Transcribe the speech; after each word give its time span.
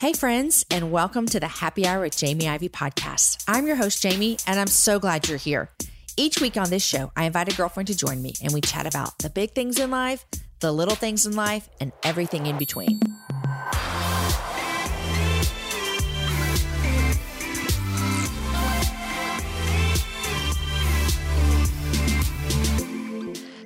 Hey, 0.00 0.14
friends, 0.14 0.64
and 0.70 0.90
welcome 0.90 1.26
to 1.26 1.38
the 1.38 1.46
Happy 1.46 1.86
Hour 1.86 2.00
with 2.00 2.16
Jamie 2.16 2.48
Ivey 2.48 2.70
podcast. 2.70 3.44
I'm 3.46 3.66
your 3.66 3.76
host, 3.76 4.00
Jamie, 4.00 4.38
and 4.46 4.58
I'm 4.58 4.66
so 4.66 4.98
glad 4.98 5.28
you're 5.28 5.36
here. 5.36 5.68
Each 6.16 6.40
week 6.40 6.56
on 6.56 6.70
this 6.70 6.82
show, 6.82 7.12
I 7.14 7.24
invite 7.24 7.52
a 7.52 7.54
girlfriend 7.54 7.88
to 7.88 7.94
join 7.94 8.22
me 8.22 8.32
and 8.42 8.54
we 8.54 8.62
chat 8.62 8.86
about 8.86 9.18
the 9.18 9.28
big 9.28 9.50
things 9.50 9.78
in 9.78 9.90
life, 9.90 10.24
the 10.60 10.72
little 10.72 10.94
things 10.94 11.26
in 11.26 11.36
life, 11.36 11.68
and 11.82 11.92
everything 12.02 12.46
in 12.46 12.56
between. 12.56 12.98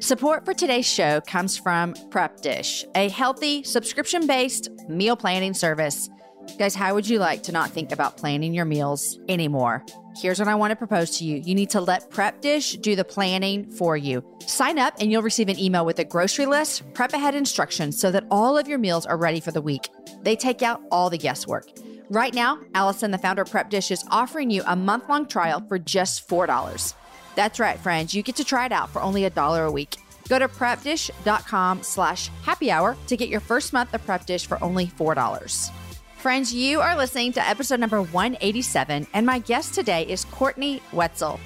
Support 0.01 0.45
for 0.45 0.53
today's 0.53 0.85
show 0.85 1.21
comes 1.21 1.57
from 1.57 1.95
Prep 2.11 2.41
Dish, 2.41 2.85
a 2.97 3.09
healthy, 3.09 3.63
subscription 3.63 4.27
based 4.27 4.69
meal 4.89 5.15
planning 5.17 5.55
service 5.55 6.11
Guys, 6.59 6.75
how 6.75 6.95
would 6.95 7.09
you 7.09 7.19
like 7.19 7.43
to 7.43 7.53
not 7.53 7.71
think 7.71 7.91
about 7.91 8.17
planning 8.17 8.55
your 8.55 8.65
meals 8.65 9.19
anymore? 9.29 9.85
Here's 10.17 10.39
what 10.39 10.47
I 10.47 10.55
want 10.55 10.71
to 10.71 10.77
propose 10.77 11.19
to 11.19 11.25
you. 11.25 11.39
You 11.39 11.55
need 11.55 11.71
to 11.71 11.81
let 11.81 12.09
Prep 12.11 12.41
Dish 12.41 12.75
do 12.77 12.95
the 12.95 13.05
planning 13.05 13.69
for 13.73 13.97
you. 13.97 14.25
Sign 14.47 14.79
up 14.79 14.95
and 15.01 15.11
you'll 15.11 15.23
receive 15.23 15.49
an 15.49 15.59
email 15.59 15.85
with 15.85 15.99
a 15.99 16.05
grocery 16.05 16.47
list, 16.47 16.85
prep 16.95 17.13
ahead 17.13 17.35
instructions 17.35 17.99
so 17.99 18.13
that 18.13 18.25
all 18.31 18.57
of 18.57 18.69
your 18.69 18.79
meals 18.79 19.05
are 19.05 19.17
ready 19.17 19.41
for 19.41 19.51
the 19.51 19.61
week. 19.61 19.89
They 20.23 20.37
take 20.37 20.63
out 20.63 20.81
all 20.93 21.11
the 21.11 21.19
guesswork. 21.19 21.69
Right 22.11 22.33
now, 22.33 22.61
Allison, 22.75 23.11
the 23.11 23.19
founder 23.19 23.43
of 23.43 23.51
Prep 23.51 23.71
Dish, 23.71 23.91
is 23.91 24.05
offering 24.11 24.51
you 24.51 24.63
a 24.67 24.77
month 24.77 25.09
long 25.09 25.27
trial 25.27 25.65
for 25.67 25.79
just 25.79 26.29
$4. 26.29 26.95
That's 27.35 27.59
right, 27.59 27.79
friends. 27.81 28.15
You 28.15 28.23
get 28.23 28.37
to 28.37 28.45
try 28.45 28.67
it 28.67 28.73
out 28.73 28.91
for 28.91 29.03
only 29.03 29.25
a 29.25 29.31
dollar 29.31 29.65
a 29.65 29.73
week. 29.73 29.97
Go 30.29 30.39
to 30.39 30.47
prepdish.com 30.47 31.83
slash 31.83 32.29
happy 32.43 32.71
hour 32.71 32.97
to 33.09 33.17
get 33.17 33.29
your 33.29 33.41
first 33.41 33.73
month 33.73 33.93
of 33.95 34.05
Prep 34.07 34.27
Dish 34.27 34.47
for 34.47 34.63
only 34.63 34.87
$4. 34.87 35.84
Friends, 36.25 36.55
you 36.55 36.81
are 36.81 36.97
listening 36.97 37.33
to 37.33 37.47
episode 37.47 37.81
number 37.81 38.01
187, 38.01 39.07
and 39.13 39.27
my 39.27 39.41
guest 39.41 39.75
today 39.75 40.07
is 40.07 40.25
Courtney 40.25 40.81
Wetzel. 40.91 41.39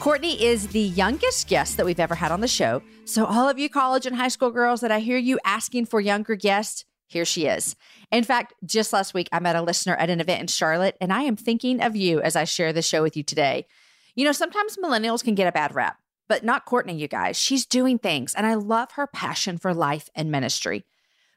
Courtney 0.00 0.42
is 0.42 0.68
the 0.68 0.80
youngest 0.80 1.46
guest 1.46 1.76
that 1.76 1.84
we've 1.84 2.00
ever 2.00 2.14
had 2.14 2.32
on 2.32 2.40
the 2.40 2.48
show. 2.48 2.80
So, 3.04 3.26
all 3.26 3.50
of 3.50 3.58
you 3.58 3.68
college 3.68 4.06
and 4.06 4.16
high 4.16 4.28
school 4.28 4.50
girls 4.50 4.80
that 4.80 4.90
I 4.90 5.00
hear 5.00 5.18
you 5.18 5.38
asking 5.44 5.84
for 5.84 6.00
younger 6.00 6.36
guests, 6.36 6.86
here 7.06 7.26
she 7.26 7.44
is. 7.44 7.76
In 8.10 8.24
fact, 8.24 8.54
just 8.64 8.94
last 8.94 9.12
week, 9.12 9.28
I 9.30 9.40
met 9.40 9.56
a 9.56 9.60
listener 9.60 9.94
at 9.96 10.08
an 10.08 10.22
event 10.22 10.40
in 10.40 10.46
Charlotte, 10.46 10.96
and 11.02 11.12
I 11.12 11.24
am 11.24 11.36
thinking 11.36 11.82
of 11.82 11.94
you 11.94 12.22
as 12.22 12.34
I 12.34 12.44
share 12.44 12.72
the 12.72 12.80
show 12.80 13.02
with 13.02 13.18
you 13.18 13.22
today. 13.22 13.66
You 14.14 14.24
know, 14.24 14.32
sometimes 14.32 14.78
millennials 14.78 15.22
can 15.22 15.34
get 15.34 15.48
a 15.48 15.52
bad 15.52 15.74
rap, 15.74 15.98
but 16.30 16.42
not 16.42 16.64
Courtney, 16.64 16.96
you 16.96 17.08
guys. 17.08 17.36
She's 17.38 17.66
doing 17.66 17.98
things, 17.98 18.34
and 18.34 18.46
I 18.46 18.54
love 18.54 18.92
her 18.92 19.06
passion 19.06 19.58
for 19.58 19.74
life 19.74 20.08
and 20.14 20.30
ministry. 20.30 20.86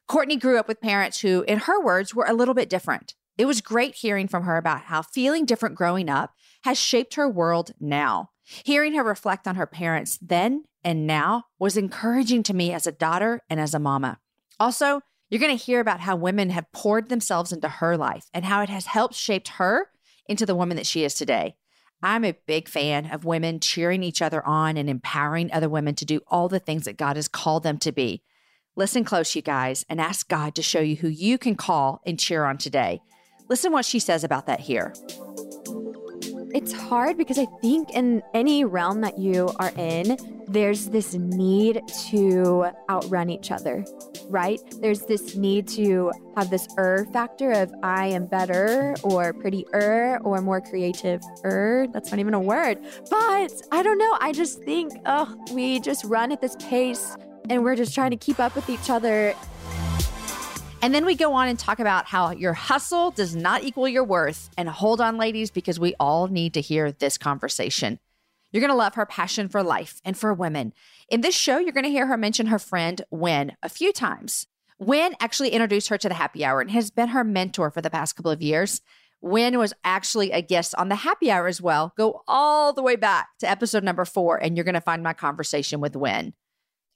Courtney 0.08 0.38
grew 0.38 0.58
up 0.58 0.70
with 0.70 0.80
parents 0.80 1.20
who, 1.20 1.44
in 1.44 1.60
her 1.60 1.84
words, 1.84 2.16
were 2.16 2.26
a 2.26 2.34
little 2.34 2.54
bit 2.54 2.70
different. 2.70 3.14
It 3.38 3.46
was 3.46 3.60
great 3.60 3.96
hearing 3.96 4.28
from 4.28 4.44
her 4.44 4.58
about 4.58 4.84
how 4.84 5.02
feeling 5.02 5.46
different 5.46 5.76
growing 5.76 6.10
up 6.10 6.34
has 6.64 6.80
shaped 6.80 7.16
her 7.16 7.30
world 7.30 7.74
now. 7.80 8.30
Hearing 8.46 8.94
her 8.94 9.04
reflect 9.04 9.48
on 9.48 9.56
her 9.56 9.68
parents 9.68 10.18
then 10.22 10.64
and 10.82 11.06
now 11.06 11.44
was 11.60 11.76
encouraging 11.76 12.44
to 12.44 12.54
me 12.54 12.72
as 12.72 12.88
a 12.88 12.92
daughter 12.94 13.44
and 13.50 13.60
as 13.60 13.74
a 13.74 13.80
mama. 13.80 14.20
Also, 14.60 15.02
you're 15.30 15.42
going 15.42 15.56
to 15.56 15.64
hear 15.64 15.82
about 15.82 16.00
how 16.00 16.16
women 16.16 16.52
have 16.52 16.72
poured 16.72 17.10
themselves 17.10 17.52
into 17.52 17.68
her 17.68 17.98
life 17.98 18.30
and 18.34 18.46
how 18.46 18.62
it 18.62 18.70
has 18.70 18.86
helped 18.86 19.14
shaped 19.14 19.50
her 19.50 19.90
into 20.26 20.46
the 20.46 20.56
woman 20.56 20.78
that 20.78 20.86
she 20.86 21.04
is 21.04 21.14
today. 21.14 21.56
I'm 22.02 22.24
a 22.24 22.38
big 22.46 22.70
fan 22.70 23.08
of 23.12 23.26
women 23.26 23.60
cheering 23.60 24.04
each 24.04 24.22
other 24.22 24.46
on 24.46 24.78
and 24.78 24.90
empowering 24.90 25.52
other 25.52 25.68
women 25.68 25.96
to 25.96 26.06
do 26.06 26.22
all 26.28 26.48
the 26.48 26.60
things 26.60 26.86
that 26.86 26.96
God 26.96 27.18
has 27.18 27.28
called 27.28 27.64
them 27.64 27.78
to 27.80 27.92
be. 27.92 28.24
Listen 28.78 29.04
close, 29.04 29.36
you 29.36 29.42
guys, 29.42 29.84
and 29.90 30.00
ask 30.00 30.30
God 30.30 30.54
to 30.54 30.62
show 30.62 30.82
you 30.82 30.98
who 30.98 31.08
you 31.08 31.40
can 31.40 31.56
call 31.56 32.00
and 32.06 32.20
cheer 32.20 32.46
on 32.46 32.60
today. 32.60 33.02
Listen 33.50 33.72
what 33.72 33.86
she 33.86 33.98
says 33.98 34.24
about 34.24 34.46
that 34.46 34.60
here. 34.60 34.94
It's 36.54 36.74
hard 36.74 37.18
because 37.18 37.40
I 37.40 37.48
think 37.60 37.90
in 37.90 38.22
any 38.36 38.66
realm 38.66 39.02
that 39.02 39.18
you 39.18 39.50
are 39.58 39.72
in, 39.78 40.16
there's 40.48 40.90
this 40.90 41.16
need 41.16 41.82
to 42.10 42.68
outrun 42.88 43.32
each 43.32 43.50
other, 43.50 43.84
right? 44.30 44.60
There's 44.80 45.02
this 45.02 45.36
need 45.36 45.68
to 45.70 46.12
have 46.36 46.52
this 46.52 46.68
er 46.78 47.08
factor 47.12 47.52
of 47.54 47.74
I 47.82 48.06
am 48.06 48.28
better 48.28 48.96
or 49.02 49.34
prettier 49.34 50.20
or 50.24 50.40
more 50.42 50.62
creative 50.62 51.24
er. 51.44 51.88
That's 51.92 52.12
not 52.12 52.20
even 52.20 52.36
a 52.36 52.40
word. 52.40 52.78
But 53.10 53.54
I 53.72 53.82
don't 53.82 53.98
know. 53.98 54.18
I 54.22 54.34
just 54.34 54.62
think, 54.62 54.94
oh, 55.08 55.36
we 55.52 55.80
just 55.80 56.06
run 56.06 56.32
at 56.32 56.42
this 56.42 56.56
pace 56.58 57.18
and 57.50 57.64
we're 57.64 57.76
just 57.76 57.94
trying 57.94 58.12
to 58.12 58.18
keep 58.18 58.40
up 58.40 58.56
with 58.56 58.70
each 58.70 58.90
other. 58.90 59.34
And 60.82 60.94
then 60.94 61.06
we 61.06 61.16
go 61.16 61.34
on 61.34 61.48
and 61.48 61.58
talk 61.58 61.80
about 61.80 62.06
how 62.06 62.32
your 62.32 62.54
hustle 62.54 63.12
does 63.12 63.36
not 63.36 63.64
equal 63.64 63.88
your 63.88 64.04
worth. 64.04 64.50
And 64.58 64.70
hold 64.70 65.02
on, 65.02 65.18
ladies, 65.18 65.50
because 65.50 65.80
we 65.80 65.96
all 66.00 66.28
need 66.28 66.54
to 66.54 66.62
hear 66.62 66.92
this 66.92 67.18
conversation. 67.18 68.00
You're 68.52 68.62
going 68.62 68.72
to 68.72 68.78
love 68.78 68.96
her 68.96 69.06
passion 69.06 69.50
for 69.50 69.64
life 69.64 70.02
and 70.06 70.16
for 70.16 70.34
women. 70.34 70.74
In 71.10 71.22
this 71.22 71.36
show, 71.36 71.58
you're 71.58 71.74
going 71.74 71.84
to 71.84 71.90
hear 71.90 72.08
her 72.08 72.18
mention 72.18 72.48
her 72.48 72.60
friend 72.60 73.02
Win 73.10 73.54
a 73.64 73.70
few 73.70 73.92
times. 73.92 74.48
Win 74.80 75.16
actually 75.20 75.50
introduced 75.50 75.90
her 75.90 75.98
to 75.98 76.08
the 76.08 76.16
happy 76.16 76.46
hour 76.46 76.62
and 76.62 76.72
has 76.72 76.92
been 76.92 77.10
her 77.10 77.24
mentor 77.24 77.72
for 77.72 77.82
the 77.82 77.90
past 77.90 78.16
couple 78.16 78.32
of 78.32 78.42
years. 78.42 78.82
Win 79.20 79.58
was 79.58 79.74
actually 79.84 80.32
a 80.32 80.42
guest 80.42 80.76
on 80.78 80.90
the 80.90 80.96
happy 80.96 81.32
hour 81.32 81.48
as 81.48 81.60
well. 81.60 81.94
Go 81.98 82.22
all 82.28 82.72
the 82.72 82.84
way 82.84 82.96
back 82.96 83.30
to 83.40 83.50
episode 83.50 83.84
number 83.84 84.06
four, 84.06 84.38
and 84.38 84.56
you're 84.56 84.64
going 84.64 84.76
to 84.76 84.82
find 84.82 85.02
my 85.02 85.14
conversation 85.14 85.80
with 85.82 85.96
Win. 85.96 86.34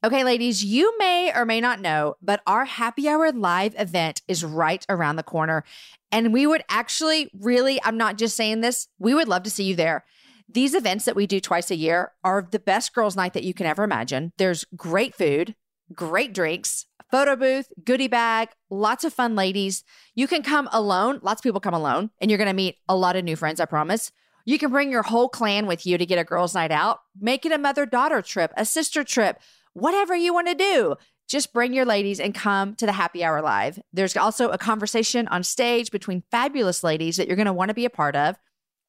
Okay, 0.04 0.24
ladies, 0.24 0.66
you 0.66 0.98
may 0.98 1.32
or 1.32 1.46
may 1.46 1.62
not 1.62 1.80
know, 1.80 2.16
but 2.24 2.42
our 2.48 2.66
happy 2.66 3.08
hour 3.08 3.32
live 3.32 3.76
event 3.78 4.24
is 4.28 4.44
right 4.44 4.84
around 4.90 5.16
the 5.16 5.22
corner. 5.22 5.64
And 6.12 6.34
we 6.34 6.48
would 6.48 6.64
actually 6.70 7.30
really, 7.38 7.80
I'm 7.84 7.98
not 7.98 8.18
just 8.18 8.36
saying 8.36 8.62
this, 8.62 8.88
we 8.98 9.14
would 9.14 9.28
love 9.28 9.44
to 9.44 9.52
see 9.52 9.66
you 9.66 9.76
there. 9.76 10.04
These 10.50 10.74
events 10.74 11.06
that 11.06 11.16
we 11.16 11.28
do 11.28 11.40
twice 11.40 11.70
a 11.70 11.76
year 11.76 12.14
are 12.24 12.48
the 12.50 12.58
best 12.58 12.96
girls' 12.96 13.16
night 13.16 13.34
that 13.34 13.44
you 13.44 13.54
can 13.54 13.68
ever 13.68 13.84
imagine. 13.84 14.34
There's 14.38 14.66
great 14.76 15.14
food, 15.14 15.54
great 15.94 16.34
drinks, 16.34 16.88
photo 17.12 17.36
booth, 17.36 17.72
goodie 17.86 18.08
bag, 18.08 18.50
lots 18.72 19.04
of 19.04 19.14
fun 19.14 19.36
ladies. 19.36 19.84
You 20.16 20.26
can 20.26 20.42
come 20.42 20.68
alone. 20.72 21.20
Lots 21.22 21.42
of 21.42 21.44
people 21.44 21.62
come 21.62 21.76
alone, 21.76 22.10
and 22.20 22.32
you're 22.32 22.44
to 22.44 22.54
meet 22.54 22.78
a 22.90 22.96
lot 22.96 23.16
of 23.16 23.24
new 23.24 23.36
friends, 23.36 23.60
I 23.60 23.66
promise. 23.66 24.12
You 24.46 24.58
can 24.58 24.72
bring 24.72 24.90
your 24.90 25.04
whole 25.04 25.30
clan 25.30 25.68
with 25.68 25.86
you 25.86 26.00
to 26.00 26.06
get 26.08 26.18
a 26.18 26.24
girls' 26.24 26.56
night 26.56 26.72
out. 26.72 27.02
Make 27.20 27.46
it 27.46 27.52
a 27.52 27.60
mother 27.60 27.86
daughter 27.86 28.24
trip, 28.24 28.52
a 28.58 28.66
sister 28.66 29.04
trip 29.04 29.40
whatever 29.74 30.16
you 30.16 30.34
want 30.34 30.48
to 30.48 30.56
do. 30.56 30.96
Just 31.28 31.54
bring 31.54 31.74
your 31.74 31.86
ladies 31.86 32.20
and 32.20 32.36
come 32.36 32.76
to 32.76 32.86
the 32.86 32.92
happy 32.92 33.24
hour 33.24 33.42
live. 33.42 33.80
There's 33.94 34.18
also 34.18 34.50
a 34.50 34.58
conversation 34.58 35.28
on 35.30 35.44
stage 35.44 35.90
between 35.90 36.24
fabulous 36.30 36.84
ladies 36.84 37.16
that 37.16 37.28
you're 37.28 37.38
going 37.38 37.46
to 37.46 37.54
want 37.54 37.70
to 37.70 37.76
be 37.76 37.86
a 37.86 37.90
part 37.90 38.16
of. 38.16 38.36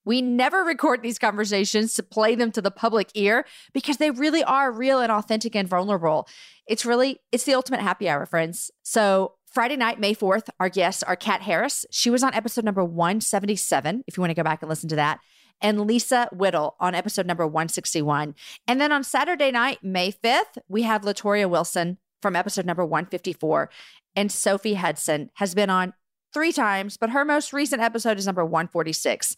We 0.04 0.20
never 0.20 0.65
record 0.65 1.03
these 1.03 1.20
conversations 1.20 1.94
to 1.94 2.03
play 2.03 2.34
them 2.34 2.50
to 2.53 2.60
the 2.60 2.72
public 2.72 3.10
ear 3.15 3.47
because 3.72 3.98
they 3.98 4.10
really 4.10 4.43
are 4.43 4.72
real 4.72 4.98
and 4.98 5.12
authentic 5.12 5.54
and 5.54 5.69
vulnerable. 5.69 6.26
It's 6.66 6.84
really 6.84 7.20
it's 7.31 7.44
the 7.44 7.54
ultimate 7.54 7.81
happy 7.81 8.09
hour, 8.09 8.26
friends. 8.26 8.70
So, 8.82 9.34
Friday 9.53 9.76
night, 9.76 10.00
May 10.00 10.14
4th, 10.14 10.49
our 10.59 10.70
guests 10.70 11.02
are 11.02 11.14
Kat 11.14 11.43
Harris. 11.43 11.85
She 11.90 12.08
was 12.08 12.23
on 12.23 12.32
episode 12.32 12.64
number 12.64 12.82
177 12.82 14.02
if 14.06 14.17
you 14.17 14.23
want 14.23 14.31
to 14.31 14.35
go 14.35 14.43
back 14.43 14.62
and 14.62 14.69
listen 14.69 14.88
to 14.88 14.96
that 14.96 15.20
and 15.62 15.87
Lisa 15.87 16.29
Whittle 16.32 16.76
on 16.81 16.94
episode 16.94 17.26
number 17.26 17.47
161. 17.47 18.35
And 18.67 18.81
then 18.81 18.93
on 18.93 19.05
Saturday 19.05 19.50
night, 19.50 19.79
May 19.82 20.12
5th, 20.12 20.59
we 20.69 20.82
have 20.82 21.03
Latoria 21.03 21.49
Wilson 21.49 21.99
from 22.20 22.37
episode 22.37 22.67
number 22.67 22.85
154. 22.85 23.70
And 24.14 24.31
Sophie 24.31 24.75
Hudson 24.75 25.31
has 25.35 25.55
been 25.55 25.70
on 25.70 25.94
three 26.35 26.53
times, 26.53 26.97
but 26.97 27.11
her 27.11 27.25
most 27.25 27.53
recent 27.53 27.81
episode 27.81 28.19
is 28.19 28.26
number 28.26 28.44
146. 28.44 29.37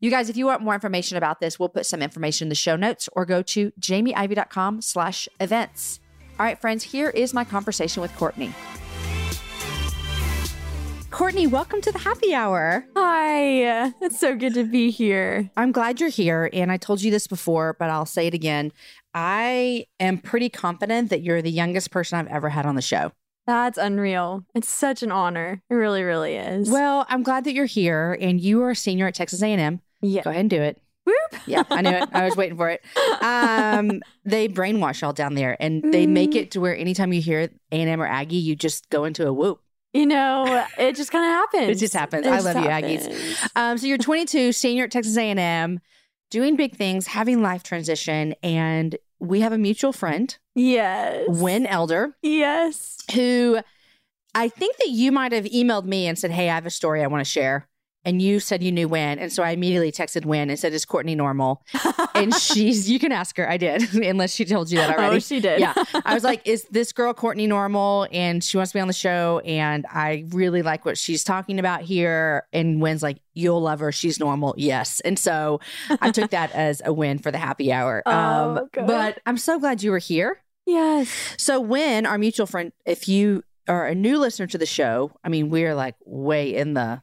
You 0.00 0.10
guys, 0.10 0.28
if 0.28 0.36
you 0.36 0.46
want 0.46 0.62
more 0.62 0.74
information 0.74 1.16
about 1.16 1.40
this, 1.40 1.58
we'll 1.58 1.68
put 1.68 1.86
some 1.86 2.02
information 2.02 2.46
in 2.46 2.48
the 2.50 2.54
show 2.54 2.76
notes 2.76 3.08
or 3.12 3.24
go 3.24 3.42
to 3.42 3.70
jamieivey.com 3.80 4.82
slash 4.82 5.28
events. 5.40 6.00
All 6.38 6.44
right, 6.44 6.60
friends, 6.60 6.84
here 6.84 7.10
is 7.10 7.32
my 7.32 7.44
conversation 7.44 8.02
with 8.02 8.14
Courtney. 8.16 8.52
Courtney, 11.14 11.46
welcome 11.46 11.80
to 11.80 11.92
the 11.92 11.98
happy 11.98 12.34
hour. 12.34 12.84
Hi, 12.96 13.92
it's 14.00 14.18
so 14.18 14.34
good 14.34 14.52
to 14.54 14.64
be 14.64 14.90
here. 14.90 15.48
I'm 15.56 15.70
glad 15.70 16.00
you're 16.00 16.08
here. 16.10 16.50
And 16.52 16.72
I 16.72 16.76
told 16.76 17.02
you 17.02 17.12
this 17.12 17.28
before, 17.28 17.76
but 17.78 17.88
I'll 17.88 18.04
say 18.04 18.26
it 18.26 18.34
again. 18.34 18.72
I 19.14 19.86
am 20.00 20.18
pretty 20.18 20.48
confident 20.48 21.10
that 21.10 21.22
you're 21.22 21.40
the 21.40 21.52
youngest 21.52 21.92
person 21.92 22.18
I've 22.18 22.26
ever 22.26 22.48
had 22.48 22.66
on 22.66 22.74
the 22.74 22.82
show. 22.82 23.12
That's 23.46 23.78
unreal. 23.78 24.44
It's 24.56 24.68
such 24.68 25.04
an 25.04 25.12
honor. 25.12 25.62
It 25.70 25.74
really, 25.74 26.02
really 26.02 26.34
is. 26.34 26.68
Well, 26.68 27.06
I'm 27.08 27.22
glad 27.22 27.44
that 27.44 27.54
you're 27.54 27.64
here 27.66 28.18
and 28.20 28.40
you 28.40 28.62
are 28.62 28.70
a 28.70 28.76
senior 28.76 29.06
at 29.06 29.14
Texas 29.14 29.40
A&M. 29.40 29.80
yeah. 30.02 30.22
Go 30.22 30.30
ahead 30.30 30.40
and 30.40 30.50
do 30.50 30.60
it. 30.62 30.80
Whoop. 31.06 31.42
Yeah, 31.46 31.62
I 31.70 31.82
knew 31.82 31.90
it. 31.90 32.08
I 32.12 32.24
was 32.24 32.34
waiting 32.34 32.56
for 32.56 32.70
it. 32.70 32.82
Um, 33.22 34.00
they 34.24 34.48
brainwash 34.48 35.02
y'all 35.02 35.12
down 35.12 35.34
there, 35.34 35.54
and 35.60 35.92
they 35.92 36.06
make 36.06 36.30
Mm. 36.30 36.36
it 36.36 36.50
to 36.52 36.60
where 36.60 36.74
anytime 36.74 37.12
you 37.12 37.20
hear 37.20 37.50
A&M 37.70 38.00
or 38.02 38.06
Aggie, 38.06 38.36
you 38.38 38.56
just 38.56 38.88
go 38.88 39.04
into 39.04 39.26
a 39.28 39.32
whoop. 39.32 39.60
You 39.94 40.06
know, 40.06 40.66
it 40.76 40.96
just 40.96 41.12
kind 41.12 41.24
of 41.24 41.30
happens. 41.30 41.76
It 41.76 41.80
just 41.80 41.94
happens. 41.94 42.26
It 42.26 42.32
I 42.32 42.36
just 42.36 42.46
love 42.46 42.56
you, 42.56 42.68
Aggies. 42.68 43.48
Um, 43.54 43.78
so 43.78 43.86
you're 43.86 43.96
22, 43.96 44.50
senior 44.52 44.84
at 44.84 44.90
Texas 44.90 45.16
A&M, 45.16 45.80
doing 46.30 46.56
big 46.56 46.74
things, 46.76 47.06
having 47.06 47.42
life 47.42 47.62
transition, 47.62 48.34
and 48.42 48.96
we 49.20 49.40
have 49.40 49.52
a 49.52 49.58
mutual 49.58 49.92
friend, 49.92 50.36
Yes. 50.56 51.26
Win 51.28 51.64
Elder, 51.66 52.16
Yes. 52.22 52.98
who 53.14 53.60
I 54.34 54.48
think 54.48 54.76
that 54.78 54.88
you 54.88 55.12
might 55.12 55.30
have 55.30 55.44
emailed 55.44 55.84
me 55.84 56.08
and 56.08 56.18
said, 56.18 56.32
"Hey, 56.32 56.50
I 56.50 56.54
have 56.56 56.66
a 56.66 56.70
story 56.70 57.02
I 57.02 57.06
want 57.06 57.24
to 57.24 57.30
share." 57.30 57.68
And 58.04 58.20
you 58.20 58.38
said 58.40 58.62
you 58.62 58.70
knew 58.70 58.86
Win, 58.88 59.18
and 59.18 59.32
so 59.32 59.42
I 59.42 59.50
immediately 59.50 59.90
texted 59.90 60.24
Win 60.24 60.50
and 60.50 60.58
said, 60.58 60.72
"Is 60.74 60.84
Courtney 60.84 61.14
normal?" 61.14 61.62
And 62.14 62.34
she's, 62.38 62.90
you 62.90 62.98
can 62.98 63.12
ask 63.12 63.36
her. 63.38 63.48
I 63.48 63.56
did, 63.56 63.94
unless 64.04 64.34
she 64.34 64.44
told 64.44 64.70
you 64.70 64.78
that 64.78 64.94
already. 64.96 65.16
Oh, 65.16 65.18
she 65.20 65.40
did. 65.40 65.60
Yeah. 65.60 65.72
I 66.04 66.14
was 66.14 66.22
like, 66.24 66.46
is 66.46 66.64
this 66.70 66.92
girl 66.92 67.14
Courtney 67.14 67.46
normal? 67.46 68.06
And 68.12 68.42
she 68.44 68.56
wants 68.56 68.72
to 68.72 68.76
be 68.76 68.80
on 68.80 68.88
the 68.88 68.92
show. 68.94 69.40
And 69.44 69.86
I 69.90 70.24
really 70.28 70.62
like 70.62 70.84
what 70.84 70.98
she's 70.98 71.24
talking 71.24 71.58
about 71.58 71.80
here. 71.82 72.46
And 72.52 72.80
Wynn's 72.80 73.02
like, 73.02 73.18
you'll 73.32 73.60
love 73.62 73.80
her. 73.80 73.90
She's 73.90 74.20
normal. 74.20 74.54
Yes. 74.56 75.00
And 75.00 75.18
so 75.18 75.60
I 76.00 76.10
took 76.10 76.30
that 76.30 76.52
as 76.54 76.82
a 76.84 76.92
win 76.92 77.18
for 77.18 77.30
the 77.30 77.38
happy 77.38 77.72
hour. 77.72 78.02
Um, 78.06 78.14
Oh, 78.58 78.68
good. 78.72 78.86
but 78.86 79.18
I'm 79.26 79.38
so 79.38 79.58
glad 79.58 79.82
you 79.82 79.90
were 79.90 79.98
here. 79.98 80.40
yes. 80.66 81.08
So, 81.38 81.58
Wynn, 81.60 82.06
our 82.06 82.18
mutual 82.18 82.46
friend, 82.46 82.70
if 82.86 83.08
you 83.08 83.42
are 83.66 83.86
a 83.86 83.94
new 83.94 84.18
listener 84.18 84.46
to 84.48 84.58
the 84.58 84.66
show, 84.66 85.10
I 85.24 85.28
mean, 85.30 85.48
we're 85.50 85.74
like 85.74 85.94
way 86.04 86.54
in 86.54 86.74
the 86.74 87.00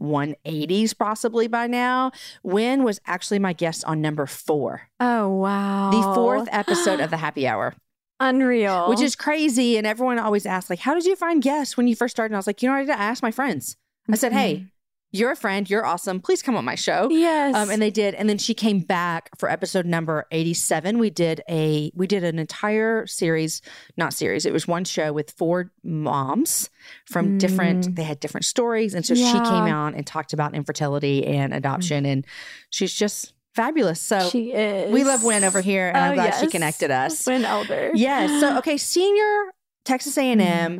180s 0.00 0.96
possibly 0.96 1.46
by 1.46 1.66
now. 1.66 2.10
Wynn 2.42 2.82
was 2.84 3.00
actually 3.06 3.38
my 3.38 3.52
guest 3.52 3.84
on 3.84 4.00
number 4.00 4.26
four, 4.26 4.88
Oh, 4.98 5.28
wow. 5.28 5.90
the 5.90 6.14
fourth 6.14 6.48
episode 6.50 7.00
of 7.00 7.10
the 7.10 7.16
happy 7.26 7.46
hour. 7.46 7.74
Unreal. 8.22 8.90
which 8.90 9.00
is 9.00 9.16
crazy. 9.16 9.78
And 9.78 9.86
everyone 9.86 10.18
always 10.18 10.44
asks, 10.44 10.68
like, 10.68 10.80
how 10.80 10.92
did 10.94 11.06
you 11.06 11.16
find 11.16 11.40
guests 11.42 11.76
when 11.78 11.88
you 11.88 11.96
first 11.96 12.14
started? 12.14 12.32
And 12.32 12.36
I 12.36 12.38
was 12.40 12.46
like, 12.46 12.62
you 12.62 12.68
know, 12.68 12.74
I 12.74 12.80
did 12.84 12.90
ask 12.90 13.22
my 13.22 13.30
friends. 13.30 13.76
I 14.10 14.16
said, 14.16 14.32
mm-hmm. 14.32 14.38
hey, 14.38 14.66
you're 15.12 15.30
a 15.32 15.36
friend, 15.36 15.68
you're 15.68 15.84
awesome. 15.84 16.20
Please 16.20 16.42
come 16.42 16.56
on 16.56 16.64
my 16.64 16.74
show. 16.76 17.08
Yes. 17.10 17.54
Um, 17.54 17.70
and 17.70 17.82
they 17.82 17.90
did. 17.90 18.14
And 18.14 18.28
then 18.28 18.38
she 18.38 18.54
came 18.54 18.80
back 18.80 19.30
for 19.38 19.50
episode 19.50 19.84
number 19.86 20.26
87. 20.30 20.98
We 20.98 21.10
did 21.10 21.42
a 21.48 21.90
we 21.94 22.06
did 22.06 22.22
an 22.24 22.38
entire 22.38 23.06
series, 23.06 23.60
not 23.96 24.12
series, 24.14 24.46
it 24.46 24.52
was 24.52 24.68
one 24.68 24.84
show 24.84 25.12
with 25.12 25.30
four 25.32 25.72
moms 25.82 26.70
from 27.06 27.38
different, 27.38 27.96
they 27.96 28.04
had 28.04 28.20
different 28.20 28.44
stories. 28.44 28.94
And 28.94 29.04
so 29.04 29.14
she 29.14 29.22
Mm. 29.22 29.34
Yeah. 29.34 29.40
Mm. 29.40 29.44
came 29.66 29.74
on 29.74 29.94
and 29.94 30.06
talked 30.06 30.32
about 30.32 30.54
infertility 30.54 31.26
and 31.26 31.52
adoption. 31.52 32.06
And 32.06 32.24
she's 32.70 32.94
just 32.94 33.32
fabulous. 33.54 34.00
So 34.00 34.28
she 34.28 34.52
is. 34.52 34.92
we 34.92 35.02
love 35.04 35.24
Win 35.24 35.42
over 35.44 35.60
here. 35.60 35.88
And 35.88 35.96
I'm 35.96 36.12
Oh, 36.12 36.14
glad 36.14 36.34
she 36.40 36.46
connected 36.46 36.90
us. 36.92 37.26
Win 37.26 37.44
Elder. 37.44 37.90
Yes. 37.94 38.40
So 38.40 38.58
okay, 38.58 38.76
senior 38.76 39.52
Texas 39.84 40.16
A 40.18 40.22
and 40.22 40.40
Mm-hmm. 40.40 40.78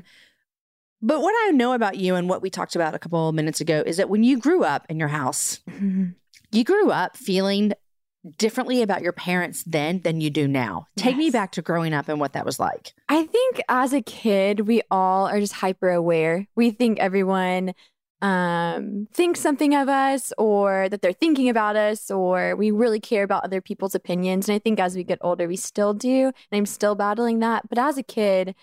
But 1.02 1.20
what 1.22 1.34
I 1.48 1.50
know 1.52 1.72
about 1.72 1.96
you 1.96 2.14
and 2.14 2.28
what 2.28 2.42
we 2.42 2.50
talked 2.50 2.74
about 2.76 2.94
a 2.94 2.98
couple 2.98 3.28
of 3.28 3.34
minutes 3.34 3.60
ago 3.60 3.82
is 3.86 3.96
that 3.96 4.10
when 4.10 4.22
you 4.22 4.38
grew 4.38 4.64
up 4.64 4.86
in 4.88 4.98
your 4.98 5.08
house, 5.08 5.60
Mhm. 5.70 6.14
you 6.52 6.64
grew 6.64 6.90
up 6.90 7.16
feeling 7.16 7.72
differently 8.36 8.82
about 8.82 9.00
your 9.00 9.12
parents 9.12 9.62
then 9.64 10.00
than 10.04 10.20
you 10.20 10.28
do 10.28 10.46
now. 10.46 10.84
Take 10.98 11.16
me 11.16 11.30
back 11.30 11.52
to 11.52 11.62
growing 11.62 11.94
up 11.94 12.06
and 12.08 12.20
what 12.20 12.34
that 12.34 12.44
was 12.44 12.60
like. 12.60 12.92
I 13.08 13.24
think 13.24 13.62
as 13.68 13.94
a 13.94 14.02
kid, 14.02 14.60
we 14.68 14.82
all 14.90 15.26
are 15.26 15.40
just 15.40 15.54
hyper 15.54 15.88
aware. 15.90 16.46
We 16.54 16.70
think 16.70 16.98
everyone 16.98 17.72
um, 18.22 19.08
thinks 19.14 19.40
something 19.40 19.74
of 19.74 19.88
us 19.88 20.30
or 20.36 20.90
that 20.90 21.00
they're 21.00 21.14
thinking 21.14 21.48
about 21.48 21.74
us 21.76 22.10
or 22.10 22.54
we 22.54 22.70
really 22.70 23.00
care 23.00 23.22
about 23.22 23.44
other 23.44 23.62
people's 23.62 23.94
opinions. 23.94 24.46
And 24.46 24.54
I 24.56 24.58
think 24.58 24.78
as 24.78 24.94
we 24.94 25.04
get 25.04 25.16
older, 25.22 25.48
we 25.48 25.56
still 25.56 25.94
do. 25.94 26.26
And 26.26 26.58
I'm 26.58 26.66
still 26.66 26.94
battling 26.94 27.38
that. 27.38 27.70
But 27.70 27.78
as 27.78 27.96
a 27.96 28.02
kid, 28.02 28.54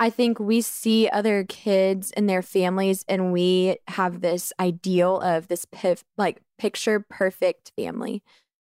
I 0.00 0.10
think 0.10 0.40
we 0.40 0.60
see 0.60 1.08
other 1.08 1.44
kids 1.44 2.10
and 2.12 2.28
their 2.28 2.42
families, 2.42 3.04
and 3.08 3.32
we 3.32 3.78
have 3.88 4.20
this 4.20 4.52
ideal 4.58 5.20
of 5.20 5.48
this 5.48 5.64
pif- 5.66 6.04
like 6.18 6.40
picture 6.58 7.00
perfect 7.08 7.72
family. 7.76 8.22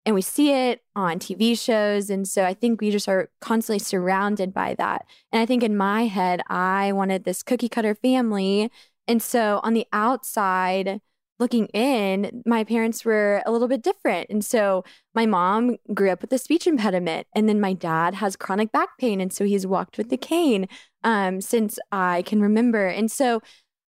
And 0.07 0.15
we 0.15 0.23
see 0.23 0.51
it 0.53 0.83
on 0.97 1.19
TV 1.19 1.59
shows. 1.59 2.09
And 2.09 2.27
so 2.27 2.45
I 2.45 2.55
think 2.55 2.81
we 2.81 2.91
just 2.91 3.09
are 3.09 3.29
constantly 3.41 3.81
surrounded 3.81 4.55
by 4.55 4.75
that. 4.75 5.07
And 5.31 5.43
I 5.43 5.47
think 5.47 5.63
in 5.63 5.77
my 5.77 6.07
head, 6.07 6.41
I 6.49 6.93
wanted 6.93 7.25
this 7.25 7.43
cookie 7.43 7.69
cutter 7.69 7.95
family. 7.95 8.71
And 9.07 9.23
so 9.23 9.61
on 9.63 9.75
the 9.75 9.87
outside, 9.93 11.03
looking 11.39 11.67
in, 11.69 12.43
my 12.47 12.65
parents 12.65 13.05
were 13.05 13.43
a 13.47 13.51
little 13.51 13.69
bit 13.69 13.83
different. 13.83 14.29
And 14.31 14.45
so 14.45 14.85
my 15.15 15.27
mom 15.27 15.77
grew 15.93 16.11
up 16.11 16.23
with 16.23 16.33
a 16.33 16.39
speech 16.39 16.67
impediment, 16.67 17.27
and 17.35 17.49
then 17.49 17.61
my 17.61 17.73
dad 17.73 18.15
has 18.15 18.37
chronic 18.37 18.71
back 18.73 18.91
pain. 18.99 19.21
And 19.21 19.33
so 19.33 19.45
he's 19.45 19.67
walked 19.67 19.99
with 19.99 20.11
the 20.11 20.17
cane 20.17 20.69
um, 21.05 21.41
since 21.41 21.79
I 21.91 22.23
can 22.23 22.41
remember. 22.41 22.87
And 22.87 23.11
so 23.11 23.43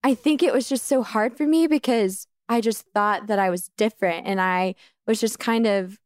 I 0.04 0.16
think 0.16 0.42
it 0.42 0.54
was 0.54 0.68
just 0.68 0.88
so 0.88 1.04
hard 1.04 1.36
for 1.36 1.46
me 1.46 1.68
because 1.68 2.28
I 2.50 2.62
just 2.62 2.86
thought 2.94 3.28
that 3.28 3.40
I 3.40 3.50
was 3.50 3.70
different 3.78 4.28
and 4.28 4.42
I 4.42 4.76
was 5.08 5.20
just 5.20 5.40
kind 5.40 5.68
of 5.68 5.98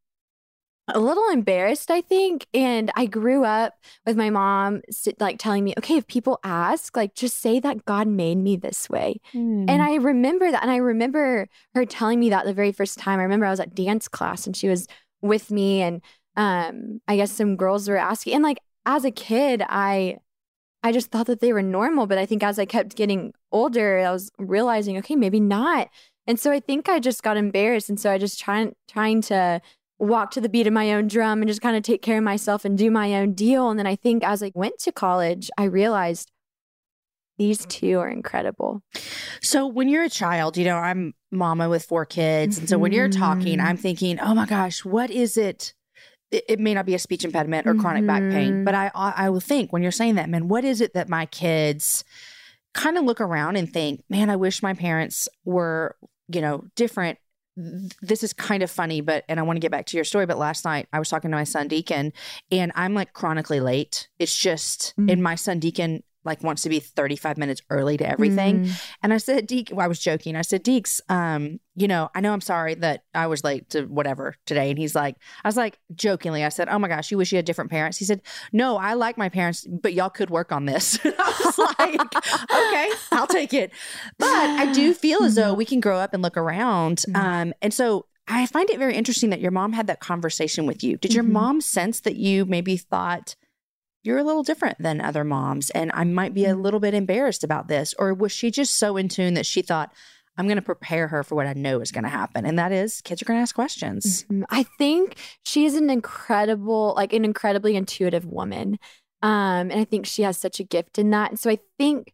a 0.88 1.00
little 1.00 1.28
embarrassed, 1.30 1.90
I 1.90 2.02
think. 2.02 2.46
And 2.54 2.92
I 2.96 3.07
grew 3.07 3.44
up 3.44 3.74
with 4.06 4.16
my 4.16 4.30
mom 4.30 4.81
like 5.19 5.40
telling 5.40 5.63
me, 5.63 5.74
okay, 5.78 5.96
if 5.96 6.06
people 6.07 6.40
ask, 6.44 6.96
like 6.96 7.16
just 7.16 7.40
say 7.40 7.60
that 7.60 7.86
God 7.86 8.08
made 8.08 8.38
me 8.38 8.56
this 8.56 8.90
way. 8.90 9.19
Mm-hmm. 9.34 9.66
And 9.68 9.81
I 9.81 9.96
remember 9.96 10.51
that. 10.51 10.62
And 10.62 10.72
I 10.72 10.78
remember 10.78 11.48
her 11.74 11.86
telling 11.86 12.19
me 12.19 12.30
that 12.30 12.46
the 12.46 12.54
very 12.54 12.72
first 12.72 13.00
time. 13.00 13.19
I 13.19 13.24
remember 13.24 13.48
I 13.48 13.51
was 13.51 13.60
at 13.60 13.74
dance 13.74 14.08
class 14.08 14.46
and 14.46 14.56
she 14.56 14.69
was 14.69 14.88
with 15.22 15.50
me. 15.50 15.81
And 15.81 16.01
um, 16.36 17.01
I 17.08 17.16
guess 17.16 17.31
some 17.31 17.56
girls 17.56 17.90
were 17.90 17.98
asking. 17.98 18.34
And 18.34 18.44
like 18.44 18.60
as 18.86 19.06
a 19.06 19.12
kid, 19.12 19.63
I 19.68 20.18
I 20.86 20.92
just 20.92 21.10
thought 21.12 21.26
that 21.26 21.40
they 21.40 21.52
were 21.52 21.64
normal. 21.64 22.06
But 22.06 22.20
I 22.20 22.26
think 22.28 22.44
as 22.44 22.60
I 22.60 22.66
kept 22.66 22.96
getting 22.96 23.34
older, 23.52 24.00
I 24.00 24.12
was 24.12 24.32
realizing, 24.38 24.98
okay, 25.00 25.16
maybe 25.16 25.40
not. 25.40 25.90
And 26.28 26.40
so 26.40 26.52
I 26.52 26.60
think 26.60 26.88
I 26.88 27.00
just 27.00 27.24
got 27.24 27.38
embarrassed. 27.38 27.90
And 27.90 28.00
so 28.00 28.12
I 28.12 28.18
just 28.20 28.40
trying 28.40 28.76
trying 28.88 29.22
to 29.24 29.62
walk 29.98 30.32
to 30.32 30.42
the 30.42 30.50
beat 30.50 30.68
of 30.68 30.74
my 30.74 30.94
own 30.94 31.08
drum 31.08 31.42
and 31.42 31.48
just 31.50 31.62
kind 31.62 31.76
of 31.76 31.82
take 31.82 32.02
care 32.02 32.20
of 32.20 32.24
myself 32.24 32.66
and 32.66 32.78
do 32.78 32.92
my 32.92 33.16
own 33.16 33.34
deal. 33.34 33.70
And 33.70 33.80
then 33.80 33.88
I 33.88 33.96
think 33.96 34.24
as 34.24 34.44
I 34.44 34.52
went 34.54 34.78
to 34.80 34.92
college, 34.92 35.50
I 35.58 35.64
realized 35.64 36.32
these 37.38 37.66
two 37.66 38.00
are 38.00 38.10
incredible. 38.10 38.82
So 39.42 39.68
when 39.68 39.90
you're 39.90 40.04
a 40.04 40.10
child, 40.10 40.56
you 40.56 40.65
know, 40.65 40.77
I'm 40.77 41.13
mama 41.32 41.68
with 41.68 41.84
four 41.84 42.06
kids. 42.06 42.58
And 42.58 42.70
so 42.70 42.77
when 42.77 42.92
you're 42.92 43.10
talking, 43.10 43.58
Mhm. 43.58 43.65
I'm 43.65 43.77
thinking, 43.77 44.20
oh 44.20 44.34
my 44.36 44.46
gosh, 44.46 44.86
what 44.86 45.10
is 45.10 45.36
it? 45.36 45.74
It, 46.32 46.44
it 46.50 46.60
may 46.60 46.74
not 46.74 46.86
be 46.86 46.96
a 46.96 47.00
speech 47.00 47.24
impediment 47.24 47.67
or 47.67 47.75
chronic 47.75 48.05
back 48.08 48.22
pain, 48.22 48.51
Mhm. 48.53 48.65
but 48.65 48.74
I, 48.75 48.91
I 48.96 49.13
I 49.25 49.29
will 49.29 49.39
think 49.39 49.72
when 49.72 49.82
you're 49.84 49.91
saying 49.91 50.15
that, 50.15 50.29
man, 50.29 50.48
what 50.48 50.63
is 50.65 50.82
it 50.82 50.94
that 50.94 51.08
my 51.10 51.25
kids 51.27 52.03
kind 52.74 52.98
of 52.98 53.03
look 53.05 53.22
around 53.22 53.55
and 53.55 53.72
think, 53.72 54.03
man, 54.10 54.29
I 54.29 54.36
wish 54.36 54.62
my 54.63 54.74
parents 54.74 55.29
were, 55.46 55.96
you 56.27 56.41
know, 56.41 56.65
different. 56.75 57.20
This 58.01 58.22
is 58.22 58.34
kind 58.34 58.63
of 58.63 58.70
funny, 58.72 59.00
but 59.00 59.24
and 59.29 59.39
I 59.39 59.44
want 59.44 59.55
to 59.55 59.62
get 59.62 59.72
back 59.72 59.86
to 59.88 59.98
your 59.98 60.03
story. 60.03 60.25
But 60.25 60.38
last 60.38 60.65
night 60.65 60.88
I 60.91 61.00
was 61.00 61.08
talking 61.08 61.32
to 61.32 61.38
my 61.38 61.46
son 61.46 61.67
Deacon, 61.70 62.12
and 62.51 62.72
I'm 62.75 62.94
like 62.94 63.13
chronically 63.13 63.62
late. 63.62 64.10
It's 64.20 64.36
just, 64.38 64.94
Mm. 65.00 65.12
and 65.13 65.24
my 65.24 65.36
son 65.36 65.60
Deacon 65.60 66.03
like 66.25 66.44
wants 66.44 66.63
to 66.63 66.70
be 66.70 66.79
35 66.79 67.38
minutes 67.38 67.62
early 67.70 67.98
to 67.98 68.08
everything. 68.10 68.65
Mm. 68.65 68.84
And 69.03 69.13
I 69.13 69.17
said, 69.17 69.48
Deke, 69.48 69.70
well, 69.72 69.86
I 69.86 69.88
was 69.88 70.00
joking. 70.00 70.36
I 70.36 70.41
said, 70.41 70.63
Deeks, 70.63 71.00
um, 71.10 71.60
you 71.75 71.88
know, 71.88 72.10
I 72.15 72.22
know 72.22 72.34
I'm 72.34 72.41
sorry 72.41 72.74
that 72.75 73.03
I 73.13 73.27
was 73.27 73.44
late 73.44 73.70
to 73.72 73.86
whatever 73.86 74.36
today. 74.46 74.70
And 74.70 74.79
he's 74.79 74.96
like, 74.96 75.15
I 75.44 75.48
was 75.48 75.58
like, 75.58 75.77
jokingly, 75.94 76.44
I 76.44 76.50
said, 76.50 76.67
Oh 76.70 76.79
my 76.79 76.88
gosh, 76.88 77.12
you 77.12 77.17
wish 77.17 77.32
you 77.32 77.36
had 77.38 77.46
different 77.46 77.70
parents. 77.72 77.98
He 77.98 78.05
said, 78.05 78.22
No, 78.51 78.77
I 78.77 78.94
like 78.94 79.17
my 79.17 79.29
parents, 79.29 79.65
but 79.67 79.94
y'all 79.94 80.10
could 80.10 80.29
work 80.29 80.51
on 80.51 80.65
this. 80.65 81.00
I 81.05 81.41
was 81.46 81.58
like, 81.79 82.15
Okay, 82.51 82.89
I'll 83.12 83.27
take 83.27 83.53
it. 83.53 83.72
But 84.17 84.27
I 84.29 84.72
do 84.74 84.94
feel 84.94 85.24
as 85.24 85.36
though 85.36 85.53
we 85.53 85.65
can 85.65 85.79
grow 85.79 85.98
up 86.00 86.13
and 86.13 86.24
look 86.24 86.38
around. 86.38 87.03
Mhm. 87.10 87.15
Um, 87.17 87.53
and 87.62 87.74
so 87.74 88.08
I 88.27 88.48
find 88.48 88.70
it 88.72 88.79
very 88.79 88.96
interesting 88.96 89.29
that 89.29 89.39
your 89.41 89.51
mom 89.51 89.74
had 89.74 89.86
that 89.88 90.00
conversation 90.00 90.65
with 90.65 90.84
you. 90.84 90.98
Did 90.98 91.13
your 91.13 91.24
Mhm. 91.24 91.29
mom 91.32 91.62
sense 91.62 92.00
that 92.00 92.15
you 92.15 92.44
maybe 92.46 92.75
thought, 92.77 93.36
you're 94.05 94.17
a 94.19 94.24
little 94.24 94.43
different 94.43 94.77
than 94.79 95.01
other 95.01 95.24
moms 95.24 95.69
and 95.71 95.91
I 95.93 96.03
might 96.03 96.33
be 96.33 96.45
a 96.45 96.53
Mhm. 96.53 96.62
little 96.63 96.79
bit 96.79 96.93
embarrassed 96.93 97.43
about 97.43 97.67
this? 97.67 97.93
Or 97.97 98.13
was 98.13 98.31
she 98.31 98.51
just 98.51 98.75
so 98.75 98.97
in 98.97 99.09
tune 99.09 99.33
that 99.33 99.45
she 99.45 99.62
thought, 99.62 99.91
I'm 100.38 100.47
going 100.47 100.57
to 100.57 100.62
prepare 100.62 101.07
her 101.07 101.24
for 101.24 101.35
what 101.35 101.47
I 101.47 101.53
know 101.53 101.79
is 101.79 101.91
going 101.91 102.03
to 102.03 102.09
happen? 102.09 102.45
And 102.45 102.59
that 102.59 102.71
is 102.71 103.01
kids 103.01 103.21
are 103.21 103.25
going 103.25 103.38
to 103.38 103.41
ask 103.41 103.55
questions. 103.55 104.25
Mhm. 104.29 104.43
I 104.50 104.63
think 104.77 105.17
she 105.43 105.65
is 105.65 105.75
an 105.75 105.89
incredible, 105.89 106.93
like 106.95 107.13
an 107.13 107.25
incredibly 107.25 107.75
intuitive 107.75 108.25
woman. 108.25 108.77
Um, 109.21 109.71
and 109.71 109.79
I 109.79 109.85
think 109.85 110.05
she 110.05 110.21
has 110.24 110.38
such 110.38 110.59
a 110.59 110.63
gift 110.63 111.00
in 111.00 111.09
that. 111.12 111.31
And 111.31 111.39
so 111.39 111.50
I 111.50 111.57
think 111.79 112.13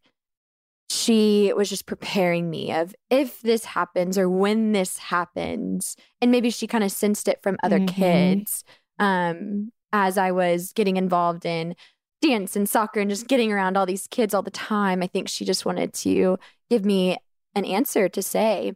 she 0.89 1.53
was 1.55 1.69
just 1.69 1.85
preparing 1.85 2.49
me 2.49 2.71
of 2.73 2.93
if 3.09 3.41
this 3.41 3.65
happens 3.65 4.17
or 4.17 4.29
when 4.29 4.71
this 4.73 4.97
happens. 4.97 5.95
And 6.21 6.31
maybe 6.31 6.49
she 6.49 6.67
kind 6.67 6.83
of 6.83 6.91
sensed 6.91 7.27
it 7.27 7.41
from 7.41 7.57
other 7.63 7.79
Mhm. 7.79 7.87
kids 7.87 8.63
um, 8.99 9.71
as 9.93 10.17
I 10.17 10.31
was 10.31 10.71
getting 10.73 10.97
involved 10.97 11.45
in 11.45 11.75
dance 12.21 12.55
and 12.55 12.69
soccer 12.69 12.99
and 12.99 13.09
just 13.09 13.27
getting 13.27 13.51
around 13.51 13.77
all 13.77 13.85
these 13.85 14.07
kids 14.07 14.33
all 14.33 14.43
the 14.43 14.51
time. 14.51 15.01
I 15.01 15.07
think 15.07 15.27
she 15.27 15.43
just 15.43 15.65
wanted 15.65 15.93
to 15.93 16.37
give 16.69 16.85
me 16.85 17.17
an 17.55 17.65
answer 17.65 18.07
to 18.09 18.21
say 18.21 18.73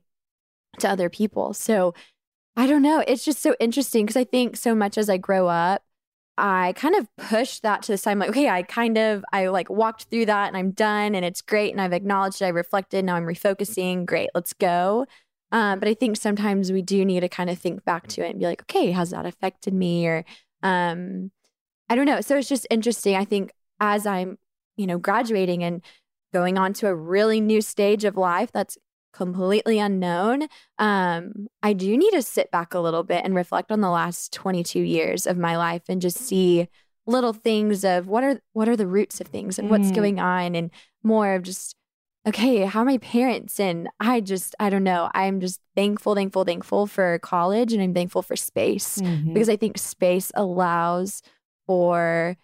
to 0.79 0.89
other 0.89 1.09
people. 1.09 1.53
So 1.53 1.93
I 2.57 2.67
don't 2.67 2.81
know. 2.81 3.03
It's 3.07 3.23
just 3.23 3.41
so 3.41 3.55
interesting 3.59 4.05
because 4.05 4.17
I 4.17 4.23
think 4.23 4.57
so 4.57 4.73
much 4.73 4.97
as 4.97 5.09
I 5.09 5.17
grow 5.17 5.47
up, 5.47 5.83
I 6.37 6.73
kind 6.75 6.95
of 6.95 7.07
pushed 7.17 7.61
that 7.61 7.83
to 7.83 7.93
the 7.93 7.97
side. 7.97 8.11
I'm 8.11 8.19
like, 8.19 8.29
okay, 8.29 8.49
I 8.49 8.63
kind 8.63 8.97
of, 8.97 9.23
I 9.31 9.47
like 9.47 9.69
walked 9.69 10.05
through 10.05 10.25
that 10.25 10.47
and 10.47 10.57
I'm 10.57 10.71
done 10.71 11.15
and 11.15 11.23
it's 11.23 11.41
great. 11.41 11.71
And 11.71 11.79
I've 11.79 11.93
acknowledged 11.93 12.41
it. 12.41 12.45
I 12.45 12.49
reflected. 12.49 13.05
Now 13.05 13.15
I'm 13.15 13.25
refocusing. 13.25 14.05
Great. 14.05 14.29
Let's 14.35 14.53
go. 14.53 15.05
Um, 15.51 15.79
but 15.79 15.87
I 15.87 15.93
think 15.93 16.17
sometimes 16.17 16.71
we 16.71 16.81
do 16.81 17.05
need 17.05 17.21
to 17.21 17.29
kind 17.29 17.49
of 17.49 17.57
think 17.57 17.85
back 17.85 18.07
to 18.07 18.25
it 18.25 18.31
and 18.31 18.39
be 18.39 18.45
like, 18.45 18.63
okay, 18.63 18.91
has 18.91 19.11
that 19.11 19.25
affected 19.25 19.73
me? 19.73 20.05
Or, 20.07 20.25
um, 20.65 21.31
I 21.89 21.95
don't 21.95 22.07
know. 22.07 22.21
So 22.21 22.37
it's 22.37 22.49
just 22.49 22.65
interesting. 22.71 23.15
I 23.15 23.23
think 23.23 23.51
as 23.79 24.07
I'm, 24.07 24.37
you 24.75 24.87
know, 24.87 24.97
graduating 24.97 25.63
and 25.63 25.83
going 26.33 26.57
on 26.57 26.73
to 26.73 26.87
a 26.87 26.95
really 26.95 27.39
new 27.39 27.61
stage 27.61 28.03
of 28.03 28.17
life 28.17 28.51
that's 28.51 28.77
completely 29.13 29.77
unknown, 29.77 30.47
um, 30.79 31.47
I 31.61 31.73
do 31.73 31.95
need 31.95 32.11
to 32.11 32.23
sit 32.23 32.49
back 32.49 32.73
a 32.73 32.79
little 32.79 33.03
bit 33.03 33.23
and 33.23 33.35
reflect 33.35 33.71
on 33.71 33.81
the 33.81 33.89
last 33.89 34.33
22 34.33 34.79
years 34.79 35.27
of 35.27 35.37
my 35.37 35.55
life 35.55 35.83
and 35.87 36.01
just 36.01 36.17
see 36.17 36.67
little 37.05 37.33
things 37.33 37.85
of 37.85 38.07
what 38.07 38.23
are 38.23 38.41
what 38.53 38.67
are 38.67 38.75
the 38.75 38.87
roots 38.87 39.21
of 39.21 39.27
things 39.27 39.59
and 39.59 39.69
what's 39.69 39.91
mm. 39.91 39.95
going 39.95 40.19
on 40.19 40.55
and 40.55 40.71
more 41.03 41.35
of 41.35 41.43
just 41.43 41.75
okay 42.27 42.65
how 42.65 42.81
are 42.81 42.85
my 42.85 42.97
parents 42.97 43.59
and 43.59 43.87
i 43.99 44.19
just 44.19 44.55
i 44.59 44.69
don't 44.69 44.83
know 44.83 45.09
i'm 45.13 45.39
just 45.39 45.59
thankful 45.75 46.15
thankful 46.15 46.43
thankful 46.43 46.87
for 46.87 47.19
college 47.19 47.73
and 47.73 47.81
i'm 47.81 47.93
thankful 47.93 48.21
for 48.21 48.35
space 48.35 48.97
mm-hmm. 48.97 49.33
because 49.33 49.49
i 49.49 49.55
think 49.55 49.77
space 49.77 50.31
allows 50.35 51.21
for 51.67 52.35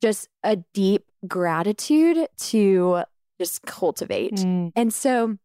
just 0.00 0.28
a 0.42 0.56
deep 0.74 1.04
gratitude 1.26 2.28
to 2.38 3.02
just 3.40 3.62
cultivate 3.62 4.34
mm. 4.34 4.70
and 4.76 4.92
so 4.92 5.36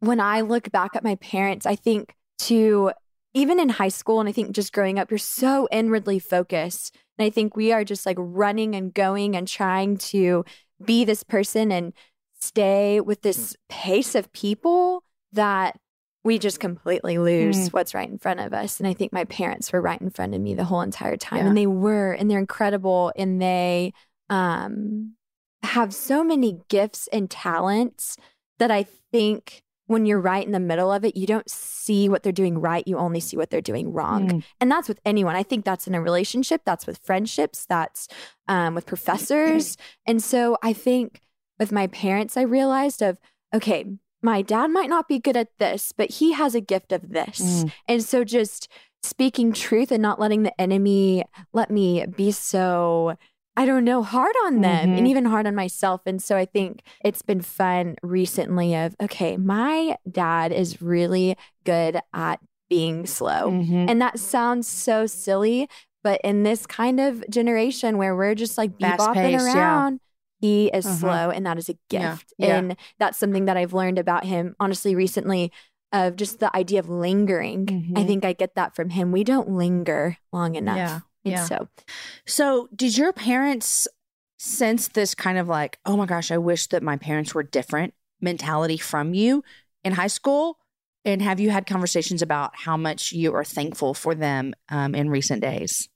when 0.00 0.20
I 0.20 0.42
look 0.42 0.70
back 0.70 0.94
at 0.94 1.04
my 1.04 1.16
parents, 1.16 1.66
I 1.66 1.74
think 1.74 2.14
to 2.40 2.92
even 3.34 3.60
in 3.60 3.68
high 3.68 3.88
school, 3.88 4.20
and 4.20 4.28
I 4.28 4.32
think 4.32 4.52
just 4.52 4.72
growing 4.72 4.98
up, 4.98 5.10
you're 5.10 5.18
so 5.18 5.68
inwardly 5.70 6.18
focused. 6.18 6.96
And 7.18 7.26
I 7.26 7.30
think 7.30 7.56
we 7.56 7.72
are 7.72 7.84
just 7.84 8.06
like 8.06 8.16
running 8.18 8.74
and 8.74 8.92
going 8.94 9.36
and 9.36 9.46
trying 9.46 9.98
to 9.98 10.44
be 10.82 11.04
this 11.04 11.22
person 11.22 11.70
and 11.70 11.92
stay 12.40 13.00
with 13.00 13.22
this 13.22 13.56
pace 13.68 14.14
of 14.14 14.32
people 14.32 15.02
that 15.32 15.78
we 16.24 16.38
just 16.38 16.60
completely 16.60 17.18
lose 17.18 17.56
mm. 17.56 17.72
what's 17.72 17.94
right 17.94 18.08
in 18.08 18.18
front 18.18 18.40
of 18.40 18.52
us. 18.52 18.78
And 18.78 18.86
I 18.86 18.92
think 18.92 19.12
my 19.12 19.24
parents 19.24 19.72
were 19.72 19.80
right 19.80 20.00
in 20.00 20.10
front 20.10 20.34
of 20.34 20.40
me 20.40 20.54
the 20.54 20.64
whole 20.64 20.80
entire 20.80 21.16
time. 21.16 21.38
Yeah. 21.38 21.46
And 21.46 21.56
they 21.56 21.66
were, 21.66 22.12
and 22.12 22.30
they're 22.30 22.38
incredible. 22.38 23.12
And 23.16 23.40
they 23.40 23.92
um, 24.28 25.14
have 25.62 25.94
so 25.94 26.24
many 26.24 26.60
gifts 26.68 27.08
and 27.12 27.30
talents 27.30 28.16
that 28.58 28.70
I 28.70 28.86
think 29.12 29.62
when 29.86 30.04
you're 30.04 30.20
right 30.20 30.44
in 30.44 30.52
the 30.52 30.60
middle 30.60 30.92
of 30.92 31.04
it, 31.04 31.16
you 31.16 31.26
don't 31.26 31.48
see 31.48 32.10
what 32.10 32.22
they're 32.22 32.30
doing 32.30 32.60
right. 32.60 32.86
You 32.86 32.98
only 32.98 33.20
see 33.20 33.38
what 33.38 33.48
they're 33.48 33.62
doing 33.62 33.90
wrong. 33.92 34.28
Mm. 34.28 34.44
And 34.60 34.70
that's 34.70 34.86
with 34.86 35.00
anyone. 35.06 35.34
I 35.34 35.42
think 35.42 35.64
that's 35.64 35.86
in 35.86 35.94
a 35.94 36.02
relationship, 36.02 36.60
that's 36.66 36.86
with 36.86 36.98
friendships, 37.02 37.64
that's 37.66 38.06
um, 38.48 38.74
with 38.74 38.86
professors. 38.86 39.78
and 40.06 40.22
so 40.22 40.58
I 40.62 40.74
think 40.74 41.22
with 41.58 41.72
my 41.72 41.86
parents, 41.88 42.36
I 42.36 42.42
realized 42.42 43.02
of, 43.02 43.18
okay, 43.54 43.84
my 44.22 44.42
dad 44.42 44.68
might 44.68 44.88
not 44.88 45.08
be 45.08 45.18
good 45.18 45.36
at 45.36 45.56
this, 45.58 45.92
but 45.96 46.10
he 46.12 46.32
has 46.32 46.54
a 46.54 46.60
gift 46.60 46.92
of 46.92 47.10
this. 47.10 47.40
Mm. 47.40 47.72
And 47.86 48.04
so 48.04 48.24
just 48.24 48.68
speaking 49.02 49.52
truth 49.52 49.92
and 49.92 50.02
not 50.02 50.18
letting 50.18 50.42
the 50.42 50.60
enemy 50.60 51.24
let 51.52 51.70
me 51.70 52.04
be 52.06 52.32
so 52.32 53.16
I 53.58 53.66
don't 53.66 53.84
know, 53.84 54.04
hard 54.04 54.34
on 54.44 54.60
them 54.60 54.90
mm-hmm. 54.90 54.98
and 54.98 55.08
even 55.08 55.24
hard 55.24 55.44
on 55.44 55.56
myself. 55.56 56.02
And 56.06 56.22
so 56.22 56.36
I 56.36 56.44
think 56.44 56.80
it's 57.04 57.22
been 57.22 57.40
fun 57.40 57.96
recently 58.04 58.76
of, 58.76 58.94
okay, 59.02 59.36
my 59.36 59.96
dad 60.08 60.52
is 60.52 60.80
really 60.80 61.36
good 61.64 61.98
at 62.14 62.38
being 62.70 63.04
slow. 63.04 63.50
Mm-hmm. 63.50 63.86
And 63.88 64.00
that 64.00 64.20
sounds 64.20 64.68
so 64.68 65.06
silly, 65.06 65.68
but 66.04 66.20
in 66.22 66.44
this 66.44 66.66
kind 66.68 67.00
of 67.00 67.28
generation 67.28 67.98
where 67.98 68.14
we're 68.14 68.36
just 68.36 68.56
like 68.58 68.78
bebopping 68.78 69.36
around, 69.36 69.94
yeah. 69.94 69.98
He 70.40 70.68
is 70.68 70.86
uh-huh. 70.86 70.96
slow 70.96 71.30
and 71.30 71.44
that 71.46 71.58
is 71.58 71.68
a 71.68 71.78
gift. 71.88 72.32
Yeah. 72.38 72.56
And 72.56 72.76
that's 72.98 73.18
something 73.18 73.46
that 73.46 73.56
I've 73.56 73.72
learned 73.72 73.98
about 73.98 74.24
him 74.24 74.54
honestly 74.60 74.94
recently 74.94 75.52
of 75.92 76.16
just 76.16 76.38
the 76.38 76.54
idea 76.56 76.80
of 76.80 76.88
lingering. 76.88 77.66
Mm-hmm. 77.66 77.98
I 77.98 78.04
think 78.04 78.24
I 78.24 78.32
get 78.32 78.54
that 78.54 78.76
from 78.76 78.90
him. 78.90 79.10
We 79.10 79.24
don't 79.24 79.50
linger 79.50 80.16
long 80.32 80.54
enough. 80.54 80.76
Yeah. 80.76 81.00
Yeah. 81.24 81.44
So, 81.44 81.68
so 82.26 82.68
did 82.74 82.96
your 82.96 83.12
parents 83.12 83.88
sense 84.38 84.88
this 84.88 85.14
kind 85.14 85.38
of 85.38 85.48
like, 85.48 85.78
oh 85.84 85.96
my 85.96 86.06
gosh, 86.06 86.30
I 86.30 86.38
wish 86.38 86.68
that 86.68 86.82
my 86.82 86.96
parents 86.96 87.34
were 87.34 87.42
different 87.42 87.94
mentality 88.20 88.76
from 88.76 89.14
you 89.14 89.42
in 89.84 89.92
high 89.92 90.06
school? 90.06 90.58
And 91.04 91.22
have 91.22 91.40
you 91.40 91.50
had 91.50 91.66
conversations 91.66 92.22
about 92.22 92.52
how 92.54 92.76
much 92.76 93.12
you 93.12 93.34
are 93.34 93.44
thankful 93.44 93.94
for 93.94 94.14
them 94.14 94.54
um, 94.68 94.94
in 94.94 95.10
recent 95.10 95.42
days? 95.42 95.88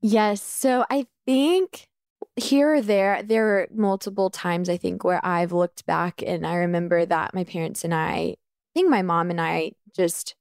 Yes. 0.00 0.42
So 0.42 0.84
I 0.88 1.06
think 1.26 1.88
here 2.36 2.74
or 2.74 2.82
there, 2.82 3.22
there 3.22 3.58
are 3.58 3.68
multiple 3.74 4.30
times 4.30 4.68
I 4.68 4.76
think 4.76 5.04
where 5.04 5.24
I've 5.24 5.52
looked 5.52 5.86
back 5.86 6.22
and 6.24 6.46
I 6.46 6.56
remember 6.56 7.04
that 7.06 7.34
my 7.34 7.44
parents 7.44 7.84
and 7.84 7.94
I, 7.94 8.08
I 8.10 8.36
think 8.74 8.90
my 8.90 9.02
mom 9.02 9.30
and 9.30 9.40
I 9.40 9.72
just, 9.94 10.34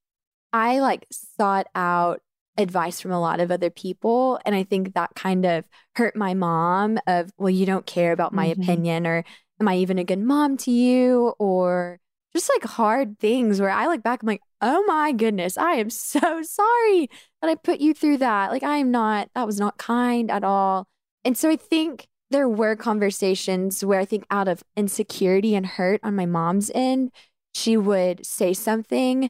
I 0.51 0.79
like 0.79 1.07
sought 1.11 1.67
out 1.73 2.21
advice 2.57 3.01
from 3.01 3.11
a 3.11 3.19
lot 3.19 3.39
of 3.39 3.51
other 3.51 3.69
people 3.69 4.39
and 4.45 4.55
i 4.55 4.63
think 4.63 4.93
that 4.93 5.13
kind 5.15 5.45
of 5.45 5.65
hurt 5.95 6.15
my 6.15 6.33
mom 6.33 6.97
of 7.07 7.29
well 7.37 7.49
you 7.49 7.65
don't 7.65 7.85
care 7.85 8.11
about 8.11 8.33
my 8.33 8.47
mm-hmm. 8.47 8.61
opinion 8.61 9.05
or 9.05 9.23
am 9.59 9.67
i 9.67 9.75
even 9.75 9.99
a 9.99 10.03
good 10.03 10.19
mom 10.19 10.55
to 10.57 10.71
you? 10.71 11.33
or 11.39 11.99
just 12.33 12.49
like 12.53 12.63
hard 12.63 13.19
things 13.19 13.59
where 13.59 13.69
i 13.69 13.87
look 13.87 14.03
back 14.03 14.21
i'm 14.21 14.27
like 14.27 14.41
oh 14.61 14.83
my 14.87 15.11
goodness 15.11 15.57
i 15.57 15.73
am 15.73 15.89
so 15.89 16.19
sorry 16.41 17.09
that 17.41 17.49
i 17.49 17.55
put 17.55 17.79
you 17.79 17.93
through 17.93 18.17
that. 18.17 18.51
Like 18.51 18.63
i 18.63 18.77
am 18.77 18.91
not 18.91 19.29
that 19.35 19.45
was 19.45 19.59
not 19.59 19.77
kind 19.77 20.31
at 20.31 20.43
all 20.43 20.87
and 21.25 21.37
so 21.37 21.49
i 21.49 21.55
think 21.55 22.07
there 22.31 22.47
were 22.47 22.75
conversations 22.75 23.83
where 23.83 23.99
i 23.99 24.05
think 24.05 24.25
out 24.31 24.47
of 24.47 24.63
insecurity 24.77 25.55
and 25.55 25.65
hurt 25.65 25.99
on 26.03 26.15
my 26.15 26.25
mom's 26.25 26.71
end 26.73 27.11
she 27.53 27.75
would 27.75 28.25
say 28.25 28.53
something 28.53 29.29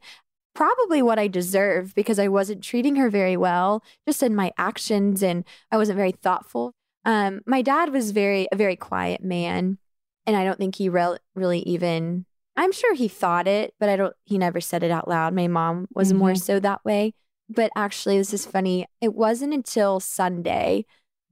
probably 0.55 1.01
what 1.03 1.19
I 1.19 1.27
deserve 1.27 1.93
because 1.93 2.17
I 2.17 2.29
wasn't 2.29 2.63
treating 2.63 2.95
her 2.95 3.09
very 3.09 3.37
well, 3.37 3.83
just 4.07 4.23
in 4.23 4.33
my 4.33 4.51
actions, 4.57 5.21
and 5.21 5.43
I 5.71 5.77
wasn't 5.77 5.97
very 5.97 6.13
thoughtful. 6.13 6.73
Um, 7.03 7.41
my 7.45 7.61
dad 7.61 7.91
was 7.91 8.09
very 8.09 8.47
a 8.51 8.55
very 8.55 8.75
quiet 8.75 9.23
man, 9.23 9.77
and 10.25 10.35
I 10.35 10.43
don't 10.43 10.57
think 10.57 10.75
he 10.75 10.89
re- 10.89 11.17
really 11.35 11.59
even. 11.59 12.25
I'm 12.57 12.71
sure 12.71 12.95
he 12.95 13.09
thought 13.09 13.47
it, 13.47 13.75
but 13.79 13.89
I 13.89 13.97
don't. 13.97 14.15
He 14.23 14.39
never 14.39 14.59
said 14.61 14.81
it 14.81 14.89
out 14.89 15.07
loud. 15.07 15.35
My 15.35 15.47
mom 15.47 15.87
was 15.93 16.09
mm-hmm. 16.09 16.17
more 16.17 16.35
so 16.35 16.59
that 16.59 16.83
way. 16.83 17.13
But 17.47 17.69
actually, 17.75 18.17
this 18.17 18.33
is 18.33 18.45
funny. 18.45 18.87
It 19.01 19.13
wasn't 19.13 19.53
until 19.53 19.99
Sunday 19.99 20.85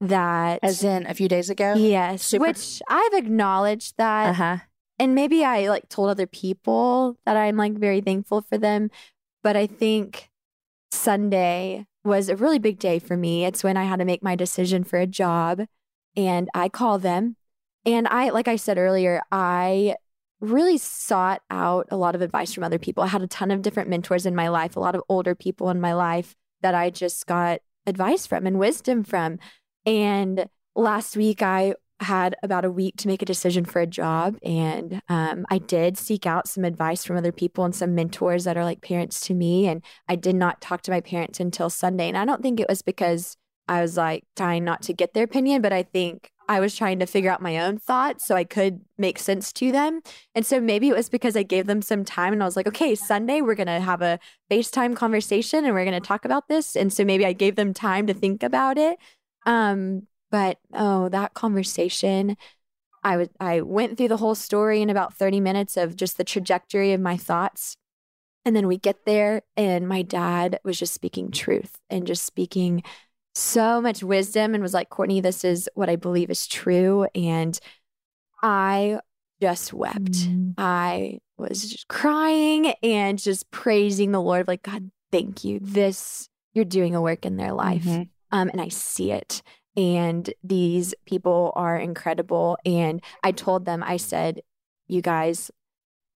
that, 0.07 0.60
as 0.63 0.83
in 0.83 1.05
a 1.07 1.13
few 1.13 1.27
days 1.27 1.50
ago, 1.50 1.74
yes, 1.75 2.24
Super- 2.24 2.45
which 2.45 2.81
I've 2.88 3.13
acknowledged 3.13 3.95
that. 3.98 4.29
Uh-huh 4.29 4.57
and 5.00 5.15
maybe 5.15 5.43
I 5.43 5.67
like 5.69 5.89
told 5.89 6.10
other 6.10 6.27
people 6.27 7.17
that 7.25 7.36
I'm 7.36 7.57
like 7.57 7.74
very 7.74 8.01
thankful 8.01 8.41
for 8.41 8.57
them, 8.57 8.89
but 9.41 9.55
I 9.55 9.67
think 9.67 10.29
Sunday 10.91 11.88
was 12.03 12.29
a 12.29 12.36
really 12.36 12.60
big 12.60 12.79
day 12.79 13.00
for 13.00 13.17
me. 13.17 13.45
It's 13.45 13.63
when 13.63 13.77
I 13.77 13.83
had 13.83 14.00
to 14.00 14.05
make 14.05 14.24
my 14.24 14.36
decision 14.36 14.83
for 14.83 15.00
a 15.00 15.07
job 15.07 15.63
and 16.15 16.50
I 16.53 16.69
call 16.69 17.00
them. 17.00 17.38
And 17.86 18.07
I, 18.07 18.29
like 18.29 18.48
I 18.48 18.55
said 18.55 18.77
earlier, 18.77 19.22
I 19.31 19.95
really 20.39 20.77
sought 20.77 21.41
out 21.50 21.88
a 21.89 21.98
lot 21.98 22.15
of 22.15 22.22
advice 22.22 22.53
from 22.53 22.63
other 22.63 22.79
people. 22.79 23.03
I 23.03 23.07
had 23.07 23.22
a 23.22 23.27
ton 23.27 23.51
of 23.51 23.62
different 23.62 23.89
mentors 23.89 24.25
in 24.25 24.36
my 24.36 24.50
life, 24.50 24.75
a 24.75 24.79
lot 24.79 24.95
of 24.95 25.03
older 25.10 25.36
people 25.36 25.69
in 25.69 25.81
my 25.81 25.93
life 25.93 26.36
that 26.62 26.75
I 26.75 26.89
just 26.89 27.25
got 27.25 27.62
advice 27.86 28.27
from 28.27 28.45
and 28.45 28.60
wisdom 28.60 29.03
from. 29.03 29.39
And 29.86 30.46
last 30.75 31.16
week, 31.18 31.42
I 31.42 31.75
had 32.00 32.36
about 32.44 32.66
a 32.66 32.72
week 32.72 32.98
to 32.98 33.08
make 33.08 33.22
a 33.22 33.25
decision 33.25 33.66
for 33.66 33.80
a 33.80 33.88
job. 33.88 34.38
And 34.44 35.02
um, 35.10 35.46
I 35.50 35.58
did 35.58 35.98
seek 35.98 36.25
out 36.25 36.48
some 36.48 36.66
advice 36.66 37.06
from 37.06 37.18
other 37.18 37.32
people 37.32 37.63
and 37.63 37.75
some 37.75 37.96
mentors 37.96 38.44
that 38.44 38.58
are 38.58 38.63
like 38.63 38.82
parents 38.82 39.22
to 39.22 39.34
me. 39.34 39.68
And 39.68 39.84
I 40.08 40.16
did 40.16 40.36
not 40.36 40.62
talk 40.62 40.82
to 40.84 40.92
my 40.92 41.02
parents 41.02 41.40
until 41.40 41.70
Sunday. 41.70 42.08
And 42.08 42.18
I 42.18 42.25
don't 42.25 42.42
think 42.42 42.60
it 42.60 42.70
was 42.70 42.82
because 42.82 43.38
I 43.68 43.82
was 43.82 43.96
like 43.98 44.25
trying 44.36 44.63
not 44.63 44.82
to 44.84 44.94
get 44.94 45.13
their 45.13 45.24
opinion, 45.24 45.62
but 45.62 45.72
I 45.72 45.84
think 45.84 46.30
I 46.50 46.60
was 46.60 46.75
trying 46.75 47.00
to 47.00 47.06
figure 47.06 47.32
out 47.32 47.42
my 47.42 47.58
own 47.58 47.78
thoughts 47.78 48.25
so 48.25 48.36
I 48.36 48.44
could 48.44 48.82
make 48.98 49.18
sense 49.18 49.54
to 49.54 49.72
them. 49.72 50.02
And 50.36 50.46
so 50.46 50.60
maybe 50.60 50.90
it 50.90 50.96
was 50.96 51.08
because 51.08 51.38
I 51.38 51.44
gave 51.44 51.68
them 51.68 51.82
some 51.82 52.04
time 52.04 52.34
and 52.34 52.44
I 52.44 52.46
was 52.46 52.58
like, 52.58 52.68
okay, 52.68 52.96
Sunday, 52.96 53.40
we're 53.40 53.56
going 53.56 53.68
to 53.68 53.80
have 53.80 54.02
a 54.02 54.20
FaceTime 54.52 54.96
conversation 54.96 55.63
and 55.63 55.74
we're 55.74 55.86
going 55.86 56.00
to 56.00 56.06
talk 56.06 56.25
about 56.25 56.50
this. 56.50 56.75
And 56.75 56.92
so 56.92 57.06
maybe 57.06 57.25
I 57.25 57.32
gave 57.32 57.56
them 57.56 57.74
time 57.74 58.08
to 58.08 58.13
think 58.13 58.44
about 58.44 58.78
it. 58.78 58.98
Um, 59.46 60.08
but 60.32 60.58
oh, 60.74 61.10
that 61.10 61.34
conversation, 61.34 62.38
I 63.04 63.18
was 63.18 63.30
I 63.40 63.62
went 63.62 63.98
through 63.98 64.08
the 64.08 64.18
whole 64.18 64.36
story 64.36 64.82
in 64.82 64.90
about 64.90 65.14
30 65.14 65.40
minutes 65.40 65.78
of 65.78 65.96
just 65.96 66.18
the 66.18 66.24
trajectory 66.24 66.94
of 66.94 67.02
my 67.02 67.18
thoughts. 67.18 67.78
And 68.46 68.56
then 68.56 68.68
we 68.68 68.78
get 68.78 69.06
there 69.06 69.44
and 69.56 69.88
my 69.88 70.02
dad 70.02 70.60
was 70.64 70.78
just 70.78 70.94
speaking 70.94 71.32
truth 71.32 71.80
and 71.90 72.06
just 72.06 72.26
speaking 72.26 72.84
so 73.36 73.82
much 73.82 74.04
wisdom 74.04 74.54
and 74.54 74.62
was 74.62 74.74
like, 74.74 74.90
Courtney, 74.90 75.22
this 75.22 75.44
is 75.44 75.70
what 75.76 75.90
I 75.90 75.96
believe 75.96 76.30
is 76.30 76.46
true. 76.48 77.08
And 77.16 77.58
I 78.42 79.00
just 79.42 79.74
wept. 79.74 80.12
Mm. 80.12 80.54
I 80.58 81.20
was 81.38 81.70
just 81.70 81.88
crying 81.88 82.74
and 82.84 83.18
just 83.18 83.50
praising 83.52 84.12
the 84.12 84.22
Lord, 84.22 84.48
like, 84.48 84.64
God, 84.64 84.92
thank 85.12 85.44
you. 85.44 85.60
This, 85.62 86.30
you're 86.54 86.66
doing 86.66 86.96
a 86.96 87.02
work 87.02 87.26
in 87.26 87.38
their 87.38 87.54
life. 87.54 87.84
Mm-hmm. 87.84 88.04
Um, 88.34 88.50
and 88.50 88.60
I 88.60 88.68
see 88.68 89.12
it. 89.12 89.42
And 89.78 90.32
these 90.44 90.94
people 91.06 91.54
are 91.56 91.78
incredible. 91.78 92.58
And 92.66 93.02
I 93.24 93.32
told 93.32 93.66
them, 93.66 93.82
I 93.84 93.98
said, 93.98 94.42
you 94.88 95.02
guys, 95.02 95.50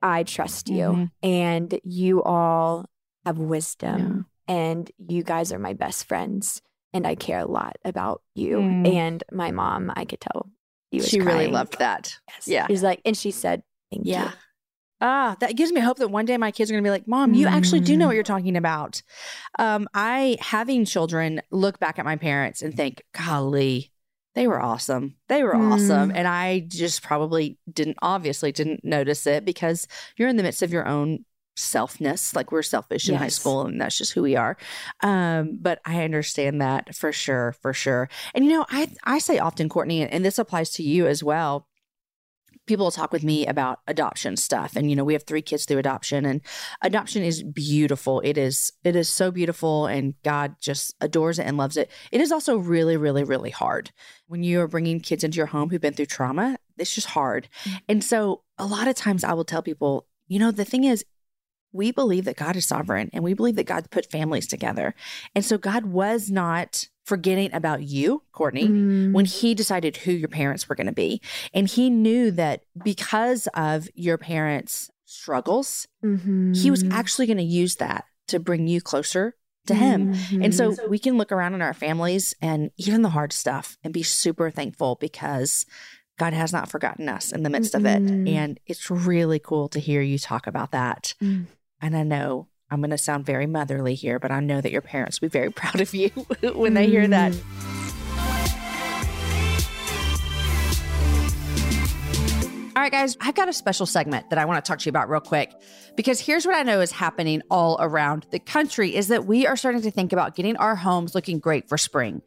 I 0.02 0.24
trust 0.24 0.68
you. 0.68 0.84
Mm-hmm. 0.84 1.28
And 1.28 1.80
you 1.84 2.22
all 2.22 2.86
have 3.24 3.38
wisdom. 3.38 4.26
Yeah. 4.48 4.54
And 4.54 4.90
you 4.98 5.22
guys 5.22 5.52
are 5.52 5.58
my 5.58 5.74
best 5.74 6.06
friends 6.06 6.62
and 6.92 7.06
I 7.06 7.14
care 7.14 7.40
a 7.40 7.46
lot 7.46 7.76
about 7.84 8.22
you. 8.34 8.58
Mm. 8.58 8.94
And 8.94 9.24
my 9.30 9.50
mom, 9.50 9.92
I 9.94 10.04
could 10.04 10.20
tell 10.20 10.48
she 10.92 11.18
crying. 11.18 11.38
really 11.38 11.50
loved 11.50 11.78
that. 11.78 12.18
Yes. 12.28 12.48
Yeah. 12.48 12.66
She's 12.68 12.82
like, 12.82 13.00
and 13.04 13.16
she 13.16 13.30
said, 13.30 13.62
thank 13.90 14.06
yeah. 14.06 14.24
you. 14.24 14.30
Ah, 15.00 15.36
that 15.40 15.56
gives 15.56 15.72
me 15.72 15.80
hope 15.80 15.98
that 15.98 16.08
one 16.08 16.24
day 16.24 16.38
my 16.38 16.50
kids 16.50 16.70
are 16.70 16.74
going 16.74 16.82
to 16.82 16.86
be 16.86 16.92
like, 16.92 17.06
Mom, 17.06 17.34
you 17.34 17.46
actually 17.46 17.80
do 17.80 17.96
know 17.96 18.06
what 18.06 18.14
you're 18.14 18.22
talking 18.22 18.56
about. 18.56 19.02
Um, 19.58 19.88
I, 19.92 20.38
having 20.40 20.86
children, 20.86 21.42
look 21.50 21.78
back 21.78 21.98
at 21.98 22.06
my 22.06 22.16
parents 22.16 22.62
and 22.62 22.74
think, 22.74 23.02
golly, 23.12 23.92
they 24.34 24.46
were 24.46 24.60
awesome. 24.60 25.16
They 25.28 25.42
were 25.42 25.54
mm. 25.54 25.72
awesome. 25.72 26.12
And 26.14 26.26
I 26.26 26.60
just 26.60 27.02
probably 27.02 27.58
didn't, 27.70 27.98
obviously, 28.00 28.52
didn't 28.52 28.84
notice 28.84 29.26
it 29.26 29.44
because 29.44 29.86
you're 30.16 30.28
in 30.28 30.36
the 30.36 30.42
midst 30.42 30.62
of 30.62 30.72
your 30.72 30.86
own 30.86 31.24
selfness 31.56 32.36
like 32.36 32.52
we're 32.52 32.62
selfish 32.62 33.08
in 33.08 33.14
yes. 33.14 33.22
high 33.22 33.28
school 33.28 33.62
and 33.62 33.80
that's 33.80 33.96
just 33.96 34.12
who 34.12 34.20
we 34.20 34.36
are 34.36 34.58
um, 35.02 35.58
but 35.58 35.80
i 35.86 36.04
understand 36.04 36.60
that 36.60 36.94
for 36.94 37.12
sure 37.12 37.54
for 37.62 37.72
sure 37.72 38.10
and 38.34 38.44
you 38.44 38.52
know 38.52 38.66
i 38.68 38.86
i 39.04 39.18
say 39.18 39.38
often 39.38 39.66
courtney 39.66 40.06
and 40.06 40.22
this 40.22 40.38
applies 40.38 40.70
to 40.70 40.82
you 40.82 41.06
as 41.06 41.24
well 41.24 41.66
people 42.66 42.86
will 42.86 42.90
talk 42.90 43.12
with 43.12 43.24
me 43.24 43.46
about 43.46 43.80
adoption 43.86 44.36
stuff. 44.36 44.76
And 44.76 44.90
you 44.90 44.96
know 44.96 45.04
we 45.04 45.12
have 45.12 45.24
three 45.24 45.42
kids 45.42 45.64
through 45.64 45.78
adoption 45.78 46.24
and 46.24 46.40
adoption 46.82 47.22
is 47.22 47.42
beautiful. 47.42 48.20
It 48.20 48.38
is 48.38 48.72
it 48.84 48.96
is 48.96 49.08
so 49.08 49.30
beautiful 49.30 49.86
and 49.86 50.14
god 50.22 50.56
just 50.60 50.94
adores 51.00 51.38
it 51.38 51.46
and 51.46 51.56
loves 51.56 51.76
it. 51.76 51.90
It 52.12 52.20
is 52.20 52.32
also 52.32 52.56
really 52.56 52.96
really 52.96 53.24
really 53.24 53.50
hard. 53.50 53.92
When 54.26 54.42
you 54.42 54.60
are 54.60 54.68
bringing 54.68 55.00
kids 55.00 55.24
into 55.24 55.36
your 55.36 55.46
home 55.46 55.70
who've 55.70 55.80
been 55.80 55.94
through 55.94 56.06
trauma 56.06 56.58
it's 56.78 56.94
just 56.94 57.08
hard. 57.08 57.48
Mm-hmm. 57.64 57.76
and 57.88 58.04
so 58.04 58.42
a 58.58 58.66
lot 58.66 58.88
of 58.88 58.94
times 58.94 59.24
i 59.24 59.32
will 59.32 59.44
tell 59.44 59.62
people 59.62 60.06
you 60.28 60.38
know 60.38 60.50
the 60.50 60.64
thing 60.64 60.84
is 60.84 61.04
we 61.72 61.92
believe 61.92 62.24
that 62.24 62.36
God 62.36 62.56
is 62.56 62.66
sovereign 62.66 63.10
and 63.12 63.22
we 63.22 63.34
believe 63.34 63.56
that 63.56 63.66
God 63.66 63.90
put 63.90 64.10
families 64.10 64.46
together. 64.46 64.94
And 65.34 65.44
so 65.44 65.58
God 65.58 65.84
was 65.84 66.30
not 66.30 66.88
forgetting 67.06 67.54
about 67.54 67.84
you, 67.84 68.22
Courtney, 68.32 68.66
mm. 68.66 69.12
when 69.12 69.24
he 69.24 69.54
decided 69.54 69.96
who 69.96 70.10
your 70.10 70.28
parents 70.28 70.68
were 70.68 70.74
going 70.74 70.88
to 70.88 70.92
be. 70.92 71.22
And 71.54 71.68
he 71.68 71.88
knew 71.88 72.32
that 72.32 72.64
because 72.82 73.46
of 73.54 73.88
your 73.94 74.18
parents' 74.18 74.90
struggles, 75.04 75.86
mm-hmm. 76.04 76.52
he 76.52 76.68
was 76.68 76.84
actually 76.90 77.26
going 77.26 77.36
to 77.36 77.44
use 77.44 77.76
that 77.76 78.06
to 78.26 78.40
bring 78.40 78.66
you 78.66 78.80
closer 78.80 79.36
to 79.66 79.74
him. 79.74 80.14
Mm-hmm. 80.14 80.42
And 80.42 80.54
so 80.54 80.74
we 80.88 80.98
can 80.98 81.16
look 81.16 81.30
around 81.30 81.54
in 81.54 81.62
our 81.62 81.74
families 81.74 82.34
and 82.42 82.72
even 82.76 83.02
the 83.02 83.10
hard 83.10 83.32
stuff 83.32 83.78
and 83.84 83.94
be 83.94 84.02
super 84.02 84.50
thankful 84.50 84.96
because 84.96 85.64
God 86.18 86.32
has 86.32 86.52
not 86.52 86.68
forgotten 86.68 87.08
us 87.08 87.30
in 87.30 87.44
the 87.44 87.50
midst 87.50 87.74
mm-hmm. 87.74 87.86
of 87.86 88.02
it. 88.02 88.28
And 88.28 88.58
it's 88.66 88.90
really 88.90 89.38
cool 89.38 89.68
to 89.68 89.78
hear 89.78 90.02
you 90.02 90.18
talk 90.18 90.48
about 90.48 90.72
that. 90.72 91.14
Mm. 91.22 91.46
And 91.80 91.96
I 91.96 92.02
know 92.02 92.48
I'm 92.70 92.80
going 92.80 92.90
to 92.90 92.98
sound 92.98 93.24
very 93.24 93.46
motherly 93.46 93.94
here, 93.94 94.18
but 94.18 94.30
I 94.30 94.40
know 94.40 94.60
that 94.60 94.72
your 94.72 94.82
parents 94.82 95.20
will 95.20 95.28
be 95.28 95.32
very 95.32 95.50
proud 95.52 95.80
of 95.80 95.94
you 95.94 96.08
when 96.54 96.74
they 96.74 96.86
hear 96.86 97.06
that. 97.08 97.32
Mm. 97.32 97.76
All 102.76 102.82
right, 102.82 102.92
guys, 102.92 103.16
I've 103.22 103.34
got 103.34 103.48
a 103.48 103.54
special 103.54 103.86
segment 103.86 104.28
that 104.28 104.38
I 104.38 104.44
want 104.44 104.62
to 104.62 104.68
talk 104.68 104.80
to 104.80 104.84
you 104.84 104.90
about 104.90 105.08
real 105.08 105.20
quick 105.20 105.50
because 105.96 106.20
here's 106.20 106.44
what 106.44 106.54
I 106.54 106.62
know 106.62 106.82
is 106.82 106.92
happening 106.92 107.40
all 107.50 107.78
around 107.80 108.26
the 108.30 108.38
country 108.38 108.94
is 108.94 109.08
that 109.08 109.24
we 109.24 109.46
are 109.46 109.56
starting 109.56 109.80
to 109.80 109.90
think 109.90 110.12
about 110.12 110.36
getting 110.36 110.58
our 110.58 110.76
homes 110.76 111.14
looking 111.14 111.38
great 111.38 111.70
for 111.70 111.78
spring. 111.78 112.20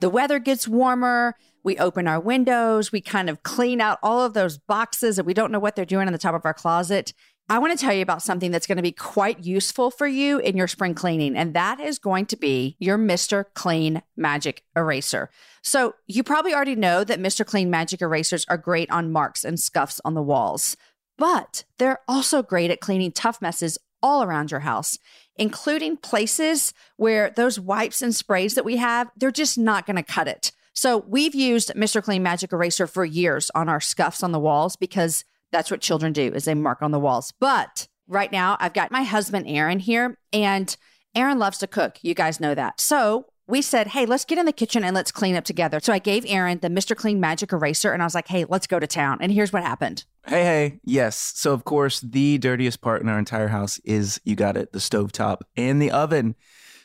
The 0.00 0.08
weather 0.08 0.38
gets 0.38 0.66
warmer, 0.66 1.36
we 1.62 1.76
open 1.76 2.08
our 2.08 2.18
windows, 2.18 2.90
we 2.90 3.02
kind 3.02 3.28
of 3.28 3.42
clean 3.42 3.82
out 3.82 3.98
all 4.02 4.22
of 4.22 4.32
those 4.32 4.56
boxes 4.56 5.16
that 5.16 5.26
we 5.26 5.34
don't 5.34 5.52
know 5.52 5.60
what 5.60 5.76
they're 5.76 5.84
doing 5.84 6.06
on 6.06 6.14
the 6.14 6.18
top 6.18 6.34
of 6.34 6.46
our 6.46 6.54
closet. 6.54 7.12
I 7.48 7.58
want 7.58 7.78
to 7.78 7.84
tell 7.84 7.92
you 7.92 8.02
about 8.02 8.22
something 8.22 8.50
that's 8.50 8.66
going 8.66 8.76
to 8.76 8.82
be 8.82 8.92
quite 8.92 9.44
useful 9.44 9.90
for 9.90 10.06
you 10.06 10.38
in 10.38 10.56
your 10.56 10.68
spring 10.68 10.94
cleaning, 10.94 11.36
and 11.36 11.54
that 11.54 11.80
is 11.80 11.98
going 11.98 12.26
to 12.26 12.36
be 12.36 12.76
your 12.78 12.96
Mr. 12.96 13.44
Clean 13.54 14.02
Magic 14.16 14.62
Eraser. 14.76 15.28
So, 15.60 15.94
you 16.06 16.22
probably 16.22 16.54
already 16.54 16.76
know 16.76 17.04
that 17.04 17.20
Mr. 17.20 17.44
Clean 17.44 17.68
Magic 17.68 18.00
Erasers 18.00 18.46
are 18.48 18.56
great 18.56 18.90
on 18.90 19.12
marks 19.12 19.44
and 19.44 19.58
scuffs 19.58 20.00
on 20.04 20.14
the 20.14 20.22
walls, 20.22 20.76
but 21.18 21.64
they're 21.78 22.00
also 22.08 22.42
great 22.42 22.70
at 22.70 22.80
cleaning 22.80 23.12
tough 23.12 23.42
messes 23.42 23.76
all 24.02 24.22
around 24.22 24.50
your 24.50 24.60
house, 24.60 24.98
including 25.36 25.96
places 25.96 26.72
where 26.96 27.30
those 27.36 27.60
wipes 27.60 28.02
and 28.02 28.14
sprays 28.14 28.54
that 28.54 28.64
we 28.64 28.76
have, 28.76 29.10
they're 29.16 29.30
just 29.30 29.58
not 29.58 29.84
going 29.84 29.96
to 29.96 30.02
cut 30.02 30.28
it. 30.28 30.52
So, 30.74 31.04
we've 31.06 31.34
used 31.34 31.74
Mr. 31.74 32.02
Clean 32.02 32.22
Magic 32.22 32.52
Eraser 32.52 32.86
for 32.86 33.04
years 33.04 33.50
on 33.54 33.68
our 33.68 33.80
scuffs 33.80 34.22
on 34.22 34.32
the 34.32 34.40
walls 34.40 34.76
because 34.76 35.24
that's 35.52 35.70
what 35.70 35.80
children 35.80 36.12
do 36.12 36.32
is 36.32 36.44
they 36.44 36.54
mark 36.54 36.82
on 36.82 36.90
the 36.90 37.00
walls. 37.00 37.32
But 37.38 37.86
right 38.08 38.32
now 38.32 38.56
I've 38.60 38.74
got 38.74 38.90
my 38.90 39.02
husband 39.02 39.46
Aaron 39.48 39.78
here 39.78 40.18
and 40.32 40.74
Aaron 41.14 41.38
loves 41.38 41.58
to 41.58 41.66
cook. 41.66 41.98
You 42.02 42.14
guys 42.14 42.40
know 42.40 42.54
that. 42.54 42.80
So 42.80 43.26
we 43.46 43.60
said, 43.60 43.88
hey, 43.88 44.06
let's 44.06 44.24
get 44.24 44.38
in 44.38 44.46
the 44.46 44.52
kitchen 44.52 44.84
and 44.84 44.94
let's 44.94 45.12
clean 45.12 45.34
up 45.34 45.44
together. 45.44 45.80
So 45.82 45.92
I 45.92 45.98
gave 45.98 46.24
Aaron 46.26 46.60
the 46.60 46.68
Mr. 46.68 46.96
Clean 46.96 47.20
Magic 47.20 47.52
Eraser 47.52 47.92
and 47.92 48.02
I 48.02 48.06
was 48.06 48.14
like, 48.14 48.28
hey, 48.28 48.46
let's 48.48 48.66
go 48.66 48.78
to 48.78 48.86
town. 48.86 49.18
And 49.20 49.30
here's 49.32 49.52
what 49.52 49.62
happened. 49.62 50.04
Hey, 50.26 50.44
hey, 50.44 50.80
yes. 50.84 51.32
So, 51.34 51.52
of 51.52 51.64
course, 51.64 52.00
the 52.00 52.38
dirtiest 52.38 52.80
part 52.80 53.02
in 53.02 53.08
our 53.08 53.18
entire 53.18 53.48
house 53.48 53.78
is 53.84 54.20
you 54.24 54.36
got 54.36 54.56
it, 54.56 54.72
the 54.72 54.80
stove 54.80 55.12
top 55.12 55.44
and 55.56 55.82
the 55.82 55.90
oven. 55.90 56.36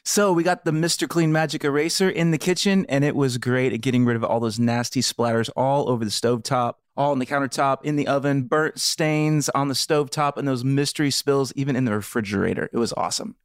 So, 0.10 0.32
we 0.32 0.42
got 0.42 0.64
the 0.64 0.72
Mr. 0.72 1.06
Clean 1.06 1.30
Magic 1.34 1.66
Eraser 1.66 2.10
in 2.10 2.32
the 2.32 2.38
kitchen, 2.38 2.86
and 2.88 3.04
it 3.04 3.14
was 3.14 3.38
great 3.38 3.74
at 3.74 3.82
getting 3.82 4.06
rid 4.06 4.16
of 4.16 4.24
all 4.24 4.40
those 4.40 4.58
nasty 4.58 5.02
splatters 5.02 5.50
all 5.54 5.90
over 5.90 6.06
the 6.06 6.12
stove 6.12 6.44
top 6.44 6.80
all 6.96 7.12
on 7.12 7.20
the 7.20 7.26
countertop, 7.26 7.84
in 7.84 7.98
the 7.98 8.08
oven, 8.08 8.44
burnt 8.44 8.80
stains 8.80 9.50
on 9.50 9.68
the 9.68 9.76
stove 9.76 10.10
top, 10.10 10.38
and 10.38 10.48
those 10.48 10.64
mystery 10.64 11.12
spills 11.12 11.52
even 11.58 11.76
in 11.76 11.84
the 11.84 11.92
refrigerator. 11.92 12.70
It 12.72 12.78
was 12.78 12.94
awesome. 12.94 13.36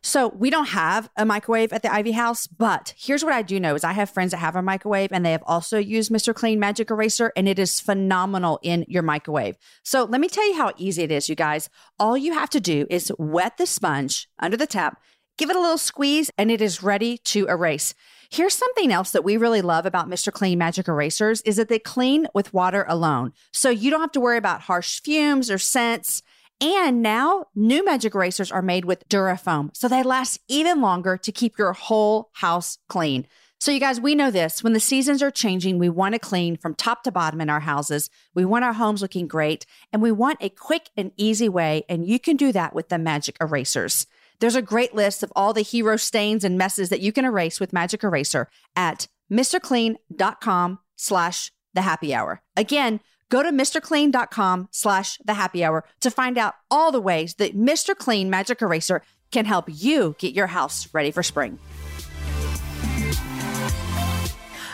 So 0.00 0.28
we 0.28 0.48
don't 0.48 0.68
have 0.68 1.10
a 1.16 1.26
microwave 1.26 1.72
at 1.72 1.82
the 1.82 1.92
Ivey 1.92 2.12
House, 2.12 2.46
but 2.46 2.94
here's 2.96 3.24
what 3.24 3.34
I 3.34 3.42
do 3.42 3.60
know 3.60 3.74
is 3.74 3.84
I 3.84 3.92
have 3.92 4.08
friends 4.08 4.30
that 4.30 4.38
have 4.38 4.56
a 4.56 4.62
microwave 4.62 5.12
and 5.12 5.26
they 5.26 5.32
have 5.32 5.42
also 5.44 5.76
used 5.76 6.10
Mr. 6.10 6.34
Clean 6.34 6.58
Magic 6.58 6.90
Eraser 6.90 7.32
and 7.36 7.48
it 7.48 7.58
is 7.58 7.80
phenomenal 7.80 8.60
in 8.62 8.84
your 8.88 9.02
microwave. 9.02 9.56
So 9.82 10.04
let 10.04 10.20
me 10.20 10.28
tell 10.28 10.48
you 10.48 10.56
how 10.56 10.72
easy 10.76 11.02
it 11.02 11.10
is, 11.10 11.28
you 11.28 11.34
guys. 11.34 11.68
All 11.98 12.16
you 12.16 12.32
have 12.32 12.50
to 12.50 12.60
do 12.60 12.86
is 12.88 13.12
wet 13.18 13.58
the 13.58 13.66
sponge 13.66 14.28
under 14.38 14.56
the 14.56 14.68
tap, 14.68 15.02
give 15.38 15.48
it 15.48 15.56
a 15.56 15.60
little 15.60 15.78
squeeze, 15.78 16.30
and 16.36 16.50
it 16.50 16.60
is 16.60 16.82
ready 16.82 17.16
to 17.18 17.46
erase. 17.46 17.94
Here's 18.30 18.54
something 18.54 18.92
else 18.92 19.12
that 19.12 19.24
we 19.24 19.38
really 19.38 19.62
love 19.62 19.86
about 19.86 20.10
Mr. 20.10 20.30
Clean 20.30 20.58
Magic 20.58 20.86
Erasers 20.86 21.40
is 21.42 21.56
that 21.56 21.68
they 21.68 21.78
clean 21.78 22.26
with 22.34 22.52
water 22.52 22.84
alone. 22.86 23.32
So 23.52 23.70
you 23.70 23.90
don't 23.90 24.02
have 24.02 24.12
to 24.12 24.20
worry 24.20 24.36
about 24.36 24.62
harsh 24.62 25.00
fumes 25.00 25.50
or 25.50 25.56
scents. 25.56 26.22
And 26.60 27.02
now 27.02 27.46
new 27.54 27.84
magic 27.84 28.14
erasers 28.14 28.52
are 28.52 28.60
made 28.60 28.84
with 28.84 29.08
Durafoam, 29.08 29.74
so 29.74 29.86
they 29.88 30.02
last 30.02 30.40
even 30.48 30.80
longer 30.80 31.16
to 31.16 31.32
keep 31.32 31.56
your 31.56 31.72
whole 31.72 32.30
house 32.34 32.78
clean. 32.88 33.26
So, 33.60 33.72
you 33.72 33.80
guys, 33.80 34.00
we 34.00 34.14
know 34.14 34.30
this. 34.30 34.62
When 34.62 34.72
the 34.72 34.78
seasons 34.78 35.20
are 35.20 35.32
changing, 35.32 35.78
we 35.78 35.88
want 35.88 36.14
to 36.14 36.20
clean 36.20 36.56
from 36.56 36.76
top 36.76 37.02
to 37.02 37.10
bottom 37.10 37.40
in 37.40 37.50
our 37.50 37.60
houses. 37.60 38.08
We 38.32 38.44
want 38.44 38.64
our 38.64 38.74
homes 38.74 39.02
looking 39.02 39.26
great, 39.26 39.66
and 39.92 40.00
we 40.00 40.12
want 40.12 40.38
a 40.40 40.48
quick 40.48 40.90
and 40.96 41.10
easy 41.16 41.48
way. 41.48 41.84
And 41.88 42.06
you 42.06 42.20
can 42.20 42.36
do 42.36 42.52
that 42.52 42.72
with 42.72 42.88
the 42.88 42.98
magic 42.98 43.36
erasers. 43.40 44.06
There's 44.40 44.54
a 44.54 44.62
great 44.62 44.94
list 44.94 45.22
of 45.22 45.32
all 45.34 45.52
the 45.52 45.62
hero 45.62 45.96
stains 45.96 46.44
and 46.44 46.56
messes 46.56 46.90
that 46.90 47.00
you 47.00 47.12
can 47.12 47.24
erase 47.24 47.58
with 47.58 47.72
Magic 47.72 48.04
Eraser 48.04 48.48
at 48.76 49.08
mrclean.com 49.30 50.78
slash 50.96 51.52
the 51.74 51.82
happy 51.82 52.14
hour. 52.14 52.40
Again, 52.56 53.00
go 53.30 53.42
to 53.42 53.50
mrclean.com 53.50 54.68
slash 54.70 55.18
the 55.24 55.34
happy 55.34 55.64
hour 55.64 55.84
to 56.00 56.10
find 56.10 56.38
out 56.38 56.54
all 56.70 56.92
the 56.92 57.00
ways 57.00 57.34
that 57.34 57.56
Mr. 57.56 57.96
Clean 57.96 58.30
Magic 58.30 58.62
Eraser 58.62 59.02
can 59.30 59.44
help 59.44 59.66
you 59.68 60.14
get 60.18 60.34
your 60.34 60.46
house 60.46 60.88
ready 60.94 61.10
for 61.10 61.22
spring. 61.22 61.58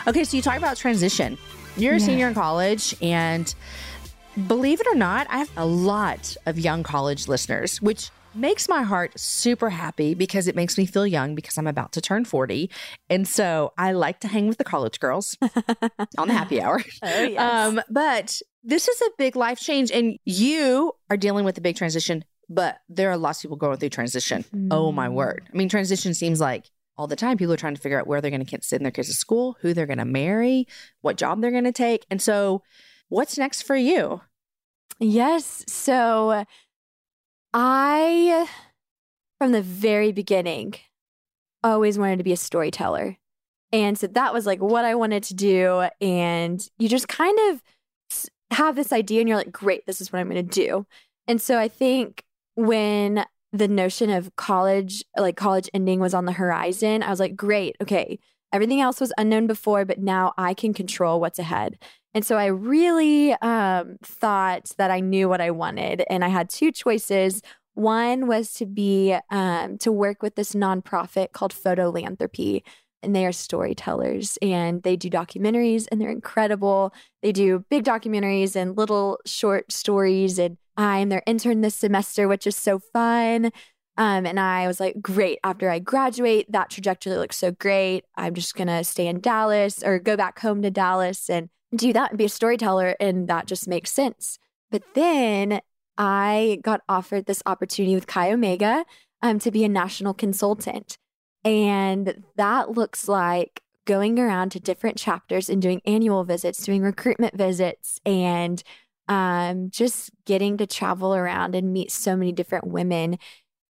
Okay, 0.07 0.23
so 0.23 0.37
you 0.37 0.43
talk 0.43 0.57
about 0.57 0.77
transition. 0.77 1.37
You're 1.75 1.95
a 1.95 1.99
yeah. 1.99 2.05
senior 2.05 2.27
in 2.27 2.35
college, 2.35 2.95
and 3.01 3.53
believe 4.47 4.79
it 4.79 4.87
or 4.87 4.95
not, 4.95 5.25
I 5.29 5.39
have 5.39 5.51
a 5.57 5.65
lot 5.65 6.37
of 6.45 6.59
young 6.59 6.83
college 6.83 7.27
listeners, 7.27 7.81
which 7.81 8.11
makes 8.35 8.67
my 8.69 8.83
heart 8.83 9.19
super 9.19 9.69
happy 9.69 10.13
because 10.13 10.47
it 10.47 10.55
makes 10.55 10.77
me 10.77 10.85
feel 10.85 11.07
young 11.07 11.35
because 11.35 11.57
I'm 11.57 11.67
about 11.67 11.91
to 11.93 12.01
turn 12.01 12.25
40. 12.25 12.69
And 13.09 13.27
so 13.27 13.73
I 13.77 13.91
like 13.91 14.19
to 14.21 14.27
hang 14.27 14.47
with 14.47 14.57
the 14.57 14.63
college 14.63 14.99
girls 14.99 15.37
on 16.17 16.27
the 16.27 16.33
happy 16.33 16.61
hour. 16.61 16.81
Oh, 17.03 17.23
yes. 17.23 17.39
Um, 17.39 17.81
but 17.89 18.41
this 18.63 18.87
is 18.87 19.01
a 19.01 19.09
big 19.17 19.35
life 19.35 19.59
change, 19.59 19.91
and 19.91 20.17
you 20.25 20.91
are 21.09 21.17
dealing 21.17 21.45
with 21.45 21.57
a 21.57 21.61
big 21.61 21.75
transition, 21.75 22.25
but 22.49 22.79
there 22.89 23.11
are 23.11 23.17
lots 23.17 23.39
of 23.39 23.43
people 23.43 23.57
going 23.57 23.77
through 23.77 23.89
transition. 23.89 24.43
Mm. 24.55 24.69
Oh, 24.71 24.91
my 24.91 25.07
word. 25.07 25.47
I 25.53 25.55
mean, 25.55 25.69
transition 25.69 26.13
seems 26.13 26.39
like 26.39 26.69
all 26.97 27.07
the 27.07 27.15
time. 27.15 27.37
People 27.37 27.53
are 27.53 27.57
trying 27.57 27.75
to 27.75 27.81
figure 27.81 27.99
out 27.99 28.07
where 28.07 28.21
they're 28.21 28.31
going 28.31 28.45
to 28.45 28.61
send 28.61 28.83
their 28.83 28.91
kids 28.91 29.09
to 29.09 29.13
school, 29.13 29.57
who 29.61 29.73
they're 29.73 29.85
going 29.85 29.99
to 29.99 30.05
marry, 30.05 30.67
what 31.01 31.17
job 31.17 31.41
they're 31.41 31.51
going 31.51 31.63
to 31.63 31.71
take. 31.71 32.05
And 32.09 32.21
so, 32.21 32.63
what's 33.09 33.37
next 33.37 33.63
for 33.63 33.75
you? 33.75 34.21
Yes. 34.99 35.63
So, 35.67 36.45
I, 37.57 38.49
from 39.39 39.53
the 39.53 39.61
very 39.61 40.11
beginning, 40.11 40.75
always 41.63 41.97
wanted 41.97 42.17
to 42.17 42.23
be 42.23 42.33
a 42.33 42.37
storyteller. 42.37 43.17
And 43.71 43.97
so 43.97 44.07
that 44.07 44.33
was 44.33 44.45
like 44.45 44.61
what 44.61 44.83
I 44.83 44.95
wanted 44.95 45.23
to 45.23 45.33
do. 45.33 45.87
And 46.01 46.61
you 46.77 46.89
just 46.89 47.07
kind 47.07 47.37
of 47.49 47.61
have 48.51 48.75
this 48.75 48.91
idea 48.91 49.21
and 49.21 49.29
you're 49.29 49.37
like, 49.37 49.53
great, 49.53 49.85
this 49.85 50.01
is 50.01 50.11
what 50.11 50.19
I'm 50.19 50.29
going 50.29 50.45
to 50.45 50.65
do. 50.65 50.85
And 51.27 51.41
so 51.41 51.57
I 51.57 51.69
think 51.69 52.25
when 52.55 53.25
the 53.53 53.69
notion 53.69 54.09
of 54.09 54.35
college, 54.35 55.05
like 55.17 55.37
college 55.37 55.69
ending 55.73 56.01
was 56.01 56.13
on 56.13 56.25
the 56.25 56.33
horizon, 56.33 57.03
I 57.03 57.09
was 57.09 57.21
like, 57.21 57.37
great, 57.37 57.77
okay, 57.81 58.19
everything 58.51 58.81
else 58.81 58.99
was 58.99 59.13
unknown 59.17 59.47
before, 59.47 59.85
but 59.85 59.99
now 59.99 60.33
I 60.37 60.53
can 60.53 60.73
control 60.73 61.21
what's 61.21 61.39
ahead. 61.39 61.79
And 62.15 62.25
so 62.25 62.37
I 62.37 62.45
really 62.45 63.33
um, 63.33 63.97
thought 64.01 64.71
that 64.77 64.89
I 64.89 65.01
knew 65.01 65.27
what 65.27 65.41
I 65.41 65.51
wanted. 65.51 66.03
And 66.09 66.23
I 66.23 66.29
had 66.29 66.49
two 66.49 66.71
choices. 66.71 67.41
One 67.73 68.25
was 68.25 68.53
to 68.53 68.65
be, 68.65 69.17
um, 69.29 69.77
to 69.79 69.91
work 69.91 70.23
with 70.23 70.35
this 70.35 70.53
nonprofit 70.53 71.33
called 71.33 71.53
Photolanthropy. 71.53 72.63
And 73.03 73.13
they 73.13 73.25
are 73.25 73.33
storytellers 73.33 74.37
and 74.41 74.81
they 74.81 74.95
do 74.95 75.09
documentaries 75.09 75.87
and 75.91 76.01
they're 76.01 76.09
incredible. 76.09 76.93
They 77.21 77.33
do 77.33 77.65
big 77.69 77.83
documentaries 77.83 78.55
and 78.55 78.77
little 78.77 79.19
short 79.25 79.71
stories 79.71 80.39
and 80.39 80.57
I'm 80.77 81.09
their 81.09 81.21
intern 81.27 81.61
this 81.61 81.75
semester, 81.75 82.27
which 82.27 82.47
is 82.47 82.55
so 82.55 82.79
fun. 82.79 83.51
Um, 83.97 84.25
and 84.25 84.39
I 84.39 84.67
was 84.67 84.79
like, 84.79 85.01
great. 85.01 85.39
After 85.43 85.69
I 85.69 85.79
graduate, 85.79 86.51
that 86.51 86.69
trajectory 86.69 87.15
looks 87.15 87.37
so 87.37 87.51
great. 87.51 88.05
I'm 88.15 88.33
just 88.33 88.55
going 88.55 88.67
to 88.67 88.83
stay 88.83 89.07
in 89.07 89.19
Dallas 89.21 89.83
or 89.83 89.99
go 89.99 90.17
back 90.17 90.39
home 90.39 90.61
to 90.63 90.71
Dallas 90.71 91.29
and 91.29 91.49
do 91.75 91.93
that 91.93 92.11
and 92.11 92.17
be 92.17 92.25
a 92.25 92.29
storyteller. 92.29 92.95
And 92.99 93.27
that 93.27 93.47
just 93.47 93.67
makes 93.67 93.91
sense. 93.91 94.39
But 94.71 94.83
then 94.93 95.61
I 95.97 96.59
got 96.63 96.81
offered 96.89 97.25
this 97.25 97.43
opportunity 97.45 97.95
with 97.95 98.07
Chi 98.07 98.31
Omega 98.31 98.85
um, 99.21 99.39
to 99.39 99.51
be 99.51 99.63
a 99.63 99.69
national 99.69 100.13
consultant. 100.13 100.97
And 101.43 102.23
that 102.35 102.71
looks 102.71 103.07
like 103.07 103.61
going 103.85 104.19
around 104.19 104.51
to 104.51 104.59
different 104.59 104.97
chapters 104.97 105.49
and 105.49 105.61
doing 105.61 105.81
annual 105.85 106.23
visits, 106.23 106.63
doing 106.63 106.81
recruitment 106.81 107.37
visits, 107.37 107.99
and 108.05 108.61
um, 109.07 109.69
just 109.69 110.09
getting 110.25 110.57
to 110.57 110.65
travel 110.65 111.15
around 111.15 111.55
and 111.55 111.71
meet 111.71 111.91
so 111.91 112.15
many 112.15 112.31
different 112.31 112.67
women. 112.67 113.19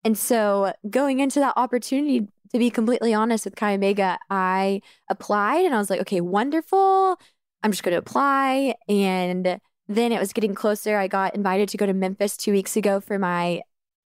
And 0.05 0.17
so, 0.17 0.73
going 0.89 1.21
into 1.21 1.41
that 1.41 1.55
opportunity, 1.57 2.29
to 2.53 2.59
be 2.59 2.71
completely 2.71 3.13
honest 3.13 3.45
with 3.45 3.57
Chi 3.57 3.75
Omega, 3.75 4.19
I 4.31 4.81
applied 5.11 5.65
and 5.65 5.75
I 5.75 5.79
was 5.79 5.91
like, 5.91 6.01
okay, 6.03 6.21
wonderful. 6.21 7.19
I'm 7.65 7.73
just 7.73 7.83
going 7.83 7.93
to 7.93 7.99
apply. 7.99 8.75
And 8.89 9.59
then 9.89 10.13
it 10.13 10.21
was 10.21 10.33
getting 10.33 10.55
closer. 10.55 10.99
I 10.99 11.09
got 11.09 11.35
invited 11.35 11.69
to 11.71 11.77
go 11.77 11.87
to 11.87 11.95
Memphis 11.95 12.37
two 12.37 12.53
weeks 12.53 12.77
ago 12.77 13.01
for 13.01 13.19
my 13.19 13.63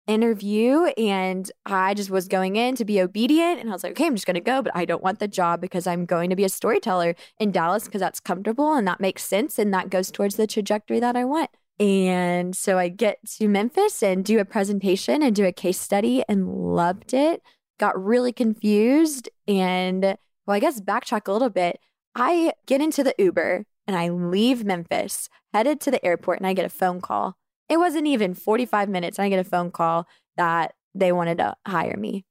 interview 0.09 0.87
and 0.97 1.49
I 1.65 1.95
just 1.95 2.11
was 2.11 2.27
going 2.27 2.57
in 2.57 2.75
to 2.77 2.85
be 2.85 3.01
obedient 3.01 3.61
and 3.61 3.71
I 3.71 3.73
was 3.73 3.85
like, 3.85 3.93
okay, 3.93 4.07
I'm 4.07 4.17
just 4.17 4.27
going 4.27 4.35
to 4.35 4.41
go, 4.41 4.61
but 4.61 4.75
I 4.75 4.85
don't 4.85 5.03
want 5.03 5.21
the 5.21 5.29
job 5.29 5.61
because 5.61 5.87
I'm 5.87 6.07
going 6.07 6.31
to 6.31 6.37
be 6.37 6.43
a 6.45 6.49
storyteller 6.49 7.15
in 7.38 7.53
Dallas 7.53 7.85
because 7.85 8.01
that's 8.01 8.19
comfortable 8.19 8.75
and 8.75 8.87
that 8.88 9.01
makes 9.01 9.25
sense 9.25 9.61
and 9.61 9.73
that 9.73 9.91
goes 9.91 10.11
towards 10.11 10.35
the 10.35 10.49
trajectory 10.49 10.99
that 10.99 11.15
I 11.15 11.25
want. 11.25 11.51
And 11.79 12.57
so 12.57 12.79
I 12.79 12.88
get 12.88 13.19
to 13.38 13.49
Memphis 13.49 14.03
and 14.03 14.25
do 14.25 14.41
a 14.41 14.45
presentation 14.45 15.23
and 15.23 15.37
do 15.37 15.45
a 15.45 15.53
case 15.53 15.81
study 15.81 16.25
and 16.29 16.49
loved 16.49 17.15
it. 17.15 17.43
Got 17.79 18.03
really 18.03 18.33
confused 18.33 19.29
and 19.47 20.17
well, 20.47 20.57
I 20.57 20.59
guess 20.59 20.81
backtrack 20.81 21.29
a 21.29 21.33
little 21.33 21.51
bit. 21.51 21.79
I 22.14 22.53
get 22.66 22.81
into 22.81 23.03
the 23.03 23.14
Uber 23.18 23.64
and 23.87 23.96
I 23.96 24.09
leave 24.09 24.64
Memphis, 24.64 25.29
headed 25.53 25.81
to 25.81 25.90
the 25.90 26.05
airport, 26.05 26.38
and 26.38 26.46
I 26.46 26.53
get 26.53 26.64
a 26.64 26.70
phone 26.70 27.01
call 27.01 27.37
it 27.72 27.79
wasn't 27.79 28.07
even 28.07 28.35
45 28.35 28.90
minutes. 28.90 29.18
I 29.18 29.31
get 29.31 29.38
a 29.38 29.48
phone 29.48 29.70
call 29.70 30.07
that 30.37 30.75
they 30.94 31.11
wanted 31.11 31.38
to 31.38 31.55
hire 31.66 31.96
me. 31.96 32.27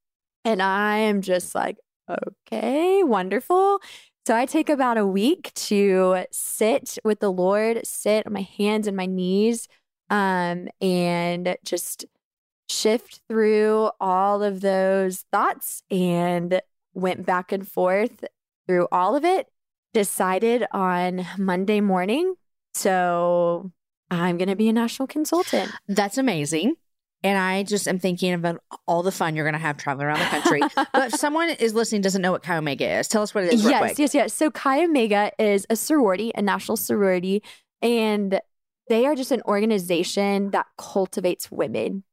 And 0.46 0.62
I 0.62 0.98
am 0.98 1.22
just 1.22 1.56
like, 1.56 1.78
okay, 2.08 3.02
wonderful. 3.02 3.80
So 4.28 4.36
I 4.36 4.46
take 4.46 4.70
about 4.70 5.00
a 5.00 5.08
week 5.08 5.52
to 5.56 6.26
sit 6.32 7.00
with 7.04 7.22
the 7.22 7.32
Lord, 7.32 7.82
sit 7.88 8.28
on 8.28 8.34
my 8.34 8.48
hands 8.56 8.86
and 8.86 8.96
my 8.96 9.08
knees, 9.08 9.68
um, 10.12 10.68
and 10.80 11.58
just 11.66 12.06
shift 12.70 13.22
through 13.28 13.90
all 14.00 14.44
of 14.44 14.62
those 14.62 15.26
thoughts 15.32 15.82
and 15.90 16.62
went 16.94 17.26
back 17.26 17.52
and 17.52 17.68
forth 17.68 18.26
through 18.68 18.88
all 18.92 19.16
of 19.16 19.26
it. 19.26 19.48
Decided 19.94 20.66
on 20.72 21.26
Monday 21.38 21.82
morning. 21.82 22.36
So 22.74 23.72
I'm 24.10 24.38
going 24.38 24.50
to 24.50 24.56
be 24.56 24.70
a 24.70 24.74
national 24.74 25.08
consultant. 25.08 25.72
That's 25.88 26.18
amazing. 26.18 26.76
And 27.24 27.38
I 27.38 27.64
just 27.64 27.88
am 27.88 28.00
thinking 28.00 28.34
about 28.34 28.64
all 28.88 29.04
the 29.04 29.12
fun 29.12 29.36
you're 29.36 29.46
going 29.46 29.54
to 29.54 29.60
have 29.60 29.78
traveling 29.78 30.08
around 30.08 30.20
the 30.20 30.26
country. 30.26 30.62
but 30.76 31.14
if 31.14 31.20
someone 31.20 31.50
is 31.50 31.74
listening 31.74 32.02
doesn't 32.02 32.22
know 32.22 32.32
what 32.32 32.42
Chi 32.42 32.58
Omega 32.58 33.00
is, 33.00 33.08
tell 33.08 33.22
us 33.22 33.36
what 33.36 33.44
it 33.44 33.54
is. 33.54 33.64
yes, 33.64 34.00
yes, 34.00 34.16
yes. 34.16 34.34
So 34.34 34.50
Chi 34.50 34.84
Omega 34.84 35.32
is 35.38 35.68
a 35.70 35.76
sorority, 35.76 36.32
a 36.36 36.42
national 36.42 36.78
sorority, 36.78 37.44
and 37.82 38.40
they 38.90 39.06
are 39.06 39.16
just 39.16 39.32
an 39.32 39.42
organization 39.44 40.52
that 40.52 40.66
cultivates 40.78 41.52
women. 41.52 42.04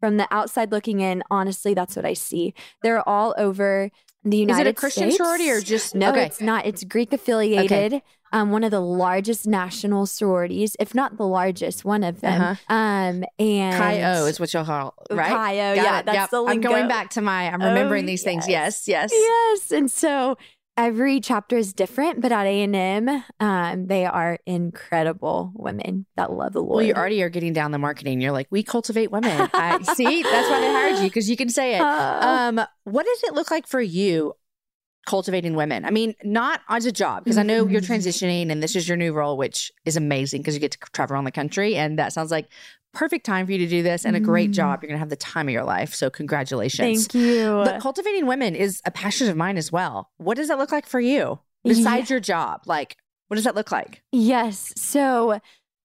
From 0.00 0.16
the 0.16 0.26
outside 0.32 0.72
looking 0.72 1.00
in, 1.00 1.22
honestly, 1.30 1.74
that's 1.74 1.94
what 1.94 2.04
I 2.04 2.14
see. 2.14 2.54
They're 2.82 3.08
all 3.08 3.34
over 3.38 3.90
the 4.24 4.36
United. 4.36 4.62
Is 4.62 4.66
it 4.66 4.70
a 4.70 4.74
Christian 4.74 5.02
States. 5.04 5.16
sorority 5.16 5.50
or 5.50 5.60
just 5.60 5.94
no? 5.94 6.10
Okay. 6.10 6.26
It's 6.26 6.40
not. 6.40 6.66
It's 6.66 6.84
Greek 6.84 7.12
affiliated. 7.12 7.94
Okay 7.94 8.02
um, 8.32 8.50
one 8.50 8.64
of 8.64 8.70
the 8.70 8.80
largest 8.80 9.46
national 9.46 10.06
sororities, 10.06 10.74
if 10.80 10.94
not 10.94 11.18
the 11.18 11.26
largest, 11.26 11.84
one 11.84 12.02
of 12.02 12.20
them. 12.20 12.40
Uh-huh. 12.40 12.74
Um, 12.74 13.24
and 13.38 13.76
Chi 13.76 14.02
O 14.02 14.26
is 14.26 14.40
what 14.40 14.52
you'll 14.52 14.64
call 14.64 14.94
right. 15.10 15.30
Chi 15.30 15.52
O, 15.54 15.74
yeah, 15.74 16.00
it. 16.00 16.06
that's 16.06 16.16
yep. 16.16 16.30
the 16.30 16.40
lingo. 16.40 16.68
I'm 16.68 16.74
going 16.74 16.88
back 16.88 17.10
to 17.10 17.20
my. 17.20 17.50
I'm 17.50 17.62
remembering 17.62 18.04
oh, 18.04 18.06
these 18.06 18.20
yes. 18.20 18.24
things. 18.24 18.48
Yes, 18.48 18.88
yes, 18.88 19.10
yes. 19.12 19.70
And 19.70 19.90
so 19.90 20.38
every 20.76 21.20
chapter 21.20 21.56
is 21.56 21.72
different, 21.72 22.20
but 22.20 22.32
at 22.32 22.46
A 22.46 22.62
and 22.62 22.76
M, 22.76 23.24
um, 23.40 23.86
they 23.86 24.04
are 24.06 24.38
incredible 24.46 25.52
women 25.54 26.06
that 26.16 26.32
love 26.32 26.52
the 26.52 26.60
Lord. 26.60 26.76
Well, 26.76 26.84
you 26.84 26.94
already 26.94 27.22
are 27.22 27.28
getting 27.28 27.52
down 27.52 27.70
the 27.70 27.78
marketing. 27.78 28.20
You're 28.20 28.32
like, 28.32 28.48
we 28.50 28.62
cultivate 28.62 29.10
women. 29.10 29.50
I, 29.54 29.80
see, 29.82 30.22
that's 30.22 30.50
why 30.50 30.60
they 30.60 30.72
hired 30.72 30.98
you 30.98 31.04
because 31.04 31.28
you 31.28 31.36
can 31.36 31.48
say 31.48 31.76
it. 31.76 31.80
Uh, 31.80 32.18
um, 32.22 32.66
what 32.84 33.06
does 33.06 33.22
it 33.24 33.34
look 33.34 33.50
like 33.50 33.66
for 33.66 33.80
you 33.80 34.34
cultivating 35.06 35.54
women. 35.54 35.84
I 35.84 35.90
mean, 35.90 36.14
not 36.22 36.60
as 36.68 36.86
a 36.86 36.92
job, 36.92 37.24
because 37.24 37.38
I 37.38 37.42
know 37.42 37.66
you're 37.66 37.80
mm-hmm. 37.80 37.92
transitioning 37.92 38.50
and 38.50 38.62
this 38.62 38.76
is 38.76 38.86
your 38.86 38.96
new 38.96 39.12
role, 39.12 39.36
which 39.36 39.72
is 39.84 39.96
amazing 39.96 40.42
because 40.42 40.54
you 40.54 40.60
get 40.60 40.72
to 40.72 40.78
travel 40.92 41.14
around 41.14 41.24
the 41.24 41.32
country. 41.32 41.74
And 41.76 41.98
that 41.98 42.12
sounds 42.12 42.30
like 42.30 42.48
perfect 42.92 43.26
time 43.26 43.46
for 43.46 43.52
you 43.52 43.58
to 43.58 43.66
do 43.66 43.82
this 43.82 44.04
and 44.04 44.16
a 44.16 44.20
great 44.20 44.50
mm. 44.50 44.54
job. 44.54 44.82
You're 44.82 44.88
going 44.88 44.96
to 44.96 45.00
have 45.00 45.08
the 45.08 45.16
time 45.16 45.48
of 45.48 45.52
your 45.52 45.64
life. 45.64 45.94
So, 45.94 46.10
congratulations. 46.10 47.06
Thank 47.06 47.14
you. 47.14 47.62
But 47.64 47.80
cultivating 47.80 48.26
women 48.26 48.54
is 48.54 48.80
a 48.84 48.90
passion 48.90 49.28
of 49.28 49.36
mine 49.36 49.56
as 49.56 49.72
well. 49.72 50.10
What 50.18 50.36
does 50.36 50.48
that 50.48 50.58
look 50.58 50.72
like 50.72 50.86
for 50.86 51.00
you 51.00 51.38
besides 51.64 52.10
yeah. 52.10 52.14
your 52.14 52.20
job? 52.20 52.62
Like, 52.66 52.96
what 53.28 53.36
does 53.36 53.44
that 53.44 53.54
look 53.54 53.72
like? 53.72 54.02
Yes. 54.12 54.72
So, 54.76 55.40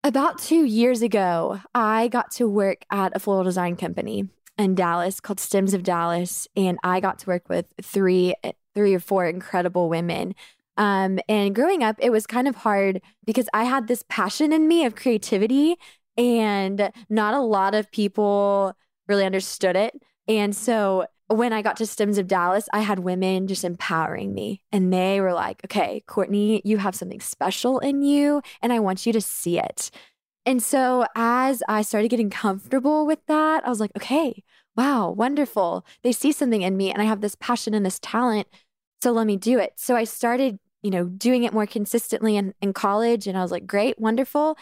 about 0.04 0.38
two 0.38 0.64
years 0.64 1.02
ago, 1.02 1.60
I 1.74 2.08
got 2.08 2.30
to 2.32 2.48
work 2.48 2.84
at 2.90 3.16
a 3.16 3.18
floral 3.18 3.44
design 3.44 3.76
company 3.76 4.28
in 4.58 4.74
Dallas 4.74 5.20
called 5.20 5.40
Stems 5.40 5.74
of 5.74 5.82
Dallas. 5.82 6.48
And 6.56 6.78
I 6.82 7.00
got 7.00 7.18
to 7.20 7.26
work 7.26 7.48
with 7.48 7.66
three 7.82 8.34
three 8.74 8.94
or 8.94 9.00
four 9.00 9.26
incredible 9.26 9.88
women. 9.88 10.34
Um, 10.76 11.18
and 11.28 11.54
growing 11.54 11.82
up, 11.82 11.96
it 11.98 12.10
was 12.10 12.26
kind 12.26 12.46
of 12.46 12.56
hard 12.56 13.00
because 13.24 13.48
I 13.54 13.64
had 13.64 13.88
this 13.88 14.04
passion 14.08 14.52
in 14.52 14.68
me 14.68 14.84
of 14.84 14.94
creativity, 14.94 15.76
and 16.16 16.90
not 17.08 17.34
a 17.34 17.40
lot 17.40 17.74
of 17.74 17.90
people 17.90 18.74
really 19.08 19.24
understood 19.24 19.76
it. 19.76 19.94
And 20.28 20.54
so 20.54 21.06
when 21.28 21.52
I 21.52 21.62
got 21.62 21.76
to 21.76 21.86
Stems 21.86 22.18
of 22.18 22.28
Dallas, 22.28 22.68
I 22.72 22.80
had 22.80 23.00
women 23.00 23.46
just 23.46 23.64
empowering 23.64 24.32
me. 24.32 24.62
And 24.70 24.92
they 24.92 25.20
were 25.20 25.32
like, 25.32 25.60
okay, 25.64 26.04
Courtney, 26.06 26.62
you 26.64 26.78
have 26.78 26.94
something 26.94 27.20
special 27.20 27.78
in 27.80 28.02
you, 28.02 28.42
and 28.62 28.72
I 28.72 28.78
want 28.78 29.06
you 29.06 29.12
to 29.12 29.20
see 29.20 29.58
it. 29.58 29.90
And 30.44 30.62
so 30.62 31.06
as 31.16 31.62
I 31.68 31.82
started 31.82 32.08
getting 32.08 32.30
comfortable 32.30 33.06
with 33.06 33.18
that, 33.26 33.66
I 33.66 33.68
was 33.68 33.80
like, 33.80 33.90
okay, 33.96 34.44
wow, 34.76 35.10
wonderful. 35.10 35.84
They 36.04 36.12
see 36.12 36.30
something 36.30 36.62
in 36.62 36.76
me, 36.76 36.92
and 36.92 37.02
I 37.02 37.06
have 37.06 37.20
this 37.20 37.34
passion 37.34 37.74
and 37.74 37.84
this 37.84 37.98
talent. 38.00 38.46
So 39.02 39.10
let 39.10 39.26
me 39.26 39.36
do 39.36 39.58
it. 39.58 39.72
So 39.76 39.96
I 39.96 40.04
started, 40.04 40.58
you 40.82 40.90
know, 40.90 41.04
doing 41.06 41.42
it 41.42 41.52
more 41.52 41.66
consistently 41.66 42.36
in, 42.36 42.54
in 42.60 42.72
college. 42.72 43.26
And 43.26 43.36
I 43.36 43.42
was 43.42 43.50
like, 43.50 43.66
great, 43.66 43.98
wonderful. 43.98 44.56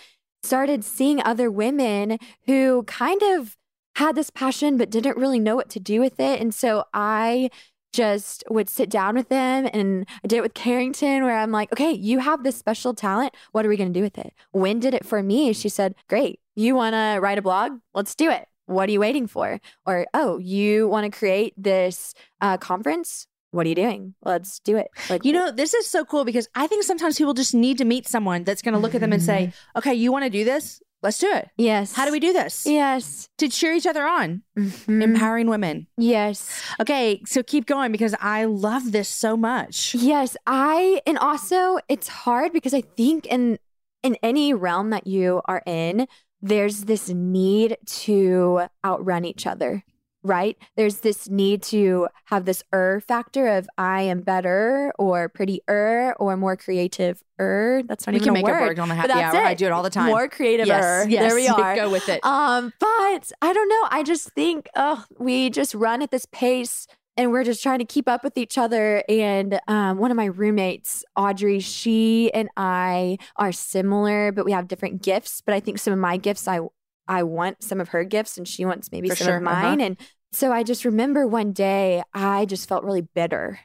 Started 0.44 0.84
seeing 0.84 1.22
other 1.22 1.50
women 1.50 2.18
who 2.44 2.82
kind 2.82 3.22
of 3.22 3.56
had 3.96 4.14
this 4.14 4.28
passion, 4.28 4.76
but 4.76 4.90
didn't 4.90 5.16
really 5.16 5.38
know 5.38 5.56
what 5.56 5.70
to 5.70 5.80
do 5.80 6.00
with 6.00 6.20
it. 6.20 6.38
And 6.38 6.54
so 6.54 6.84
I 6.92 7.48
just 7.94 8.44
would 8.50 8.68
sit 8.68 8.90
down 8.90 9.14
with 9.14 9.30
them 9.30 9.70
and 9.72 10.06
I 10.22 10.26
did 10.26 10.36
it 10.36 10.42
with 10.42 10.52
Carrington 10.52 11.24
where 11.24 11.38
I'm 11.38 11.52
like, 11.52 11.72
okay, 11.72 11.92
you 11.92 12.18
have 12.18 12.42
this 12.42 12.56
special 12.56 12.92
talent. 12.92 13.34
What 13.52 13.64
are 13.64 13.68
we 13.70 13.76
going 13.76 13.92
to 13.92 13.98
do 13.98 14.02
with 14.02 14.18
it? 14.18 14.34
Win 14.52 14.80
did 14.80 14.92
it 14.92 15.06
for 15.06 15.22
me? 15.22 15.52
She 15.54 15.68
said, 15.68 15.94
great. 16.08 16.40
You 16.56 16.74
want 16.74 16.94
to 16.94 17.20
write 17.22 17.38
a 17.38 17.42
blog? 17.42 17.78
Let's 17.94 18.14
do 18.14 18.30
it. 18.30 18.46
What 18.66 18.88
are 18.88 18.92
you 18.92 19.00
waiting 19.00 19.26
for? 19.26 19.60
Or, 19.86 20.06
oh, 20.12 20.38
you 20.38 20.88
want 20.88 21.10
to 21.10 21.16
create 21.16 21.54
this 21.56 22.14
uh, 22.40 22.58
conference? 22.58 23.28
What 23.54 23.64
are 23.66 23.68
you 23.68 23.74
doing? 23.74 24.14
Let's 24.22 24.58
do 24.60 24.76
it. 24.76 24.88
Like 25.08 25.24
You 25.24 25.32
know, 25.32 25.50
this 25.50 25.72
is 25.74 25.86
so 25.88 26.04
cool 26.04 26.24
because 26.24 26.48
I 26.54 26.66
think 26.66 26.82
sometimes 26.82 27.16
people 27.18 27.34
just 27.34 27.54
need 27.54 27.78
to 27.78 27.84
meet 27.84 28.06
someone 28.08 28.44
that's 28.44 28.62
going 28.62 28.74
to 28.74 28.78
look 28.80 28.94
at 28.94 29.00
them 29.00 29.12
and 29.12 29.22
say, 29.22 29.52
okay, 29.76 29.94
you 29.94 30.10
want 30.12 30.24
to 30.24 30.30
do 30.30 30.44
this? 30.44 30.82
Let's 31.02 31.18
do 31.18 31.30
it. 31.30 31.50
yes. 31.58 31.92
How 31.92 32.06
do 32.06 32.12
we 32.12 32.18
do 32.18 32.32
this? 32.32 32.64
Yes. 32.64 33.28
To 33.36 33.48
cheer 33.48 33.74
each 33.74 33.86
other 33.86 34.06
on, 34.06 34.42
Mhm. 34.56 35.02
empowering 35.02 35.48
women. 35.48 35.86
Yes. 35.98 36.62
Okay, 36.80 37.20
so 37.26 37.42
keep 37.42 37.66
going 37.66 37.92
because 37.92 38.14
I 38.20 38.46
love 38.46 38.90
this 38.92 39.08
so 39.08 39.36
much. 39.36 39.94
Yes, 39.94 40.34
I 40.46 41.02
and 41.06 41.18
also 41.18 41.76
it's 41.90 42.08
hard 42.08 42.54
because 42.54 42.72
I 42.72 42.80
think 42.80 43.26
in 43.26 43.58
in 44.02 44.16
any 44.22 44.54
realm 44.54 44.88
that 44.90 45.06
you 45.06 45.42
are 45.44 45.62
in, 45.66 46.06
there's 46.40 46.84
this 46.84 47.08
need 47.10 47.76
to 48.04 48.68
outrun 48.84 49.24
each 49.26 49.46
other, 49.46 49.82
right? 50.24 50.56
There's 50.76 51.00
this 51.00 51.28
need 51.28 51.62
to 51.64 52.08
have 52.24 52.46
this 52.46 52.64
er 52.74 53.00
factor 53.06 53.46
of 53.46 53.68
I 53.78 54.02
am 54.02 54.22
better 54.22 54.92
or 54.98 55.28
prettier 55.28 56.14
or 56.18 56.36
more 56.36 56.56
creative 56.56 57.22
er. 57.38 57.82
That's 57.86 58.06
not 58.06 58.14
We 58.14 58.16
even 58.16 58.28
can 58.28 58.36
a 58.36 58.38
make 58.38 58.44
word. 58.46 58.62
a 58.62 58.66
word 58.68 58.78
on 58.80 58.88
the 58.88 58.94
happy 58.94 59.12
hour. 59.12 59.34
it. 59.34 59.46
I 59.46 59.54
do 59.54 59.66
it 59.66 59.72
all 59.72 59.82
the 59.82 59.90
time. 59.90 60.06
More 60.08 60.26
creative 60.28 60.66
yes, 60.66 60.82
er. 60.84 61.08
yes, 61.08 61.22
There 61.30 61.34
we 61.36 61.46
are. 61.62 61.76
Go 61.76 61.90
with 61.90 62.08
it. 62.08 62.24
Um, 62.24 62.72
but 62.80 63.32
I 63.42 63.52
don't 63.52 63.68
know. 63.68 63.88
I 63.90 64.02
just 64.02 64.30
think, 64.32 64.68
oh, 64.74 65.04
we 65.18 65.50
just 65.50 65.74
run 65.74 66.00
at 66.02 66.10
this 66.10 66.26
pace 66.32 66.86
and 67.16 67.30
we're 67.30 67.44
just 67.44 67.62
trying 67.62 67.78
to 67.78 67.84
keep 67.84 68.08
up 68.08 68.24
with 68.24 68.36
each 68.36 68.58
other. 68.58 69.04
And 69.08 69.60
um, 69.68 69.98
one 69.98 70.10
of 70.10 70.16
my 70.16 70.24
roommates, 70.24 71.04
Audrey, 71.14 71.60
she 71.60 72.32
and 72.32 72.48
I 72.56 73.18
are 73.36 73.52
similar, 73.52 74.32
but 74.32 74.44
we 74.44 74.50
have 74.52 74.66
different 74.66 75.02
gifts. 75.02 75.40
But 75.40 75.54
I 75.54 75.60
think 75.60 75.78
some 75.78 75.92
of 75.92 75.98
my 76.00 76.16
gifts, 76.16 76.48
I 76.48 76.60
I 77.06 77.22
want 77.22 77.62
some 77.62 77.80
of 77.80 77.88
her 77.90 78.04
gifts, 78.04 78.38
and 78.38 78.46
she 78.46 78.64
wants 78.64 78.90
maybe 78.90 79.08
For 79.08 79.16
some 79.16 79.26
sure, 79.26 79.36
of 79.36 79.42
mine. 79.42 79.80
uh-huh. 79.80 79.86
And 79.86 79.96
so 80.32 80.52
I 80.52 80.62
just 80.62 80.84
remember 80.84 81.26
one 81.26 81.52
day 81.52 82.02
I 82.12 82.44
just 82.44 82.68
felt 82.68 82.84
really 82.84 83.02
bitter 83.02 83.60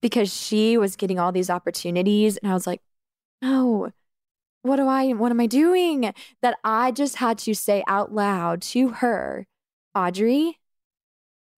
because 0.00 0.32
she 0.32 0.76
was 0.78 0.96
getting 0.96 1.18
all 1.18 1.32
these 1.32 1.50
opportunities, 1.50 2.36
and 2.38 2.50
I 2.50 2.54
was 2.54 2.66
like, 2.66 2.80
no. 3.42 3.90
What 4.62 4.76
do 4.76 4.86
I 4.88 5.12
what 5.12 5.30
am 5.30 5.40
I 5.40 5.46
doing? 5.46 6.12
That 6.42 6.58
I 6.64 6.90
just 6.90 7.16
had 7.16 7.38
to 7.38 7.54
say 7.54 7.84
out 7.86 8.12
loud 8.12 8.60
to 8.62 8.88
her, 8.88 9.46
Audrey, 9.94 10.58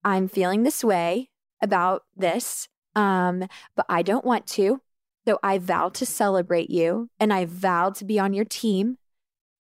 I'm 0.05 0.29
feeling 0.29 0.63
this 0.63 0.85
way 0.85 1.31
about 1.63 2.03
this. 2.15 2.69
Um, 2.95 3.47
but 3.75 3.87
I 3.89 4.03
don't 4.03 4.25
want 4.25 4.47
to. 4.49 4.81
So 5.27 5.39
I 5.43 5.59
vow 5.59 5.89
to 5.91 6.07
celebrate 6.07 6.71
you 6.71 7.09
and 7.19 7.33
I 7.33 7.47
vow 7.47 7.91
to 7.91 8.05
be 8.05 8.19
on 8.19 8.33
your 8.33 8.45
team. 8.45 8.99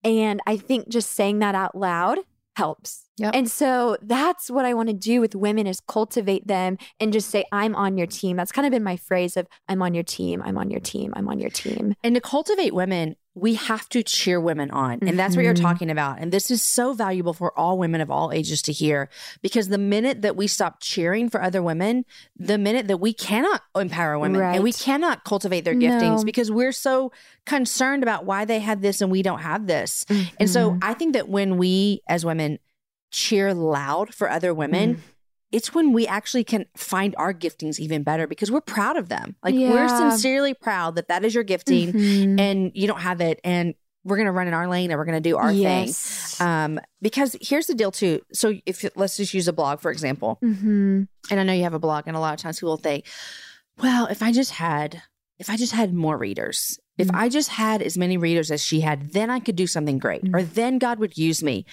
And 0.07 0.41
I 0.47 0.57
think 0.57 0.89
just 0.89 1.11
saying 1.13 1.41
that 1.41 1.57
out 1.57 1.77
loud 1.77 2.19
helps. 2.55 3.07
Yep. 3.19 3.35
And 3.35 3.51
so 3.51 3.97
that's 4.03 4.51
what 4.51 4.65
I 4.65 4.73
want 4.73 4.89
to 4.89 4.95
do 4.95 5.21
with 5.21 5.35
women 5.35 5.67
is 5.67 5.81
cultivate 5.81 6.47
them 6.47 6.79
and 7.01 7.13
just 7.13 7.29
say, 7.29 7.45
I'm 7.51 7.75
on 7.75 7.99
your 7.99 8.07
team. 8.07 8.37
That's 8.37 8.53
kind 8.53 8.67
of 8.67 8.71
been 8.71 8.85
my 8.85 8.97
phrase 8.97 9.37
of 9.37 9.49
I'm 9.69 9.83
on 9.83 9.95
your 9.95 10.05
team, 10.05 10.43
I'm 10.45 10.57
on 10.57 10.71
your 10.71 10.81
team, 10.81 11.13
I'm 11.17 11.29
on 11.29 11.39
your 11.41 11.51
team. 11.51 11.95
And 12.05 12.15
to 12.15 12.21
cultivate 12.21 12.73
women, 12.73 13.17
we 13.39 13.53
have 13.53 13.87
to 13.91 14.03
cheer 14.03 14.41
women 14.41 14.71
on. 14.71 14.99
And 15.03 15.19
that's 15.19 15.37
what 15.37 15.45
you're 15.45 15.53
Mhm. 15.53 15.61
talking 15.61 15.91
about. 15.91 16.19
And 16.19 16.33
this 16.33 16.51
is 16.51 16.63
so 16.63 16.95
valuable 16.95 17.35
for 17.35 17.57
all 17.59 17.77
women 17.77 18.01
of 18.01 18.11
all 18.11 18.33
ages 18.33 18.63
to 18.63 18.73
hear 18.73 19.11
because 19.43 19.69
the 19.69 19.77
minute 19.77 20.23
that 20.23 20.37
we 20.37 20.47
stop 20.47 20.79
cheering 20.81 21.29
for 21.29 21.43
other 21.43 21.63
women, 21.63 22.07
the 22.35 22.57
minute 22.57 22.89
that 22.89 22.97
we 22.97 23.13
cannot 23.13 23.61
empower 23.79 24.19
women 24.19 24.41
and 24.41 24.65
we 24.65 24.73
cannot 24.73 25.25
cultivate 25.25 25.67
their 25.67 25.75
giftings 25.75 26.19
No. 26.21 26.25
because 26.25 26.51
we're 26.51 26.73
so 26.73 27.13
concerned 27.45 28.03
about 28.03 28.25
why 28.25 28.47
they 28.47 28.61
had 28.61 28.81
this 28.81 29.03
and 29.03 29.13
we 29.13 29.21
don't 29.21 29.41
have 29.41 29.67
this. 29.67 30.07
And 30.41 30.49
so 30.49 30.71
Mhm. 30.73 30.79
I 30.81 30.95
think 30.95 31.13
that 31.13 31.29
when 31.29 31.59
we 31.59 32.01
as 32.09 32.25
women 32.25 32.59
cheer 33.11 33.53
loud 33.53 34.15
for 34.15 34.31
other 34.31 34.55
women, 34.55 34.95
Mm. 34.95 35.01
It's 35.53 35.75
when 35.75 35.93
we 35.93 36.07
actually 36.07 36.45
can 36.45 36.67
find 36.77 37.15
our 37.17 37.33
giftings 37.33 37.79
even 37.79 38.03
better 38.03 38.27
because 38.27 38.51
we're 38.51 38.61
proud 38.61 38.97
of 38.97 39.09
them. 39.09 39.37
Like 39.45 39.55
we're 39.55 39.89
sincerely 39.89 40.55
proud 40.55 40.97
that 40.97 41.09
that 41.09 41.25
is 41.25 41.35
your 41.35 41.45
gifting 41.45 41.93
Mhm. 41.93 42.41
and 42.41 42.73
you 42.75 42.87
don't 42.87 43.01
have 43.01 43.21
it 43.21 43.41
and 43.45 43.75
we're 44.05 44.17
going 44.17 44.27
to 44.27 44.33
run 44.33 44.47
in 44.47 44.55
our 44.55 44.69
lane 44.69 44.91
and 44.91 44.99
we're 44.99 45.05
going 45.05 45.21
to 45.23 45.29
do 45.31 45.37
our 45.37 45.53
yes. 45.53 46.37
thing. 46.39 46.47
Um 46.47 46.81
because 47.01 47.37
here's 47.41 47.67
the 47.67 47.75
deal 47.75 47.91
too. 47.93 48.21
So 48.33 48.55
if 48.67 48.85
let's 48.97 49.17
just 49.17 49.35
use 49.35 49.49
a 49.49 49.53
blog 49.53 49.81
for 49.81 49.91
example. 49.91 50.39
hmm 50.41 51.05
And 51.31 51.41
I 51.41 51.43
know 51.43 51.53
you 51.53 51.63
have 51.65 51.75
a 51.75 51.79
blog 51.81 52.05
and 52.07 52.17
a 52.17 52.21
lot 52.21 52.35
of 52.35 52.41
times 52.41 52.59
people 52.61 52.77
think, 52.77 53.05
well, 53.83 54.07
if 54.07 54.23
I 54.23 54.33
just 54.33 54.53
had 54.53 55.03
if 55.39 55.51
I 55.51 55.57
just 55.57 55.73
had 55.73 55.93
more 55.93 56.17
readers, 56.17 56.79
if 56.99 57.09
Mhm. 57.09 57.19
I 57.19 57.29
just 57.29 57.51
had 57.51 57.83
as 57.83 57.99
many 57.99 58.17
readers 58.17 58.51
as 58.51 58.65
she 58.65 58.81
had, 58.81 59.13
then 59.13 59.29
I 59.29 59.39
could 59.39 59.55
do 59.57 59.67
something 59.67 59.99
great 59.99 60.23
or 60.35 60.43
then 60.43 60.79
God 60.79 60.99
would 60.99 61.19
use 61.19 61.43
me. 61.43 61.67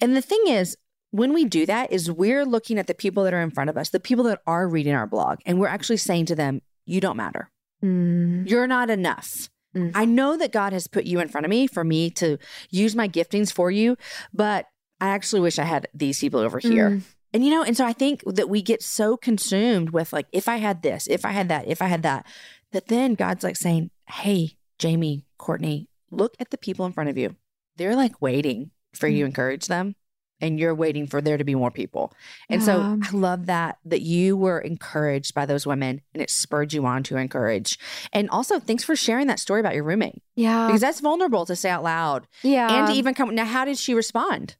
And 0.00 0.14
the 0.16 0.22
thing 0.22 0.44
is, 0.46 0.76
when 1.12 1.32
we 1.32 1.44
do 1.44 1.66
that 1.66 1.92
is 1.92 2.10
we're 2.10 2.44
looking 2.44 2.78
at 2.78 2.86
the 2.86 2.94
people 2.94 3.22
that 3.24 3.34
are 3.34 3.42
in 3.42 3.50
front 3.50 3.70
of 3.70 3.76
us, 3.76 3.90
the 3.90 4.00
people 4.00 4.24
that 4.24 4.40
are 4.46 4.66
reading 4.66 4.94
our 4.94 5.06
blog, 5.06 5.38
and 5.46 5.60
we're 5.60 5.68
actually 5.68 5.98
saying 5.98 6.26
to 6.26 6.34
them, 6.34 6.62
you 6.86 7.00
don't 7.00 7.16
matter. 7.16 7.50
Mm. 7.84 8.48
You're 8.48 8.66
not 8.66 8.90
enough. 8.90 9.50
Mm. 9.76 9.92
I 9.94 10.06
know 10.06 10.36
that 10.36 10.52
God 10.52 10.72
has 10.72 10.86
put 10.86 11.04
you 11.04 11.20
in 11.20 11.28
front 11.28 11.44
of 11.44 11.50
me 11.50 11.66
for 11.66 11.84
me 11.84 12.10
to 12.10 12.38
use 12.70 12.96
my 12.96 13.08
giftings 13.08 13.52
for 13.52 13.70
you, 13.70 13.96
but 14.32 14.66
I 15.00 15.08
actually 15.08 15.40
wish 15.40 15.58
I 15.58 15.64
had 15.64 15.86
these 15.94 16.18
people 16.18 16.40
over 16.40 16.58
here. 16.58 16.90
Mm. 16.90 17.02
And 17.34 17.44
you 17.44 17.50
know, 17.50 17.62
and 17.62 17.76
so 17.76 17.84
I 17.84 17.92
think 17.92 18.22
that 18.26 18.48
we 18.48 18.62
get 18.62 18.82
so 18.82 19.16
consumed 19.16 19.90
with 19.90 20.12
like, 20.12 20.26
if 20.32 20.48
I 20.48 20.56
had 20.56 20.82
this, 20.82 21.06
if 21.06 21.24
I 21.24 21.32
had 21.32 21.48
that, 21.48 21.66
if 21.68 21.80
I 21.82 21.86
had 21.86 22.02
that, 22.02 22.26
that 22.72 22.88
then 22.88 23.14
God's 23.14 23.44
like 23.44 23.56
saying, 23.56 23.90
Hey, 24.08 24.56
Jamie, 24.78 25.26
Courtney, 25.38 25.88
look 26.10 26.34
at 26.38 26.50
the 26.50 26.58
people 26.58 26.86
in 26.86 26.92
front 26.92 27.10
of 27.10 27.18
you. 27.18 27.36
They're 27.76 27.96
like 27.96 28.20
waiting 28.20 28.70
for 28.94 29.08
you 29.08 29.20
to 29.20 29.26
encourage 29.26 29.66
them. 29.66 29.94
And 30.42 30.58
you're 30.58 30.74
waiting 30.74 31.06
for 31.06 31.22
there 31.22 31.38
to 31.38 31.44
be 31.44 31.54
more 31.54 31.70
people. 31.70 32.12
And 32.50 32.62
so 32.62 32.98
I 33.00 33.10
love 33.12 33.46
that 33.46 33.78
that 33.84 34.02
you 34.02 34.36
were 34.36 34.58
encouraged 34.58 35.34
by 35.34 35.46
those 35.46 35.66
women 35.66 36.02
and 36.12 36.22
it 36.22 36.28
spurred 36.28 36.72
you 36.72 36.84
on 36.84 37.04
to 37.04 37.16
encourage. 37.16 37.78
And 38.12 38.28
also 38.28 38.58
thanks 38.58 38.84
for 38.84 38.96
sharing 38.96 39.28
that 39.28 39.38
story 39.38 39.60
about 39.60 39.74
your 39.74 39.84
roommate. 39.84 40.20
Yeah. 40.34 40.66
Because 40.66 40.80
that's 40.80 41.00
vulnerable 41.00 41.46
to 41.46 41.56
say 41.56 41.70
out 41.70 41.84
loud 41.84 42.26
yeah. 42.42 42.70
and 42.70 42.88
to 42.88 42.92
even 42.92 43.14
come 43.14 43.34
now 43.34 43.44
how 43.44 43.64
did 43.64 43.78
she 43.78 43.94
respond? 43.94 44.56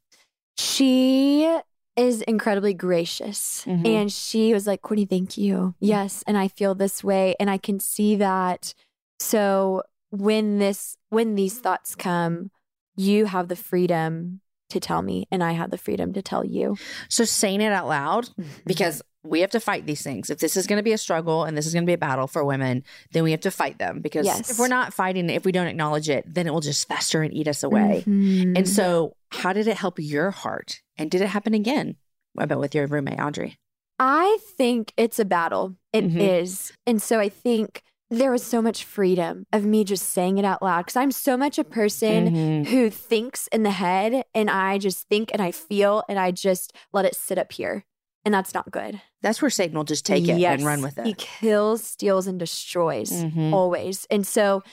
She 0.57 1.59
is 1.95 2.21
incredibly 2.23 2.73
gracious. 2.73 3.63
Mhm. 3.67 3.85
And 3.85 4.11
she 4.11 4.53
was 4.53 4.65
like, 4.65 4.81
Courtney, 4.81 5.05
thank 5.05 5.37
you. 5.37 5.75
Yes. 5.79 6.23
And 6.25 6.37
I 6.37 6.47
feel 6.47 6.75
this 6.75 7.03
way. 7.03 7.35
And 7.39 7.49
I 7.49 7.57
can 7.57 7.79
see 7.79 8.15
that. 8.15 8.73
So 9.19 9.83
when 10.09 10.59
this, 10.59 10.97
when 11.09 11.35
these 11.35 11.59
thoughts 11.59 11.95
come, 11.95 12.51
you 12.95 13.25
have 13.25 13.47
the 13.47 13.55
freedom 13.55 14.41
to 14.69 14.79
tell 14.79 15.01
me, 15.01 15.27
and 15.31 15.43
I 15.43 15.51
have 15.51 15.71
the 15.71 15.77
freedom 15.77 16.13
to 16.13 16.21
tell 16.21 16.43
you. 16.45 16.77
So 17.09 17.25
saying 17.25 17.61
it 17.61 17.71
out 17.71 17.87
loud 17.87 18.29
because 18.65 19.01
we 19.23 19.41
have 19.41 19.51
to 19.51 19.59
fight 19.59 19.85
these 19.85 20.01
things. 20.01 20.29
If 20.29 20.39
this 20.39 20.57
is 20.57 20.67
going 20.67 20.77
to 20.77 20.83
be 20.83 20.91
a 20.93 20.97
struggle 20.97 21.43
and 21.45 21.55
this 21.57 21.65
is 21.65 21.73
going 21.73 21.83
to 21.83 21.87
be 21.89 21.93
a 21.93 21.97
battle 21.97 22.27
for 22.27 22.43
women, 22.43 22.83
then 23.11 23.23
we 23.23 23.31
have 23.31 23.39
to 23.41 23.51
fight 23.51 23.77
them 23.77 24.01
because 24.01 24.25
Yes. 24.25 24.49
if 24.49 24.59
we're 24.59 24.67
not 24.67 24.93
fighting 24.93 25.29
it, 25.29 25.33
if 25.35 25.45
we 25.45 25.51
don't 25.53 25.67
acknowledge 25.67 26.09
it, 26.09 26.25
then 26.27 26.47
it 26.47 26.51
will 26.53 26.59
just 26.61 26.87
fester 26.87 27.21
and 27.21 27.33
eat 27.33 27.47
us 27.47 27.63
away. 27.63 28.03
Mhm. 28.05 28.57
And 28.57 28.67
so, 28.67 29.15
how 29.31 29.53
did 29.53 29.67
it 29.67 29.77
help 29.77 29.97
your 29.99 30.31
heart? 30.31 30.81
And 30.97 31.09
did 31.09 31.21
it 31.21 31.27
happen 31.27 31.53
again? 31.53 31.95
What 32.33 32.43
about 32.45 32.59
with 32.59 32.75
your 32.75 32.87
roommate, 32.87 33.19
Audrey? 33.19 33.57
I 33.99 34.39
think 34.57 34.91
it's 34.97 35.19
a 35.19 35.25
battle. 35.25 35.75
It 35.93 36.03
is, 36.15 36.71
Mhm. 36.71 36.75
And 36.87 37.01
so 37.01 37.19
I 37.19 37.29
think 37.29 37.83
there 38.17 38.31
was 38.31 38.43
so 38.43 38.61
much 38.61 38.83
freedom 38.83 39.45
of 39.53 39.65
me 39.65 39.83
just 39.83 40.09
saying 40.09 40.37
it 40.37 40.45
out 40.45 40.61
loud 40.61 40.81
because 40.85 40.95
I'm 40.95 41.11
so 41.11 41.35
much 41.37 41.57
a 41.59 41.63
person 41.63 42.29
Mhm. 42.33 42.67
who 42.67 42.89
thinks 42.89 43.47
in 43.47 43.63
the 43.63 43.71
head 43.71 44.23
and 44.33 44.49
I 44.49 44.77
just 44.77 45.07
think 45.09 45.29
and 45.33 45.41
I 45.41 45.51
feel 45.51 46.03
and 46.09 46.17
I 46.19 46.31
just 46.31 46.73
let 46.93 47.05
it 47.05 47.15
sit 47.15 47.37
up 47.37 47.51
here. 47.51 47.85
And 48.25 48.33
that's 48.33 48.53
not 48.53 48.71
good. 48.71 49.01
That's 49.21 49.41
where 49.41 49.49
Satan 49.51 49.75
will 49.75 49.83
just 49.83 50.05
take 50.05 50.27
it 50.29 50.37
Yes. 50.37 50.59
and 50.59 50.65
run 50.65 50.81
with 50.81 50.97
it. 50.97 51.05
He 51.05 51.13
kills, 51.17 51.83
steals, 51.83 52.25
and 52.27 52.39
destroys 52.39 53.11
Mhm. 53.11 53.51
always. 53.53 54.05
And 54.09 54.25
so 54.25 54.63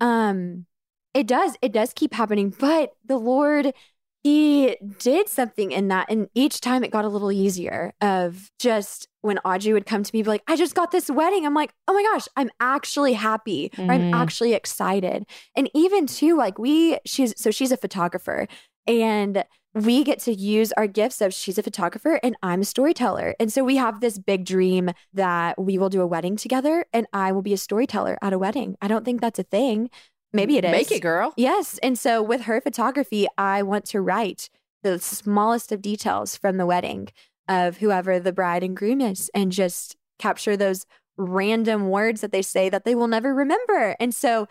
um 0.00 0.66
it 1.12 1.26
does, 1.26 1.56
it 1.60 1.72
does 1.72 1.92
keep 1.92 2.14
happening. 2.14 2.54
But 2.56 2.92
the 3.04 3.18
Lord, 3.18 3.74
He 4.22 4.76
did 4.98 5.28
something 5.28 5.72
in 5.72 5.88
that. 5.88 6.10
And 6.10 6.28
each 6.34 6.60
time 6.60 6.84
it 6.84 6.90
got 6.90 7.06
a 7.06 7.08
little 7.08 7.32
easier 7.32 7.92
of 8.02 8.50
just 8.58 9.08
when 9.22 9.38
Audrey 9.38 9.72
would 9.72 9.86
come 9.86 10.02
to 10.02 10.10
me, 10.14 10.22
be 10.22 10.28
like, 10.28 10.42
I 10.46 10.56
just 10.56 10.74
got 10.74 10.90
this 10.90 11.08
wedding. 11.10 11.46
I'm 11.46 11.54
like, 11.54 11.72
oh 11.88 11.94
my 11.94 12.02
gosh, 12.02 12.26
I'm 12.36 12.50
actually 12.60 13.14
happy. 13.14 13.70
Or 13.78 13.90
I'm 13.90 14.02
Mhm. 14.02 14.14
actually 14.14 14.52
excited. 14.52 15.24
And 15.56 15.70
even 15.74 16.06
too, 16.06 16.36
like 16.36 16.58
we, 16.58 16.98
she's 17.06 17.34
so 17.40 17.50
she's 17.50 17.72
a 17.72 17.76
photographer 17.78 18.46
and 18.86 19.44
we 19.72 20.02
get 20.02 20.18
to 20.18 20.32
use 20.34 20.72
our 20.72 20.88
gifts 20.88 21.20
of 21.20 21.32
she's 21.32 21.56
a 21.56 21.62
photographer 21.62 22.18
and 22.24 22.36
I'm 22.42 22.62
a 22.62 22.64
storyteller. 22.64 23.36
And 23.38 23.52
so 23.52 23.62
we 23.62 23.76
have 23.76 24.00
this 24.00 24.18
big 24.18 24.44
dream 24.44 24.90
that 25.14 25.62
we 25.62 25.78
will 25.78 25.88
do 25.88 26.00
a 26.02 26.06
wedding 26.08 26.34
together 26.36 26.86
and 26.92 27.06
I 27.12 27.30
will 27.30 27.42
be 27.42 27.52
a 27.52 27.56
storyteller 27.56 28.18
at 28.20 28.32
a 28.32 28.38
wedding. 28.38 28.76
I 28.82 28.88
don't 28.88 29.04
think 29.04 29.20
that's 29.20 29.38
a 29.38 29.44
thing. 29.44 29.88
Maybe 30.32 30.56
it 30.56 30.64
is. 30.64 30.70
Make 30.70 30.92
it, 30.92 31.00
girl. 31.00 31.32
Yes. 31.36 31.78
And 31.82 31.98
so 31.98 32.22
with 32.22 32.42
her 32.42 32.60
photography, 32.60 33.26
I 33.36 33.62
want 33.62 33.84
to 33.86 34.00
write 34.00 34.48
the 34.82 34.98
smallest 34.98 35.72
of 35.72 35.82
details 35.82 36.36
from 36.36 36.56
the 36.56 36.66
wedding 36.66 37.08
of 37.48 37.78
whoever 37.78 38.20
the 38.20 38.32
bride 38.32 38.62
and 38.62 38.76
groom 38.76 39.00
is 39.00 39.30
and 39.34 39.50
just 39.50 39.96
capture 40.18 40.56
those 40.56 40.86
random 41.16 41.88
words 41.88 42.20
that 42.20 42.32
they 42.32 42.42
say 42.42 42.68
that 42.68 42.84
they 42.84 42.94
will 42.94 43.08
never 43.08 43.34
remember. 43.34 43.96
And 43.98 44.14
so 44.14 44.46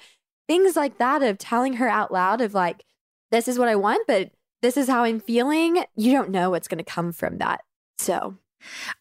things 0.47 0.75
like 0.75 0.97
that 0.97 1.23
of 1.23 1.37
telling 1.37 1.73
her 1.73 1.87
out 1.87 2.11
loud 2.11 2.41
of 2.41 2.53
like, 2.53 2.83
this 3.31 3.47
is 3.47 3.57
what 3.57 3.69
I 3.69 3.75
want, 3.75 4.05
but 4.07 4.31
this 4.61 4.75
is 4.75 4.87
how 4.87 5.03
I'm 5.03 5.19
feeling. 5.19 5.83
You 5.95 6.11
don't 6.11 6.31
know 6.31 6.49
what's 6.49 6.67
going 6.67 6.79
to 6.79 6.83
come 6.83 7.11
from 7.11 7.37
that. 7.37 7.61
So 7.97 8.35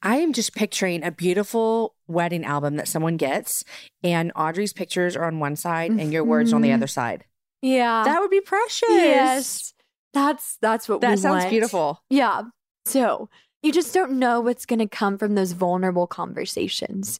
I 0.02 0.16
am 0.18 0.32
just 0.32 0.54
picturing 0.54 1.02
a 1.02 1.10
beautiful 1.10 1.94
wedding 2.06 2.44
album 2.44 2.76
that 2.76 2.88
someone 2.88 3.16
gets, 3.16 3.64
and 4.02 4.32
Audrey's 4.36 4.72
pictures 4.72 5.16
are 5.16 5.24
on 5.24 5.38
one 5.40 5.56
side 5.56 5.90
and 5.90 6.12
your 6.12 6.24
words 6.24 6.52
on 6.52 6.62
the 6.62 6.68
Mhm. 6.70 6.74
other 6.74 6.86
side. 6.86 7.24
Yeah. 7.62 8.02
That 8.04 8.20
would 8.20 8.30
be 8.30 8.40
precious. 8.40 8.88
yes. 8.88 9.74
That's 10.14 10.56
that's 10.62 10.88
what 10.88 11.00
we 11.02 11.06
That 11.08 11.18
sounds 11.18 11.42
want. 11.42 11.50
beautiful. 11.50 12.02
Yeah. 12.08 12.42
So 12.86 13.28
you 13.62 13.72
just 13.72 13.92
don't 13.92 14.12
know 14.18 14.40
what's 14.40 14.64
going 14.66 14.78
to 14.78 14.86
come 14.88 15.18
from 15.18 15.34
those 15.34 15.52
vulnerable 15.52 16.06
conversations. 16.06 17.18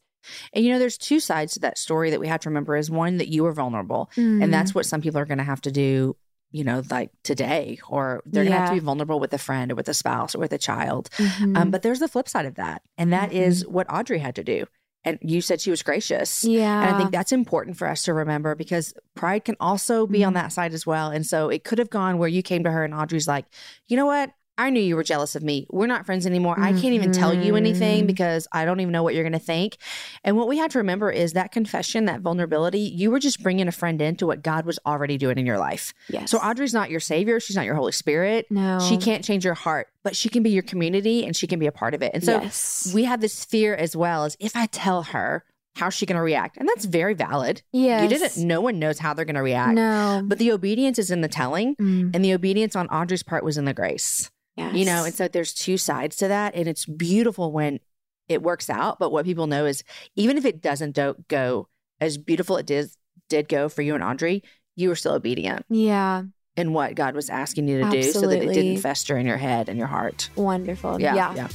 And 0.53 0.65
you 0.65 0.71
know, 0.71 0.79
there's 0.79 0.97
two 0.97 1.19
sides 1.19 1.53
to 1.53 1.59
that 1.59 1.77
story 1.77 2.09
that 2.09 2.19
we 2.19 2.27
have 2.27 2.39
to 2.41 2.49
remember 2.49 2.75
is 2.75 2.89
one 2.91 3.17
that 3.17 3.27
you 3.29 3.43
were 3.43 3.51
vulnerable, 3.53 4.09
Mm. 4.15 4.43
and 4.43 4.53
that's 4.53 4.73
what 4.75 4.85
some 4.85 5.01
people 5.01 5.19
are 5.19 5.25
going 5.25 5.37
to 5.37 5.43
have 5.43 5.61
to 5.61 5.71
do, 5.71 6.15
you 6.51 6.63
know, 6.63 6.81
like 6.89 7.11
today, 7.23 7.79
or 7.89 8.21
they're 8.25 8.43
going 8.43 8.53
to 8.53 8.59
have 8.59 8.69
to 8.69 8.75
be 8.75 8.79
vulnerable 8.79 9.19
with 9.19 9.33
a 9.33 9.37
friend 9.37 9.71
or 9.71 9.75
with 9.75 9.87
a 9.89 9.93
spouse 9.93 10.33
or 10.35 10.39
with 10.39 10.51
a 10.53 10.57
child. 10.57 11.09
Mhm. 11.17 11.55
Um, 11.57 11.71
but 11.71 11.81
there's 11.83 11.99
the 11.99 12.07
flip 12.07 12.27
side 12.27 12.45
of 12.45 12.55
that, 12.55 12.81
and 12.97 13.13
that 13.13 13.31
is 13.31 13.65
what 13.67 13.85
Audrey 13.91 14.19
had 14.19 14.35
to 14.35 14.43
do. 14.43 14.65
And 15.05 15.17
you 15.21 15.39
said 15.39 15.61
she 15.61 15.69
was 15.69 15.81
gracious. 15.81 16.43
yeah. 16.43 16.81
And 16.85 16.93
I 16.93 16.97
think 16.97 17.11
that's 17.11 17.31
important 17.31 17.77
for 17.77 17.87
us 17.87 18.03
to 18.03 18.13
remember 18.13 18.53
because 18.53 18.93
pride 19.15 19.45
can 19.45 19.55
also 19.61 20.05
be 20.05 20.25
on 20.25 20.33
Mhm. 20.33 20.35
that 20.35 20.51
side 20.51 20.73
as 20.73 20.85
well. 20.85 21.09
And 21.09 21.25
so 21.25 21.47
it 21.47 21.63
could 21.63 21.79
have 21.79 21.89
gone 21.89 22.17
where 22.17 22.27
you 22.27 22.43
came 22.43 22.65
to 22.65 22.71
her 22.71 22.83
and 22.83 22.93
Audrey's 22.93 23.27
like, 23.27 23.45
you 23.87 23.95
know 23.95 24.05
what? 24.05 24.31
I 24.59 24.69
knew 24.69 24.81
you 24.81 24.95
were 24.95 25.03
jealous 25.03 25.35
of 25.35 25.41
me. 25.43 25.65
We're 25.69 25.87
not 25.87 26.05
friends 26.05 26.25
anymore. 26.27 26.55
I 26.59 26.71
can't 26.73 26.93
even 26.93 27.11
tell 27.11 27.33
you 27.33 27.55
anything 27.55 28.03
Mhm. 28.03 28.07
because 28.07 28.47
I 28.51 28.65
don't 28.65 28.79
even 28.81 28.91
know 28.91 29.03
what 29.03 29.15
you're 29.15 29.23
going 29.23 29.33
to 29.33 29.39
think. 29.39 29.77
And 30.23 30.35
what 30.37 30.47
we 30.47 30.57
have 30.57 30.69
to 30.71 30.77
remember 30.79 31.09
is 31.09 31.33
that 31.33 31.51
confession, 31.51 32.05
that 32.05 32.21
vulnerability, 32.21 32.79
you 32.81 33.09
were 33.09 33.19
just 33.19 33.41
bringing 33.41 33.67
a 33.67 33.71
friend 33.71 34.01
into 34.01 34.27
what 34.27 34.43
God 34.43 34.65
was 34.65 34.77
already 34.85 35.17
doing 35.17 35.37
in 35.37 35.45
your 35.45 35.57
life. 35.57 35.93
yes. 36.09 36.29
So 36.29 36.37
Audrey's 36.39 36.73
not 36.73 36.89
your 36.91 36.99
savior. 36.99 37.39
She's 37.39 37.55
not 37.55 37.65
your 37.65 37.75
Holy 37.75 37.93
Spirit. 37.93 38.45
no. 38.49 38.79
She 38.79 38.97
can't 38.97 39.23
change 39.23 39.45
your 39.45 39.53
heart, 39.53 39.87
but 40.03 40.15
she 40.15 40.27
can 40.29 40.43
be 40.43 40.49
your 40.49 40.63
community 40.63 41.25
and 41.25 41.35
she 41.35 41.47
can 41.47 41.57
be 41.59 41.65
a 41.67 41.71
part 41.71 41.93
of 41.93 42.01
it. 42.01 42.11
And 42.13 42.23
so 42.23 42.41
yes. 42.41 42.91
we 42.93 43.05
have 43.05 43.21
this 43.21 43.45
fear 43.45 43.73
as 43.75 43.95
well 43.95 44.25
as 44.25 44.35
if 44.39 44.55
I 44.55 44.65
tell 44.65 45.03
her, 45.03 45.43
how's 45.75 45.93
she 45.93 46.05
going 46.05 46.17
to 46.17 46.21
react? 46.21 46.57
And 46.57 46.67
that's 46.67 46.83
very 46.85 47.13
valid. 47.13 47.61
yes. 47.71 48.03
You 48.03 48.09
didn't, 48.09 48.37
no 48.45 48.59
one 48.59 48.79
knows 48.79 48.99
how 48.99 49.13
they're 49.13 49.23
going 49.23 49.35
to 49.35 49.41
react. 49.41 49.73
No. 49.75 50.21
But 50.25 50.37
the 50.37 50.51
obedience 50.51 50.99
is 50.99 51.09
in 51.11 51.21
the 51.21 51.27
telling, 51.29 51.75
Mm. 51.77 52.13
and 52.13 52.25
the 52.25 52.33
obedience 52.33 52.75
on 52.75 52.87
Audrey's 52.89 53.23
part 53.23 53.43
was 53.45 53.57
in 53.57 53.63
the 53.65 53.73
grace. 53.73 54.29
Yes. 54.59 54.75
You 54.75 54.85
know, 54.85 55.03
and 55.05 55.13
so 55.13 55.27
there's 55.27 55.53
two 55.53 55.77
sides 55.77 56.17
to 56.17 56.27
that. 56.27 56.55
And 56.55 56.67
it's 56.67 56.85
beautiful 56.85 57.51
when 57.51 57.79
it 58.27 58.41
works 58.41 58.69
out. 58.69 58.99
But 58.99 59.11
what 59.11 59.25
people 59.25 59.47
know 59.47 59.65
is 59.65 59.83
even 60.15 60.37
if 60.37 60.45
it 60.45 60.61
doesn't 60.61 60.95
do- 60.95 61.15
go 61.27 61.67
as 61.99 62.17
beautiful 62.17 62.57
it 62.57 62.65
did, 62.65 62.89
did 63.29 63.49
go 63.49 63.69
for 63.69 63.81
you 63.81 63.95
and 63.95 64.03
Audrey, 64.03 64.43
you 64.75 64.89
were 64.89 64.95
still 64.95 65.13
obedient 65.13 65.65
yeah. 65.69 66.23
in 66.55 66.73
what 66.73 66.95
God 66.95 67.15
was 67.15 67.29
asking 67.29 67.67
you 67.67 67.83
to 67.83 67.89
do 67.89 68.03
so 68.03 68.21
that 68.21 68.43
it 68.43 68.53
didn't 68.53 68.77
fester 68.77 69.17
in 69.17 69.25
your 69.25 69.37
head 69.37 69.69
and 69.69 69.77
your 69.77 69.87
heart. 69.87 70.29
Wonderful. 70.35 71.01
Yeah. 71.01 71.15
yeah. 71.15 71.35
yeah. 71.35 71.47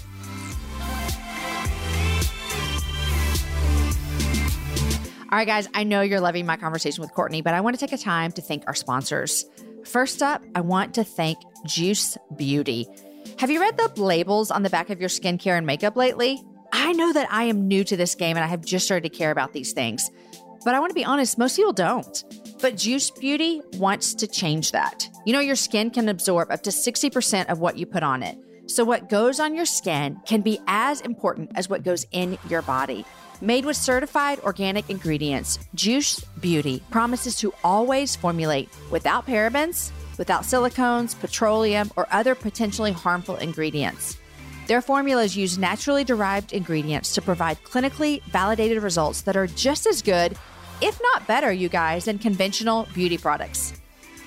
All 5.34 5.38
right, 5.38 5.48
guys, 5.48 5.68
I 5.74 5.82
know 5.82 6.00
you're 6.00 6.20
loving 6.20 6.46
my 6.46 6.56
conversation 6.56 7.02
with 7.02 7.12
Courtney, 7.12 7.42
but 7.42 7.54
I 7.54 7.60
want 7.60 7.74
to 7.76 7.84
take 7.84 7.92
a 7.92 8.00
time 8.00 8.30
to 8.32 8.40
thank 8.40 8.62
our 8.68 8.74
sponsors. 8.74 9.44
First 9.84 10.22
up, 10.22 10.42
I 10.54 10.60
want 10.60 10.94
to 10.94 11.04
thank 11.04 11.38
Juice 11.66 12.16
Beauty. 12.36 12.86
Have 13.38 13.50
you 13.50 13.60
read 13.60 13.76
the 13.76 13.88
labels 14.00 14.50
on 14.50 14.62
the 14.62 14.70
back 14.70 14.90
of 14.90 15.00
your 15.00 15.08
skincare 15.08 15.56
and 15.56 15.66
makeup 15.66 15.96
lately? 15.96 16.42
I 16.72 16.92
know 16.92 17.12
that 17.12 17.30
I 17.30 17.44
am 17.44 17.68
new 17.68 17.84
to 17.84 17.96
this 17.96 18.14
game 18.14 18.36
and 18.36 18.44
I 18.44 18.48
have 18.48 18.64
just 18.64 18.86
started 18.86 19.10
to 19.10 19.16
care 19.16 19.30
about 19.30 19.52
these 19.52 19.72
things. 19.72 20.10
But 20.64 20.74
I 20.74 20.80
want 20.80 20.90
to 20.90 20.94
be 20.94 21.04
honest, 21.04 21.36
most 21.36 21.56
people 21.56 21.72
don't. 21.72 22.24
But 22.60 22.76
Juice 22.76 23.10
Beauty 23.10 23.60
wants 23.74 24.14
to 24.14 24.26
change 24.26 24.72
that. 24.72 25.08
You 25.26 25.34
know, 25.34 25.40
your 25.40 25.56
skin 25.56 25.90
can 25.90 26.08
absorb 26.08 26.50
up 26.50 26.62
to 26.62 26.70
60% 26.70 27.50
of 27.50 27.60
what 27.60 27.76
you 27.76 27.84
put 27.84 28.02
on 28.02 28.22
it. 28.22 28.38
So, 28.66 28.82
what 28.82 29.10
goes 29.10 29.40
on 29.40 29.54
your 29.54 29.66
skin 29.66 30.18
can 30.24 30.40
be 30.40 30.58
as 30.66 31.02
important 31.02 31.50
as 31.54 31.68
what 31.68 31.82
goes 31.82 32.06
in 32.12 32.38
your 32.48 32.62
body. 32.62 33.04
Made 33.40 33.64
with 33.64 33.76
certified 33.76 34.40
organic 34.40 34.88
ingredients, 34.88 35.58
Juice 35.74 36.20
Beauty 36.40 36.82
promises 36.90 37.36
to 37.36 37.52
always 37.64 38.14
formulate 38.14 38.68
without 38.90 39.26
parabens, 39.26 39.90
without 40.18 40.42
silicones, 40.42 41.18
petroleum, 41.18 41.90
or 41.96 42.06
other 42.12 42.34
potentially 42.34 42.92
harmful 42.92 43.36
ingredients. 43.36 44.16
Their 44.66 44.80
formulas 44.80 45.36
use 45.36 45.58
naturally 45.58 46.04
derived 46.04 46.52
ingredients 46.52 47.12
to 47.14 47.22
provide 47.22 47.62
clinically 47.64 48.22
validated 48.24 48.82
results 48.82 49.22
that 49.22 49.36
are 49.36 49.46
just 49.46 49.86
as 49.86 50.00
good, 50.00 50.38
if 50.80 50.98
not 51.02 51.26
better, 51.26 51.52
you 51.52 51.68
guys, 51.68 52.06
than 52.06 52.18
conventional 52.18 52.88
beauty 52.94 53.18
products. 53.18 53.74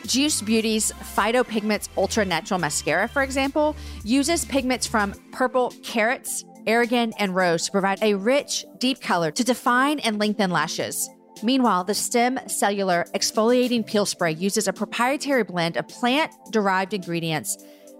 Juice 0.06 0.42
Beauty's 0.42 0.92
Phytopigments 1.16 1.90
Ultra 1.98 2.24
Natural 2.24 2.60
Mascara, 2.60 3.08
for 3.08 3.24
example, 3.24 3.76
uses 4.04 4.46
pigments 4.46 4.86
from 4.86 5.14
purple 5.32 5.74
carrots, 5.84 6.46
argan, 6.68 7.14
and 7.18 7.36
rose 7.36 7.66
to 7.66 7.72
provide 7.72 8.02
a 8.02 8.14
rich, 8.16 8.66
deep 8.78 9.02
color 9.02 9.32
to 9.32 9.44
define 9.44 10.00
and 10.00 10.20
lengthen 10.20 10.52
lashes. 10.52 11.10
Meanwhile, 11.44 11.84
the 11.84 11.94
Stem 11.94 12.40
Cellular 12.48 13.06
Exfoliating 13.14 13.86
Peel 13.86 14.06
Spray 14.06 14.34
uses 14.34 14.68
a 14.68 14.74
proprietary 14.74 15.44
blend 15.44 15.78
of 15.78 15.88
plant 15.88 16.32
derived 16.52 16.94
ingredients 16.94 17.58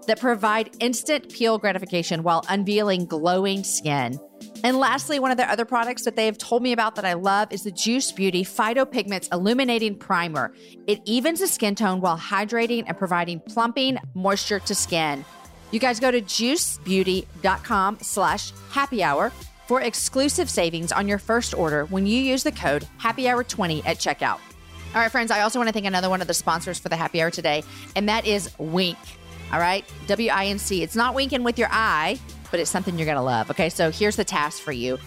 that 0.08 0.18
provide 0.18 0.70
instant 0.80 1.28
peel 1.28 1.58
gratification 1.58 2.22
while 2.22 2.44
unveiling 2.48 3.04
glowing 3.04 3.62
skin. 3.62 4.18
And 4.64 4.78
lastly, 4.78 5.18
one 5.18 5.30
of 5.30 5.36
their 5.36 5.48
other 5.48 5.64
products 5.64 6.04
that 6.04 6.16
they 6.16 6.26
have 6.26 6.38
told 6.38 6.62
me 6.62 6.72
about 6.72 6.94
that 6.96 7.04
I 7.04 7.12
love 7.12 7.52
is 7.52 7.62
the 7.62 7.70
Juice 7.70 8.10
Beauty 8.10 8.42
Phytopigments 8.42 9.28
Illuminating 9.32 9.96
Primer. 9.96 10.52
It 10.86 11.00
evens 11.04 11.40
the 11.40 11.46
skin 11.46 11.74
tone 11.74 12.00
while 12.00 12.18
hydrating 12.18 12.84
and 12.86 12.96
providing 12.96 13.40
plumping 13.40 13.98
moisture 14.14 14.60
to 14.60 14.74
skin. 14.74 15.24
You 15.70 15.78
guys 15.78 16.00
go 16.00 16.10
to 16.10 16.20
juicebeauty.com 16.20 17.98
slash 18.00 18.52
happy 18.70 19.02
hour 19.02 19.30
for 19.66 19.82
exclusive 19.82 20.48
savings 20.48 20.92
on 20.92 21.06
your 21.06 21.18
first 21.18 21.54
order 21.54 21.84
when 21.86 22.06
you 22.06 22.18
use 22.18 22.42
the 22.42 22.52
code 22.52 22.86
happy 22.96 23.28
hour 23.28 23.44
20 23.44 23.84
at 23.84 23.98
checkout. 23.98 24.38
All 24.94 25.02
right, 25.02 25.12
friends, 25.12 25.30
I 25.30 25.42
also 25.42 25.58
want 25.58 25.68
to 25.68 25.72
thank 25.72 25.84
another 25.84 26.08
one 26.08 26.22
of 26.22 26.26
the 26.26 26.34
sponsors 26.34 26.78
for 26.78 26.88
the 26.88 26.96
happy 26.96 27.20
hour 27.20 27.30
today, 27.30 27.62
and 27.94 28.08
that 28.08 28.26
is 28.26 28.50
Winc. 28.58 28.96
All 29.52 29.60
right, 29.60 29.84
W 30.06 30.30
I 30.30 30.46
N 30.46 30.58
C. 30.58 30.82
It's 30.82 30.96
not 30.96 31.14
winking 31.14 31.42
with 31.42 31.58
your 31.58 31.68
eye, 31.70 32.18
but 32.50 32.60
it's 32.60 32.70
something 32.70 32.98
you're 32.98 33.06
going 33.06 33.16
to 33.16 33.22
love. 33.22 33.50
Okay, 33.50 33.68
so 33.68 33.90
here's 33.90 34.16
the 34.16 34.24
task 34.24 34.62
for 34.62 34.72
you 34.72 34.98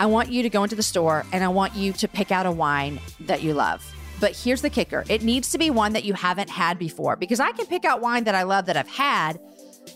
I 0.00 0.06
want 0.06 0.30
you 0.30 0.42
to 0.42 0.48
go 0.48 0.62
into 0.62 0.76
the 0.76 0.82
store 0.82 1.26
and 1.32 1.44
I 1.44 1.48
want 1.48 1.74
you 1.74 1.92
to 1.94 2.08
pick 2.08 2.30
out 2.30 2.46
a 2.46 2.52
wine 2.52 3.00
that 3.20 3.42
you 3.42 3.52
love. 3.52 3.84
But 4.20 4.36
here's 4.36 4.62
the 4.62 4.70
kicker 4.70 5.04
it 5.08 5.22
needs 5.22 5.50
to 5.52 5.58
be 5.58 5.70
one 5.70 5.92
that 5.92 6.04
you 6.04 6.14
haven't 6.14 6.48
had 6.50 6.78
before 6.78 7.16
because 7.16 7.40
I 7.40 7.52
can 7.52 7.66
pick 7.66 7.84
out 7.84 8.00
wine 8.00 8.24
that 8.24 8.34
I 8.34 8.44
love 8.44 8.66
that 8.66 8.76
I've 8.76 8.88
had, 8.88 9.38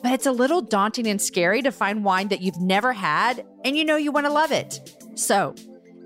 but 0.02 0.12
it's 0.12 0.26
a 0.26 0.32
little 0.32 0.62
daunting 0.62 1.06
and 1.06 1.20
scary 1.20 1.62
to 1.62 1.72
find 1.72 2.04
wine 2.04 2.28
that 2.28 2.40
you've 2.40 2.60
never 2.60 2.92
had 2.92 3.44
and 3.64 3.76
you 3.76 3.84
know 3.84 3.96
you 3.96 4.12
want 4.12 4.26
to 4.26 4.32
love 4.32 4.52
it. 4.52 4.96
So, 5.14 5.54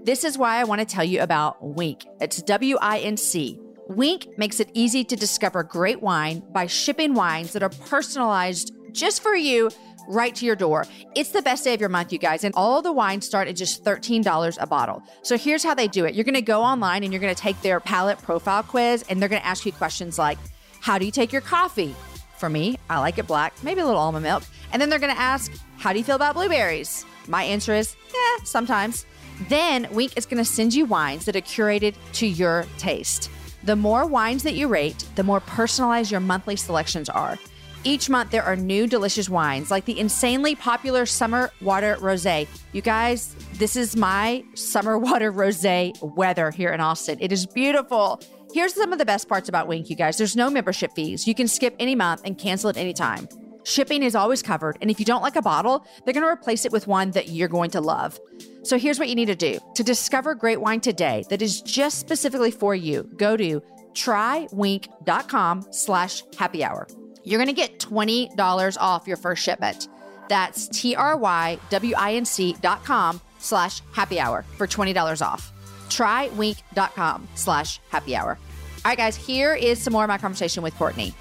this 0.05 0.23
is 0.23 0.39
why 0.39 0.59
I 0.59 0.65
want 0.65 0.81
to 0.81 0.87
tell 0.87 1.05
you 1.05 1.21
about 1.21 1.57
Winc. 1.61 2.05
It's 2.21 2.41
W 2.43 2.77
I 2.81 3.01
N 3.01 3.17
C. 3.17 3.59
Winc 3.89 4.27
makes 4.39 4.61
it 4.61 4.71
easy 4.73 5.05
to 5.05 5.17
discover 5.17 5.63
great 5.63 6.01
wine 6.01 6.43
by 6.53 6.67
shipping 6.67 7.15
wines 7.15 7.53
that 7.53 7.63
are 7.63 7.71
personalized 7.71 8.73
just 8.93 9.23
for 9.23 9.35
you 9.35 9.71
right 10.09 10.35
to 10.35 10.47
your 10.47 10.57
door. 10.57 10.87
It's 11.15 11.31
the 11.31 11.43
best 11.43 11.65
day 11.65 11.75
of 11.75 11.81
your 11.81 11.89
month, 11.89 12.13
you 12.13 12.19
guys, 12.19 12.45
and 12.45 12.55
all 12.55 12.83
the 12.83 12.93
wines 12.93 13.27
start 13.27 13.49
at 13.49 13.57
just 13.57 13.85
$13 13.85 14.57
a 14.61 14.67
bottle. 14.67 15.03
So 15.23 15.37
here's 15.37 15.63
how 15.63 15.75
they 15.75 15.89
do 15.89 16.05
it 16.05 16.15
you're 16.15 16.25
going 16.25 16.35
to 16.35 16.43
go 16.43 16.63
online 16.63 17.05
and 17.05 17.13
you're 17.13 17.21
going 17.21 17.35
to 17.35 17.41
take 17.41 17.61
their 17.63 17.81
palette 17.81 18.19
profile 18.19 18.63
quiz, 18.63 19.05
and 19.09 19.21
they're 19.21 19.29
going 19.29 19.43
to 19.43 19.47
ask 19.47 19.67
you 19.67 19.73
questions 19.73 20.19
like 20.19 20.39
How 20.81 20.99
do 20.99 21.05
you 21.05 21.13
take 21.13 21.33
your 21.33 21.43
coffee? 21.43 21.95
For 22.39 22.49
me, 22.49 22.79
I 22.91 22.99
like 23.01 23.19
it 23.19 23.27
black, 23.27 23.55
maybe 23.63 23.81
a 23.81 23.87
little 23.87 24.01
almond 24.01 24.23
milk. 24.23 24.43
And 24.73 24.81
then 24.81 24.91
they're 24.91 24.99
going 24.99 25.15
to 25.15 25.21
ask, 25.21 25.53
How 25.79 25.93
do 25.93 25.99
you 25.99 26.05
feel 26.05 26.17
about 26.17 26.35
blueberries? 26.35 27.05
My 27.29 27.43
answer 27.45 27.75
is, 27.75 27.97
Yeah, 28.13 28.45
sometimes. 28.45 29.07
Then 29.49 29.87
Winc 29.91 30.17
is 30.17 30.27
going 30.27 30.43
to 30.43 30.45
send 30.45 30.75
you 30.75 30.87
wines 30.87 31.27
that 31.27 31.37
are 31.37 31.41
curated 31.41 31.95
to 32.15 32.27
your 32.27 32.67
taste. 32.79 33.31
The 33.65 33.77
more 33.77 34.07
wines 34.07 34.43
that 34.45 34.55
you 34.55 34.69
rate, 34.69 35.05
the 35.15 35.25
more 35.25 35.41
personalized 35.41 36.11
your 36.11 36.21
monthly 36.21 36.57
selections 36.57 37.09
are. 37.09 37.39
Each 37.85 38.09
month, 38.11 38.33
there 38.33 38.43
are 38.43 38.57
new 38.57 38.87
delicious 38.87 39.29
wines 39.29 39.71
like 39.71 39.85
the 39.85 39.99
insanely 39.99 40.57
popular 40.57 41.07
Summer 41.07 41.53
Water 41.61 41.97
Rosé. 42.01 42.49
You 42.73 42.83
guys, 42.83 43.37
this 43.55 43.77
is 43.77 43.97
my 43.97 44.45
Summer 44.55 44.99
Water 44.99 45.33
Rosé 45.33 45.93
weather 46.03 46.51
here 46.51 46.73
in 46.73 46.81
Austin. 46.81 47.19
It 47.21 47.31
is 47.31 47.47
beautiful. 47.47 48.21
Here's 48.57 48.73
some 48.73 48.91
of 48.91 48.99
the 48.99 49.05
best 49.05 49.29
parts 49.29 49.51
about 49.51 49.69
Winc, 49.69 49.91
you 49.91 49.97
guys. 49.97 50.17
There's 50.17 50.35
no 50.35 50.49
membership 50.49 50.95
fees. 50.95 51.29
You 51.29 51.35
can 51.35 51.47
skip 51.47 51.77
any 51.79 51.95
month 51.95 52.23
and 52.25 52.39
cancel 52.39 52.71
at 52.71 52.79
any 52.79 52.95
time. 52.95 53.29
Shipping 53.65 54.03
is 54.03 54.15
always 54.15 54.43
covered, 54.43 54.79
and 54.81 54.91
if 54.91 54.99
you 54.99 55.05
don't 55.05 55.21
like 55.21 55.37
a 55.37 55.43
bottle, 55.43 55.87
they're 56.03 56.15
going 56.15 56.25
to 56.25 56.33
replace 56.33 56.65
it 56.65 56.73
with 56.73 56.87
one 56.87 57.11
that 57.11 57.29
you're 57.29 57.49
going 57.49 57.69
to 57.73 57.83
love. 57.83 58.19
So 58.63 58.79
here's 58.79 58.99
what 58.99 59.11
you 59.11 59.15
need 59.15 59.27
to 59.27 59.35
do. 59.35 59.59
To 59.75 59.85
discover 59.85 60.35
great 60.35 60.59
wine 60.59 60.81
today 60.81 61.27
that 61.29 61.43
is 61.43 61.61
just 61.61 61.99
specifically 61.99 62.51
for 62.51 62.75
you, 62.75 63.03
go 63.19 63.37
to 63.37 63.61
trywinc.com 63.93 65.67
slash 65.71 66.23
happy 66.39 66.65
hour. 66.65 66.89
You're 67.25 67.39
going 67.39 67.55
to 67.55 67.61
get 67.61 67.79
$20 67.79 68.79
off 68.81 69.07
your 69.07 69.19
first 69.19 69.43
shipment. 69.43 69.89
That's 70.31 70.67
T-R-Y-W-I-N-C 70.69 72.57
dot 72.63 72.85
com 72.87 73.21
slash 73.39 73.83
happy 73.93 74.19
hour 74.19 74.47
for 74.57 74.67
$20 74.67 75.21
off. 75.21 75.53
Trywinc.com 75.91 77.29
slash 77.35 77.81
happy 77.91 78.17
hour. 78.17 78.39
All 78.87 78.91
right, 78.91 78.99
guys, 78.99 79.17
here 79.17 79.53
is 79.53 79.83
some 79.83 79.93
more 79.93 80.05
of 80.05 80.09
my 80.09 80.17
conversation 80.17 80.63
with 80.63 80.73
Courtney. 80.77 81.13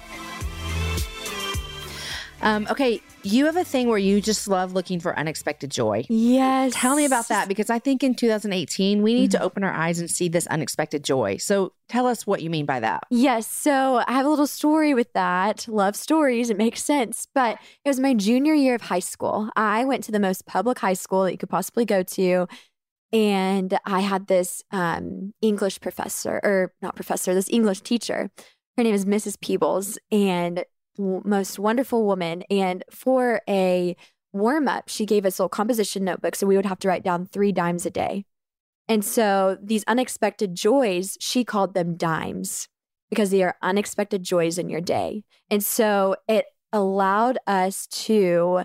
Um, 2.40 2.68
okay, 2.70 3.00
you 3.24 3.46
have 3.46 3.56
a 3.56 3.64
thing 3.64 3.88
where 3.88 3.98
you 3.98 4.20
just 4.20 4.46
love 4.46 4.72
looking 4.72 5.00
for 5.00 5.18
unexpected 5.18 5.72
joy. 5.72 6.04
Yes. 6.08 6.74
Tell 6.76 6.94
me 6.94 7.04
about 7.04 7.26
that 7.26 7.48
because 7.48 7.68
I 7.68 7.80
think 7.80 8.04
in 8.04 8.14
2018 8.14 9.02
we 9.02 9.14
need 9.14 9.32
to 9.32 9.42
open 9.42 9.64
our 9.64 9.72
eyes 9.72 9.98
and 9.98 10.08
see 10.08 10.28
this 10.28 10.46
unexpected 10.46 11.02
joy. 11.02 11.38
So 11.38 11.72
tell 11.88 12.06
us 12.06 12.24
what 12.24 12.40
you 12.40 12.50
mean 12.50 12.66
by 12.66 12.78
that. 12.78 13.02
Yes. 13.10 13.48
So 13.48 14.00
I 14.06 14.12
have 14.12 14.26
a 14.26 14.28
little 14.28 14.46
story 14.46 14.94
with 14.94 15.12
that. 15.14 15.66
Love 15.66 15.96
stories. 15.96 16.50
It 16.50 16.56
makes 16.56 16.84
sense. 16.84 17.26
But 17.34 17.58
it 17.84 17.88
was 17.88 17.98
my 17.98 18.14
junior 18.14 18.54
year 18.54 18.76
of 18.76 18.82
high 18.82 19.00
school. 19.00 19.50
I 19.56 19.84
went 19.84 20.04
to 20.04 20.12
the 20.12 20.20
most 20.20 20.46
public 20.46 20.78
high 20.78 20.94
school 20.94 21.24
that 21.24 21.32
you 21.32 21.38
could 21.38 21.50
possibly 21.50 21.84
go 21.84 22.04
to. 22.04 22.46
And 23.12 23.78
I 23.84 24.00
had 24.00 24.26
this 24.26 24.62
um, 24.72 25.32
English 25.40 25.80
professor, 25.80 26.40
or 26.42 26.72
not 26.82 26.96
professor, 26.96 27.34
this 27.34 27.50
English 27.50 27.82
teacher. 27.82 28.30
Her 28.76 28.82
name 28.82 28.94
is 28.94 29.04
Mrs. 29.04 29.40
Peebles, 29.40 29.98
and 30.10 30.64
w- 30.96 31.22
most 31.24 31.58
wonderful 31.58 32.04
woman. 32.04 32.42
And 32.50 32.84
for 32.90 33.40
a 33.48 33.96
warm 34.32 34.68
up, 34.68 34.88
she 34.88 35.06
gave 35.06 35.24
us 35.24 35.38
little 35.38 35.48
composition 35.48 36.04
notebook. 36.04 36.34
So 36.34 36.46
we 36.46 36.56
would 36.56 36.66
have 36.66 36.80
to 36.80 36.88
write 36.88 37.04
down 37.04 37.26
three 37.26 37.52
dimes 37.52 37.86
a 37.86 37.90
day. 37.90 38.24
And 38.88 39.04
so 39.04 39.56
these 39.62 39.84
unexpected 39.86 40.54
joys, 40.54 41.16
she 41.20 41.44
called 41.44 41.74
them 41.74 41.96
dimes 41.96 42.68
because 43.10 43.30
they 43.30 43.42
are 43.42 43.56
unexpected 43.62 44.22
joys 44.22 44.58
in 44.58 44.68
your 44.68 44.80
day. 44.80 45.24
And 45.50 45.64
so 45.64 46.16
it 46.28 46.46
allowed 46.72 47.38
us 47.46 47.86
to 47.86 48.62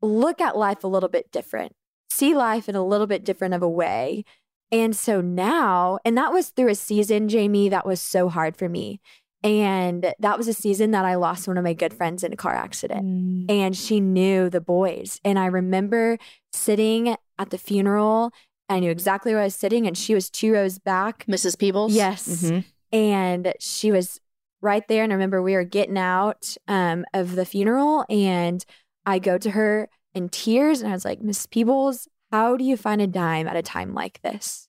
look 0.00 0.40
at 0.40 0.56
life 0.56 0.84
a 0.84 0.88
little 0.88 1.08
bit 1.08 1.30
different, 1.32 1.72
see 2.18 2.34
life 2.34 2.68
in 2.68 2.74
a 2.74 2.84
little 2.84 3.06
bit 3.06 3.24
different 3.24 3.54
of 3.54 3.62
a 3.62 3.68
way. 3.68 4.24
And 4.70 4.94
so 4.94 5.20
now, 5.20 5.98
and 6.04 6.16
that 6.18 6.32
was 6.32 6.48
through 6.50 6.68
a 6.68 6.74
season, 6.74 7.28
Jamie, 7.28 7.68
that 7.68 7.86
was 7.86 8.00
so 8.00 8.28
hard 8.28 8.56
for 8.56 8.68
me. 8.68 9.00
And 9.44 10.12
that 10.18 10.36
was 10.36 10.48
a 10.48 10.52
season 10.52 10.90
that 10.90 11.04
I 11.04 11.14
lost 11.14 11.46
one 11.46 11.56
of 11.56 11.64
my 11.64 11.72
good 11.72 11.94
friends 11.94 12.24
in 12.24 12.32
a 12.32 12.36
car 12.36 12.54
accident. 12.54 13.50
And 13.50 13.76
she 13.76 14.00
knew 14.00 14.50
the 14.50 14.60
boys. 14.60 15.20
And 15.24 15.38
I 15.38 15.46
remember 15.46 16.18
sitting 16.52 17.14
at 17.38 17.50
the 17.50 17.58
funeral. 17.58 18.32
I 18.68 18.80
knew 18.80 18.90
exactly 18.90 19.32
where 19.32 19.42
I 19.42 19.44
was 19.44 19.54
sitting, 19.54 19.86
and 19.86 19.96
she 19.96 20.14
was 20.14 20.28
two 20.28 20.52
rows 20.52 20.78
back. 20.78 21.24
Mrs. 21.26 21.56
Peebles? 21.56 21.94
Yes. 21.94 22.28
Mhm. 22.28 22.64
And 22.92 23.54
she 23.60 23.92
was 23.92 24.20
right 24.60 24.86
there. 24.88 25.04
And 25.04 25.12
I 25.12 25.14
remember 25.14 25.40
we 25.40 25.54
were 25.54 25.64
getting 25.64 25.96
out 25.96 26.56
um, 26.66 27.04
of 27.14 27.36
the 27.36 27.44
funeral, 27.46 28.04
and 28.10 28.64
I 29.06 29.20
go 29.20 29.38
to 29.38 29.50
her 29.52 29.88
in 30.18 30.28
tears, 30.28 30.82
and 30.82 30.90
I 30.90 30.94
was 30.94 31.04
like, 31.04 31.22
Miss 31.22 31.46
Peebles, 31.46 32.08
how 32.30 32.56
do 32.56 32.64
you 32.64 32.76
find 32.76 33.00
a 33.00 33.06
dime 33.06 33.48
at 33.48 33.56
a 33.56 33.62
time 33.62 33.94
like 33.94 34.20
this? 34.20 34.68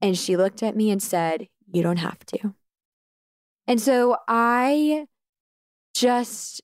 And 0.00 0.18
she 0.18 0.36
looked 0.36 0.62
at 0.62 0.74
me 0.74 0.90
and 0.90 1.02
said, 1.02 1.46
You 1.72 1.82
don't 1.82 1.98
have 1.98 2.24
to. 2.26 2.54
And 3.68 3.80
so 3.80 4.16
I 4.26 5.06
just, 5.94 6.62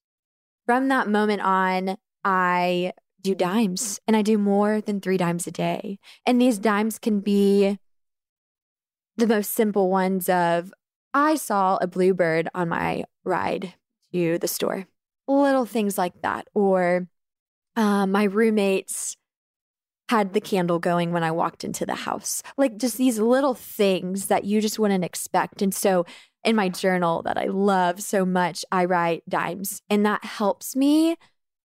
from 0.67 0.89
that 0.89 1.09
moment 1.09 1.43
on, 1.43 1.97
I 2.25 2.93
do 3.21 3.35
dimes 3.35 4.01
and 4.07 4.17
I 4.17 4.23
do 4.23 4.39
more 4.39 4.81
than 4.81 5.01
three 5.01 5.17
dimes 5.17 5.47
a 5.47 5.51
day. 5.51 5.99
And 6.27 6.41
these 6.41 6.59
dimes 6.59 6.99
can 6.99 7.21
be 7.21 7.79
the 9.17 9.27
most 9.27 9.53
simple 9.53 9.91
ones 9.91 10.29
of 10.29 10.73
I 11.13 11.37
saw 11.37 11.79
a 11.81 11.87
bluebird 11.87 12.49
on 12.55 12.69
my 12.69 13.05
ride 13.25 13.75
to 14.13 14.39
the 14.39 14.49
store. 14.49 14.87
Little 15.29 15.65
things 15.65 15.97
like 15.97 16.23
that. 16.23 16.49
Or 16.55 17.09
uh, 17.77 18.07
my 18.07 18.25
roommates 18.25 19.17
had 20.09 20.35
the 20.35 20.41
candle 20.41 20.79
going 20.79 21.13
when 21.13 21.23
I 21.23 21.31
walked 21.31 21.65
into 21.65 21.87
the 21.87 21.95
house. 21.95 22.43
Like 22.57 22.77
just 22.77 22.99
these 22.99 23.19
little 23.19 23.55
things 23.55 24.27
that 24.27 24.45
you 24.45 24.61
just 24.61 24.79
wouldn't 24.79 25.05
expect. 25.05 25.63
And 25.63 25.75
so 25.75 26.05
in 26.45 26.57
my 26.57 26.69
journal 26.69 27.23
that 27.23 27.39
I 27.39 27.47
love 27.47 28.03
so 28.03 28.27
much, 28.27 28.65
I 28.71 28.85
write 28.85 29.29
dimes 29.29 29.81
and 29.89 30.05
that 30.05 30.25
helps 30.25 30.77
me 30.77 31.17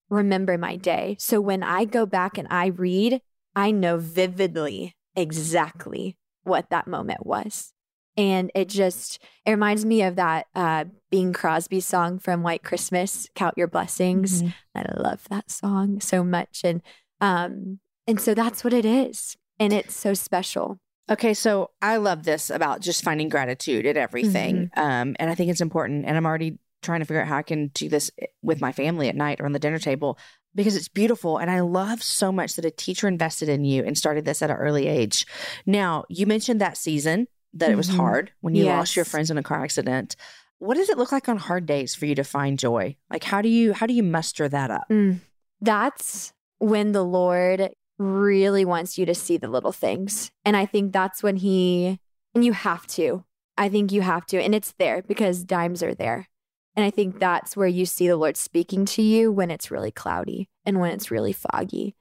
remember 0.09 0.57
my 0.57 0.75
day. 0.75 1.15
So 1.19 1.39
when 1.39 1.63
I 1.63 1.85
go 1.85 2.05
back 2.05 2.37
and 2.37 2.47
I 2.51 2.67
read, 2.67 3.21
I 3.55 3.71
know 3.71 3.97
vividly 3.97 4.95
exactly 5.15 6.17
what 6.43 6.69
that 6.69 6.87
moment 6.87 7.25
was. 7.25 7.74
And 8.17 8.51
it 8.55 8.69
just 8.69 9.19
it 9.45 9.51
reminds 9.51 9.85
me 9.85 10.01
of 10.03 10.15
that 10.15 10.47
uh, 10.55 10.85
Bing 11.11 11.33
Crosby 11.33 11.81
song 11.81 12.19
from 12.19 12.43
White 12.43 12.63
Christmas, 12.63 13.29
"Count 13.35 13.55
Your 13.57 13.67
Blessings." 13.67 14.41
Mhm. 14.41 14.53
I 14.73 14.85
love 14.97 15.27
that 15.29 15.51
song 15.51 15.99
so 15.99 16.23
much, 16.23 16.61
and 16.63 16.81
um, 17.21 17.79
and 18.07 18.19
so 18.21 18.33
that's 18.33 18.63
what 18.63 18.73
it 18.73 18.85
is, 18.85 19.35
and 19.59 19.73
it's 19.73 19.95
so 19.95 20.13
special. 20.13 20.79
Okay, 21.09 21.33
so 21.33 21.69
I 21.81 21.97
love 21.97 22.23
this 22.23 22.49
about 22.49 22.81
just 22.81 23.03
finding 23.03 23.29
gratitude 23.29 23.85
at 23.85 23.95
everything. 23.95 24.71
Um, 24.75 25.15
and 25.19 25.29
I 25.29 25.35
think 25.35 25.51
it's 25.51 25.61
important. 25.61 26.05
And 26.05 26.17
I'm 26.17 26.25
already 26.25 26.57
trying 26.81 26.99
to 26.99 27.05
figure 27.05 27.21
out 27.21 27.27
how 27.27 27.37
I 27.37 27.43
can 27.43 27.67
do 27.67 27.89
this 27.89 28.09
with 28.41 28.59
my 28.59 28.71
family 28.71 29.07
at 29.07 29.15
night 29.15 29.39
or 29.39 29.45
on 29.45 29.51
the 29.51 29.59
dinner 29.59 29.77
table 29.77 30.17
because 30.55 30.75
it's 30.75 30.87
beautiful. 30.87 31.37
And 31.37 31.51
I 31.51 31.59
love 31.59 32.01
so 32.01 32.31
much 32.31 32.55
that 32.55 32.65
a 32.65 32.71
teacher 32.71 33.07
invested 33.07 33.49
in 33.49 33.65
you 33.65 33.83
and 33.83 33.95
started 33.95 34.25
this 34.25 34.41
at 34.41 34.49
an 34.49 34.55
early 34.55 34.87
age. 34.87 35.27
Now, 35.67 36.05
you 36.09 36.25
mentioned 36.25 36.59
that 36.61 36.75
season 36.75 37.27
that 37.55 37.71
it 37.71 37.75
was 37.75 37.89
Mhm. 37.89 37.95
hard 37.95 38.31
when 38.41 38.53
you 38.55 38.65
lost 38.65 38.95
your 38.95 39.05
friends 39.05 39.31
in 39.31 39.37
a 39.37 39.43
car 39.43 39.63
accident. 39.63 40.15
What 40.59 40.75
does 40.75 40.89
it 40.89 40.97
look 40.97 41.11
like 41.11 41.27
on 41.27 41.37
hard 41.37 41.65
days 41.65 41.95
for 41.95 42.05
you 42.05 42.15
to 42.15 42.23
find 42.23 42.59
joy? 42.59 42.95
Like 43.09 43.23
how 43.23 43.41
do 43.41 43.49
you 43.49 43.73
how 43.73 43.85
do 43.85 43.93
you 43.93 44.03
muster 44.03 44.47
that 44.49 44.71
up? 44.71 44.87
Mm. 44.89 45.19
That's 45.61 46.33
when 46.59 46.91
the 46.91 47.03
Lord 47.03 47.71
really 47.97 48.65
wants 48.65 48.97
you 48.97 49.05
to 49.05 49.15
see 49.15 49.37
the 49.37 49.47
little 49.47 49.71
things. 49.71 50.31
And 50.43 50.55
I 50.57 50.65
think 50.65 50.91
that's 50.91 51.23
when 51.23 51.37
He, 51.37 51.99
and 52.33 52.43
you 52.43 52.53
have 52.53 52.85
to. 52.87 53.23
I 53.57 53.69
think 53.69 53.91
you 53.91 54.01
have 54.01 54.25
to. 54.27 54.41
And 54.41 54.53
it's 54.53 54.73
there 54.77 55.01
because 55.01 55.43
dimes 55.45 55.81
are 55.81 55.95
there. 55.95 56.27
And 56.75 56.85
I 56.85 56.89
think 56.89 57.19
that's 57.19 57.55
where 57.55 57.69
you 57.69 57.85
see 57.85 58.07
the 58.07 58.17
Lord 58.17 58.35
speaking 58.35 58.83
to 58.85 59.01
you 59.01 59.31
when 59.31 59.49
it's 59.49 59.71
really 59.71 59.91
cloudy 59.91 60.49
and 60.65 60.79
when 60.81 60.91
it's 60.91 61.09
really 61.09 61.31
foggy. 61.31 61.95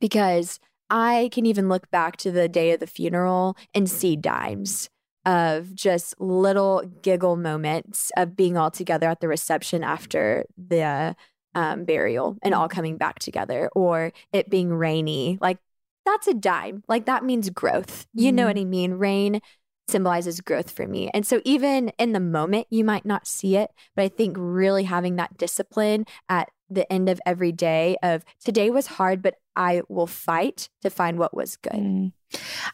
Because 0.00 0.58
I 0.90 1.30
can 1.32 1.46
even 1.46 1.68
look 1.68 1.90
back 1.90 2.16
to 2.18 2.32
the 2.32 2.48
day 2.48 2.72
of 2.72 2.80
the 2.80 2.86
funeral 2.88 3.56
and 3.72 3.88
see 3.88 4.16
dimes 4.16 4.90
of 5.26 5.74
just 5.74 6.18
little 6.20 6.82
giggle 7.02 7.36
moments 7.36 8.10
of 8.16 8.36
being 8.36 8.56
all 8.56 8.70
together 8.70 9.08
at 9.08 9.20
the 9.20 9.28
reception 9.28 9.82
after 9.82 10.46
the 10.56 11.14
um, 11.54 11.84
burial 11.84 12.36
and 12.42 12.54
all 12.54 12.68
coming 12.68 12.96
back 12.96 13.18
together, 13.18 13.68
or 13.74 14.12
it 14.32 14.48
being 14.48 14.72
rainy. 14.72 15.36
Like 15.40 15.58
that's 16.06 16.28
a 16.28 16.34
dime. 16.34 16.84
Like 16.88 17.06
that 17.06 17.24
means 17.24 17.50
growth. 17.50 18.06
You 18.14 18.30
know 18.32 18.46
what 18.46 18.58
I 18.58 18.64
mean? 18.64 18.92
Rain 18.94 19.40
symbolizes 19.88 20.40
growth 20.40 20.70
for 20.70 20.86
me. 20.86 21.10
And 21.12 21.26
so 21.26 21.40
even 21.44 21.90
in 21.98 22.12
the 22.12 22.20
moment, 22.20 22.66
you 22.70 22.84
might 22.84 23.04
not 23.04 23.26
see 23.26 23.56
it, 23.56 23.70
but 23.94 24.02
I 24.02 24.08
think 24.08 24.36
really 24.38 24.84
having 24.84 25.16
that 25.16 25.36
discipline 25.36 26.06
at 26.28 26.48
the 26.68 26.90
end 26.92 27.08
of 27.08 27.20
every 27.24 27.52
day 27.52 27.96
of 28.02 28.24
today 28.44 28.70
was 28.70 28.86
hard, 28.86 29.22
but 29.22 29.36
I 29.54 29.82
will 29.88 30.06
fight 30.06 30.68
to 30.82 30.90
find 30.90 31.18
what 31.18 31.34
was 31.34 31.56
good. 31.56 31.72
Mm. 31.72 32.12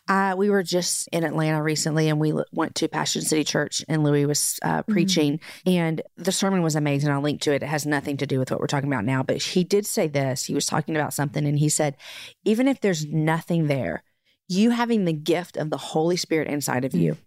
Uh, 0.08 0.34
we 0.36 0.48
were 0.48 0.62
just 0.62 1.08
in 1.12 1.24
Atlanta 1.24 1.62
recently, 1.62 2.08
and 2.08 2.18
we 2.18 2.32
l- 2.32 2.44
went 2.52 2.74
to 2.76 2.88
Passion 2.88 3.22
City 3.22 3.44
Church, 3.44 3.84
and 3.88 4.02
Louis 4.02 4.24
was 4.24 4.58
uh, 4.62 4.82
preaching, 4.82 5.40
and 5.66 6.00
the 6.16 6.32
sermon 6.32 6.62
was 6.62 6.74
amazing. 6.74 7.10
I'll 7.10 7.20
link 7.20 7.42
to 7.42 7.52
it. 7.52 7.62
It 7.62 7.66
has 7.68 7.86
nothing 7.86 8.16
to 8.16 8.26
do 8.26 8.38
with 8.38 8.50
what 8.50 8.60
we're 8.60 8.66
talking 8.66 8.90
about 8.90 9.04
now, 9.04 9.22
but 9.22 9.42
he 9.42 9.62
did 9.62 9.86
say 9.86 10.08
this. 10.08 10.44
He 10.44 10.54
was 10.54 10.66
talking 10.66 10.96
about 10.96 11.12
something, 11.12 11.46
and 11.46 11.58
he 11.58 11.68
said, 11.68 11.96
even 12.44 12.66
if 12.66 12.80
there's 12.80 13.04
nothing 13.06 13.66
there, 13.66 14.02
you 14.48 14.70
having 14.70 15.04
the 15.04 15.12
gift 15.12 15.56
of 15.56 15.70
the 15.70 15.76
Holy 15.76 16.16
Spirit 16.16 16.48
inside 16.48 16.84
of 16.84 16.94
you 16.94 17.18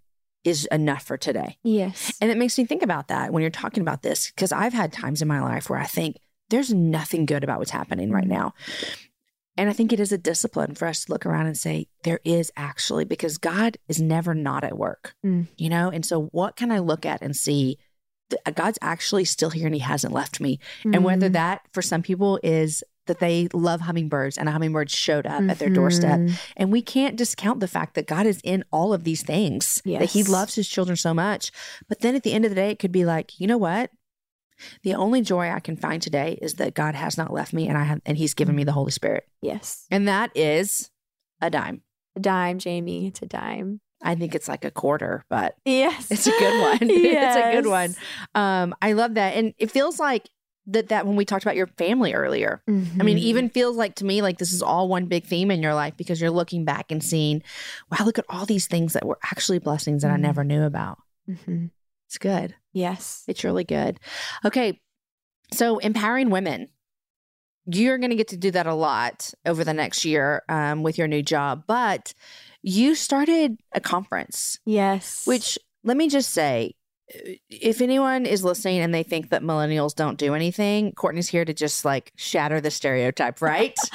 is 0.44 0.66
enough 0.66 1.04
for 1.04 1.18
today. 1.18 1.58
Yes. 1.64 2.14
And 2.22 2.30
it 2.30 2.38
makes 2.38 2.58
me 2.58 2.66
think 2.66 2.84
about 2.84 3.08
that 3.08 3.32
when 3.32 3.42
you're 3.42 3.50
talking 3.50 3.82
about 3.82 4.02
this, 4.02 4.32
because 4.32 4.52
I've 4.52 4.74
had 4.74 4.92
times 4.92 5.22
in 5.22 5.28
my 5.28 5.42
life 5.42 5.70
where 5.70 5.80
I 5.80 5.86
think 5.86 6.18
there's 6.50 6.74
nothing 6.74 7.26
good 7.26 7.44
about 7.44 7.60
what's 7.60 7.72
happening 7.72 8.12
right 8.12 8.28
now. 8.28 8.54
And 9.58 9.70
I 9.70 9.74
think 9.74 9.94
it 9.94 10.00
is 10.02 10.12
a 10.12 10.18
discipline 10.18 10.76
for 10.76 10.86
us 10.86 11.06
to 11.06 11.12
look 11.12 11.26
around 11.26 11.46
and 11.46 11.58
say, 11.58 11.88
there 12.04 12.20
is 12.26 12.52
actually, 12.58 13.06
because 13.06 13.38
God 13.38 13.78
is 13.88 14.02
never 14.02 14.34
not 14.36 14.64
at 14.66 14.78
work, 14.78 15.16
Mm. 15.26 15.48
you 15.58 15.70
know? 15.70 15.90
And 15.90 16.06
so, 16.06 16.24
what 16.34 16.56
can 16.58 16.72
I 16.72 16.80
look 16.80 17.06
at 17.06 17.22
and 17.22 17.36
see 17.36 17.78
that 18.30 18.56
God's 18.56 18.78
actually 18.82 19.24
still 19.24 19.52
here 19.52 19.66
and 19.68 19.74
He 19.76 19.80
hasn't 19.80 20.14
left 20.14 20.42
me? 20.42 20.60
And 20.84 21.06
whether 21.06 21.30
Mm. 21.30 21.34
that 21.34 21.62
for 21.72 21.82
some 21.82 22.02
people 22.02 22.38
is 22.44 22.84
that 23.08 23.20
they 23.20 23.48
love 23.54 23.82
hummingbirds 23.82 24.36
and 24.38 24.50
a 24.50 24.52
hummingbird 24.52 24.90
showed 24.92 25.26
up 25.28 25.44
at 25.44 25.60
their 25.60 25.70
doorstep. 25.70 26.20
Mhm. 26.20 26.34
And 26.58 26.72
we 26.72 26.82
can't 26.82 27.16
discount 27.16 27.60
the 27.60 27.68
fact 27.68 27.94
that 27.94 28.08
God 28.08 28.26
is 28.26 28.42
in 28.44 28.66
all 28.74 28.94
of 28.94 29.04
these 29.04 29.22
things, 29.22 29.80
that 29.86 30.10
He 30.10 30.24
loves 30.24 30.56
His 30.56 30.68
children 30.68 30.98
so 30.98 31.14
much. 31.14 31.52
But 31.88 32.00
then 32.02 32.16
at 32.16 32.24
the 32.24 32.34
end 32.34 32.44
of 32.46 32.52
the 32.52 32.56
day, 32.56 32.72
it 32.72 32.80
could 32.80 32.92
be 32.92 33.06
like, 33.06 33.40
you 33.40 33.46
know 33.48 33.60
what? 33.60 33.92
The 34.84 34.94
only 34.96 35.22
joy 35.22 35.50
I 35.50 35.60
can 35.60 35.76
find 35.78 36.02
today 36.02 36.38
is 36.42 36.56
that 36.56 36.74
God 36.74 36.96
has 36.96 37.18
not 37.18 37.34
left 37.34 37.54
me 37.54 37.68
and 37.68 37.78
I 37.78 37.84
have 37.84 38.02
and 38.06 38.18
He's 38.18 38.34
given 38.34 38.56
me 38.56 38.64
the 38.64 38.72
Holy 38.72 38.92
Spirit. 38.92 39.28
Yes. 39.42 39.86
And 39.92 40.08
that 40.08 40.32
is 40.36 40.90
a 41.42 41.50
dime. 41.50 41.82
A 42.16 42.20
dime, 42.20 42.60
Jamie. 42.60 43.08
It's 43.08 43.22
a 43.22 43.26
dime. 43.26 43.82
I 44.02 44.16
think 44.16 44.36
it's 44.36 44.48
like 44.48 44.64
a 44.66 44.72
quarter, 44.72 45.26
but 45.30 45.56
Yes. 45.66 46.12
it's 46.12 46.28
a 46.28 46.32
good 46.32 46.62
one. 46.62 46.78
it's 46.82 47.36
a 47.36 47.52
good 47.62 47.68
one. 47.70 47.96
Um, 48.36 48.76
I 48.82 48.94
love 48.94 49.16
that. 49.16 49.36
And 49.36 49.54
it 49.58 49.72
feels 49.72 50.00
like 50.00 50.30
that 50.68 50.90
that 50.90 51.06
when 51.06 51.16
we 51.16 51.26
talked 51.26 51.44
about 51.44 51.56
your 51.56 51.68
family 51.68 52.14
earlier. 52.14 52.62
I 52.68 52.72
mean, 52.72 53.18
Mhm. 53.18 53.22
even 53.22 53.50
feels 53.50 53.78
like 53.78 53.96
to 53.96 54.06
me 54.06 54.22
like 54.24 54.38
this 54.40 54.52
is 54.52 54.62
all 54.64 54.88
one 54.88 55.06
big 55.06 55.26
theme 55.26 55.52
in 55.52 55.62
your 55.62 55.74
life 55.76 55.96
because 55.98 56.20
you're 56.20 56.32
looking 56.32 56.66
back 56.66 56.92
and 56.92 57.04
seeing, 57.04 57.44
wow, 57.92 58.04
look 58.06 58.18
at 58.18 58.26
all 58.30 58.46
these 58.46 58.66
things 58.68 58.94
that 58.94 59.06
were 59.06 59.20
actually 59.32 59.60
blessings 59.60 60.02
that 60.02 60.12
I 60.12 60.16
Mhm. 60.18 60.22
never 60.22 60.44
knew 60.44 60.64
about. 60.64 60.98
Mhm. 61.30 61.70
It's 62.08 62.18
good. 62.18 62.56
Yes. 62.74 63.24
It's 63.28 63.44
really 63.44 63.64
good. 63.64 64.00
Okay. 64.44 64.80
So, 65.54 65.78
empowering 65.80 66.30
women, 66.30 66.70
you're 67.68 67.98
going 67.98 68.10
to 68.12 68.16
get 68.16 68.30
to 68.30 68.38
do 68.38 68.52
that 68.52 68.68
a 68.68 68.74
lot 68.74 69.34
over 69.46 69.64
the 69.64 69.74
next 69.74 70.06
year 70.06 70.44
um, 70.50 70.84
with 70.84 70.98
your 70.98 71.08
new 71.08 71.22
job. 71.24 71.64
But 71.68 72.14
you 72.62 72.96
started 72.96 73.60
a 73.74 73.80
conference, 73.82 74.60
Yes. 74.66 75.26
which 75.26 75.58
let 75.84 75.98
me 75.98 76.10
just 76.10 76.32
say, 76.32 76.76
if 77.08 77.82
anyone 77.82 78.26
is 78.26 78.44
listening 78.44 78.80
and 78.80 78.94
they 78.94 79.04
think 79.04 79.30
that 79.30 79.44
millennials 79.44 79.94
don't 79.94 80.18
do 80.18 80.34
anything, 80.34 80.92
Courtney's 80.94 81.30
here 81.30 81.46
to 81.46 81.54
just 81.54 81.86
like 81.86 82.12
shatter 82.16 82.60
the 82.60 82.72
stereotype, 82.72 83.42
right? 83.42 83.78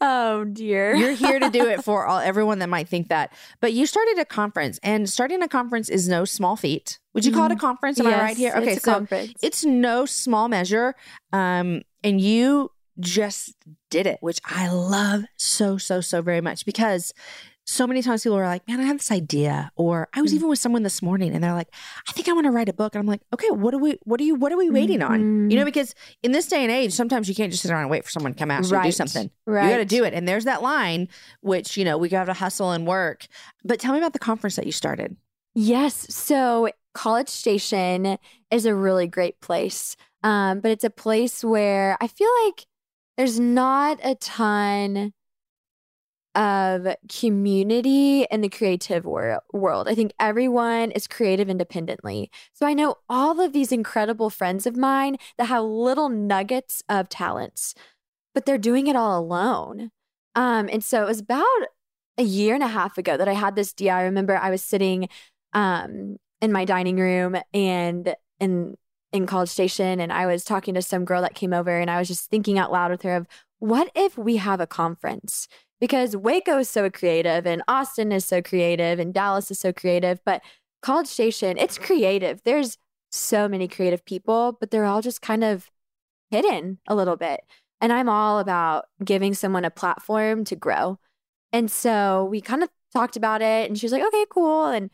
oh 0.00 0.44
dear. 0.52 0.94
You're 0.94 1.12
here 1.12 1.38
to 1.38 1.50
do 1.50 1.66
it 1.66 1.84
for 1.84 2.06
all 2.08 2.18
everyone 2.18 2.58
that 2.58 2.68
might 2.68 2.88
think 2.88 3.08
that. 3.08 3.32
But 3.60 3.72
you 3.72 3.86
started 3.86 4.18
a 4.18 4.24
conference, 4.24 4.80
and 4.82 5.08
starting 5.08 5.42
a 5.42 5.48
conference 5.48 5.88
is 5.88 6.08
no 6.08 6.24
small 6.24 6.56
feat. 6.56 6.98
Would 7.14 7.24
you 7.24 7.32
call 7.32 7.46
it 7.46 7.52
a 7.52 7.56
conference? 7.56 8.00
Am 8.00 8.06
I 8.06 8.18
right 8.18 8.36
here? 8.36 8.54
Okay, 8.56 8.74
it's 8.74 8.84
so 8.84 8.92
conference. 8.92 9.34
it's 9.42 9.64
no 9.64 10.06
small 10.06 10.48
measure. 10.48 10.94
Um, 11.32 11.82
and 12.04 12.20
you 12.20 12.70
just 13.00 13.54
did 13.90 14.06
it, 14.06 14.18
which 14.20 14.40
I 14.44 14.68
love 14.68 15.24
so, 15.36 15.78
so, 15.78 16.00
so 16.00 16.22
very 16.22 16.40
much 16.40 16.64
because 16.64 17.12
so 17.70 17.86
many 17.86 18.00
times 18.00 18.22
people 18.22 18.38
are 18.38 18.46
like, 18.46 18.66
man, 18.66 18.80
I 18.80 18.84
have 18.84 18.96
this 18.96 19.10
idea. 19.12 19.70
Or 19.76 20.08
I 20.14 20.22
was 20.22 20.32
Mhm. 20.32 20.36
even 20.36 20.48
with 20.48 20.58
someone 20.58 20.84
this 20.84 21.02
morning 21.02 21.34
and 21.34 21.44
they're 21.44 21.52
like, 21.52 21.68
I 22.08 22.12
think 22.12 22.26
I 22.26 22.32
want 22.32 22.46
to 22.46 22.50
write 22.50 22.70
a 22.70 22.72
book. 22.72 22.94
And 22.94 23.00
I'm 23.00 23.06
like, 23.06 23.20
okay, 23.34 23.50
what 23.50 23.72
do 23.72 23.78
we, 23.78 23.98
what 24.04 24.18
are 24.22 24.24
you, 24.24 24.34
what 24.36 24.52
are 24.52 24.56
we 24.56 24.70
waiting 24.70 25.02
on? 25.02 25.50
You 25.50 25.56
know, 25.58 25.66
because 25.66 25.94
in 26.22 26.32
this 26.32 26.46
day 26.48 26.62
and 26.62 26.72
age, 26.72 26.92
sometimes 26.94 27.28
you 27.28 27.34
can't 27.34 27.50
just 27.52 27.62
sit 27.62 27.70
around 27.70 27.82
and 27.82 27.90
wait 27.90 28.04
for 28.04 28.10
someone 28.10 28.32
to 28.32 28.38
come 28.38 28.50
ask 28.50 28.70
you 28.70 28.78
to 28.78 28.82
do 28.84 28.90
something. 28.90 29.30
right. 29.44 29.64
You 29.64 29.70
got 29.70 29.76
to 29.78 29.84
do 29.84 30.02
it. 30.04 30.14
And 30.14 30.26
there's 30.26 30.44
that 30.46 30.62
line, 30.62 31.08
which, 31.42 31.76
you 31.76 31.84
know, 31.84 31.98
we 31.98 32.08
got 32.08 32.24
to 32.24 32.32
hustle 32.32 32.72
and 32.72 32.86
work. 32.86 33.26
But 33.62 33.78
tell 33.80 33.92
me 33.92 33.98
about 33.98 34.14
the 34.14 34.18
conference 34.18 34.56
that 34.56 34.64
you 34.64 34.72
started. 34.72 35.18
Yes. 35.54 36.06
So 36.08 36.70
College 36.94 37.28
Station 37.28 38.16
is 38.50 38.64
a 38.64 38.74
really 38.74 39.06
great 39.08 39.42
place. 39.42 39.94
Um, 40.22 40.60
but 40.60 40.70
it's 40.70 40.84
a 40.84 40.90
place 40.90 41.44
where 41.44 41.98
I 42.00 42.06
feel 42.06 42.30
like 42.46 42.64
there's 43.18 43.38
not 43.38 43.98
a 44.02 44.14
ton 44.14 45.12
of 46.38 46.86
community 47.08 48.22
in 48.30 48.42
the 48.42 48.48
creative 48.48 49.04
wor- 49.04 49.42
world. 49.52 49.88
I 49.88 49.96
think 49.96 50.12
everyone 50.20 50.92
is 50.92 51.08
creative 51.08 51.50
independently. 51.50 52.30
So 52.52 52.64
I 52.64 52.74
know 52.74 52.98
all 53.08 53.40
of 53.40 53.52
these 53.52 53.72
incredible 53.72 54.30
friends 54.30 54.64
of 54.64 54.76
mine 54.76 55.16
that 55.36 55.46
have 55.46 55.64
little 55.64 56.08
nuggets 56.08 56.80
of 56.88 57.08
talents, 57.08 57.74
but 58.34 58.46
they're 58.46 58.56
doing 58.56 58.86
it 58.86 58.94
all 58.94 59.18
alone. 59.18 59.90
Um, 60.36 60.68
and 60.72 60.84
so 60.84 61.02
it 61.02 61.08
was 61.08 61.18
about 61.18 61.44
a 62.16 62.22
year 62.22 62.54
and 62.54 62.62
a 62.62 62.68
half 62.68 62.98
ago 62.98 63.16
that 63.16 63.28
I 63.28 63.32
had 63.32 63.56
this 63.56 63.74
idea. 63.74 63.94
I 63.94 64.02
remember 64.02 64.36
I 64.36 64.50
was 64.50 64.62
sitting 64.62 65.08
um, 65.54 66.18
in 66.40 66.52
my 66.52 66.64
dining 66.64 66.98
room 66.98 67.36
and 67.52 68.14
in 68.38 68.76
in 69.10 69.26
College 69.26 69.48
Station, 69.48 70.00
and 70.00 70.12
I 70.12 70.26
was 70.26 70.44
talking 70.44 70.74
to 70.74 70.82
some 70.82 71.06
girl 71.06 71.22
that 71.22 71.34
came 71.34 71.54
over, 71.54 71.80
and 71.80 71.90
I 71.90 71.98
was 71.98 72.08
just 72.08 72.28
thinking 72.28 72.58
out 72.58 72.70
loud 72.70 72.90
with 72.90 73.02
her 73.02 73.16
of 73.16 73.26
what 73.58 73.90
if 73.94 74.18
we 74.18 74.36
have 74.36 74.60
a 74.60 74.66
conference 74.66 75.48
because 75.80 76.16
Waco 76.16 76.58
is 76.58 76.68
so 76.68 76.90
creative, 76.90 77.46
and 77.46 77.62
Austin 77.68 78.12
is 78.12 78.24
so 78.24 78.42
creative, 78.42 78.98
and 78.98 79.14
Dallas 79.14 79.50
is 79.50 79.60
so 79.60 79.72
creative, 79.72 80.20
but 80.24 80.42
College 80.82 81.08
Station 81.08 81.58
it's 81.58 81.78
creative. 81.78 82.40
There's 82.44 82.78
so 83.10 83.48
many 83.48 83.68
creative 83.68 84.04
people, 84.04 84.56
but 84.58 84.70
they're 84.70 84.84
all 84.84 85.02
just 85.02 85.22
kind 85.22 85.42
of 85.42 85.70
hidden 86.30 86.78
a 86.86 86.94
little 86.94 87.16
bit. 87.16 87.40
And 87.80 87.92
I'm 87.92 88.08
all 88.08 88.38
about 88.38 88.86
giving 89.04 89.34
someone 89.34 89.64
a 89.64 89.70
platform 89.70 90.44
to 90.44 90.56
grow. 90.56 90.98
And 91.52 91.70
so 91.70 92.24
we 92.24 92.40
kind 92.40 92.62
of 92.62 92.68
talked 92.92 93.16
about 93.16 93.40
it 93.40 93.68
and 93.68 93.78
she 93.78 93.86
was 93.86 93.92
like, 93.92 94.04
okay, 94.04 94.26
cool. 94.30 94.66
And, 94.66 94.90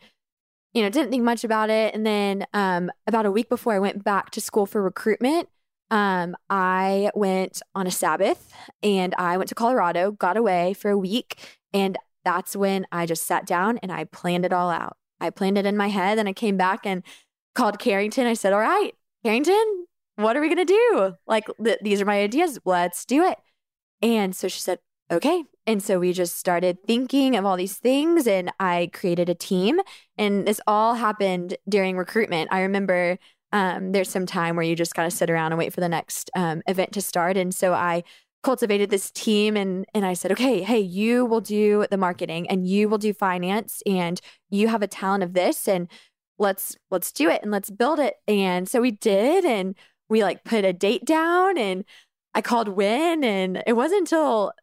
you 0.73 0.81
know, 0.81 0.89
didn't 0.89 1.11
think 1.11 1.23
much 1.23 1.43
about 1.43 1.69
it. 1.69 1.93
And 1.93 2.05
then 2.05 2.45
um, 2.53 2.91
about 3.07 3.25
a 3.25 3.31
week 3.31 3.49
before 3.49 3.73
I 3.73 3.79
went 3.79 4.03
back 4.03 4.31
to 4.31 4.41
school 4.41 4.65
for 4.65 4.81
recruitment, 4.81 5.49
um, 5.91 6.35
I 6.49 7.11
went 7.13 7.61
on 7.73 7.87
a 7.87 7.91
Sabbath 7.91 8.53
and 8.81 9.13
I 9.17 9.37
went 9.37 9.49
to 9.49 9.55
Colorado, 9.55 10.11
got 10.11 10.37
away 10.37 10.73
for 10.73 10.89
a 10.89 10.97
week. 10.97 11.37
And 11.73 11.97
that's 12.23 12.55
when 12.55 12.87
I 12.91 13.05
just 13.05 13.25
sat 13.25 13.45
down 13.45 13.77
and 13.79 13.91
I 13.91 14.05
planned 14.05 14.45
it 14.45 14.53
all 14.53 14.69
out. 14.69 14.97
I 15.19 15.29
planned 15.29 15.57
it 15.57 15.65
in 15.65 15.77
my 15.77 15.89
head 15.89 16.17
and 16.17 16.27
I 16.27 16.33
came 16.33 16.57
back 16.57 16.85
and 16.85 17.03
called 17.53 17.79
Carrington. 17.79 18.27
I 18.27 18.33
said, 18.33 18.51
all 18.51 18.59
right, 18.59 18.91
Carrington, 19.23 19.85
what 20.15 20.35
are 20.35 20.41
we 20.41 20.53
going 20.53 20.65
to 20.65 20.73
do? 20.73 21.13
Like, 21.27 21.45
th- 21.63 21.79
these 21.81 22.01
are 22.01 22.05
my 22.05 22.21
ideas. 22.21 22.59
Let's 22.65 23.05
do 23.05 23.23
it. 23.23 23.37
And 24.01 24.35
so 24.35 24.47
she 24.47 24.59
said, 24.59 24.79
okay. 25.11 25.43
And 25.67 25.81
so 25.81 25.99
we 25.99 26.13
just 26.13 26.37
started 26.37 26.77
thinking 26.85 27.35
of 27.35 27.45
all 27.45 27.57
these 27.57 27.77
things 27.77 28.27
and 28.27 28.51
I 28.59 28.89
created 28.93 29.29
a 29.29 29.35
team. 29.35 29.79
And 30.17 30.47
this 30.47 30.61
all 30.67 30.95
happened 30.95 31.57
during 31.67 31.97
recruitment. 31.97 32.49
I 32.51 32.61
remember 32.61 33.17
um, 33.51 33.91
there's 33.91 34.09
some 34.09 34.25
time 34.25 34.55
where 34.55 34.65
you 34.65 34.75
just 34.75 34.95
kind 34.95 35.07
of 35.07 35.13
sit 35.13 35.29
around 35.29 35.51
and 35.51 35.59
wait 35.59 35.73
for 35.73 35.81
the 35.81 35.89
next 35.89 36.29
um, 36.35 36.61
event 36.67 36.91
to 36.93 37.01
start. 37.01 37.37
And 37.37 37.53
so 37.53 37.73
I 37.73 38.03
cultivated 38.43 38.91
this 38.91 39.09
team 39.11 39.57
and 39.57 39.85
and 39.93 40.05
I 40.05 40.13
said, 40.13 40.31
okay, 40.31 40.61
hey, 40.61 40.79
you 40.79 41.25
will 41.25 41.41
do 41.41 41.85
the 41.89 41.97
marketing 41.97 42.47
and 42.49 42.67
you 42.67 42.87
will 42.87 42.99
do 42.99 43.13
finance 43.13 43.81
and 43.85 44.21
you 44.49 44.67
have 44.67 44.83
a 44.83 44.87
talent 44.87 45.23
of 45.23 45.33
this 45.33 45.67
and 45.67 45.89
let's 46.37 46.77
let's 46.91 47.11
do 47.11 47.29
it 47.29 47.41
and 47.41 47.51
let's 47.51 47.71
build 47.71 47.99
it. 47.99 48.15
And 48.27 48.69
so 48.69 48.81
we 48.81 48.91
did 48.91 49.45
and 49.45 49.75
we 50.09 50.21
like 50.23 50.43
put 50.43 50.63
a 50.63 50.73
date 50.73 51.05
down 51.05 51.57
and 51.57 51.85
I 52.35 52.41
called 52.41 52.67
Win 52.67 53.23
and 53.23 53.63
it 53.65 53.73
wasn't 53.73 54.01
until 54.01 54.53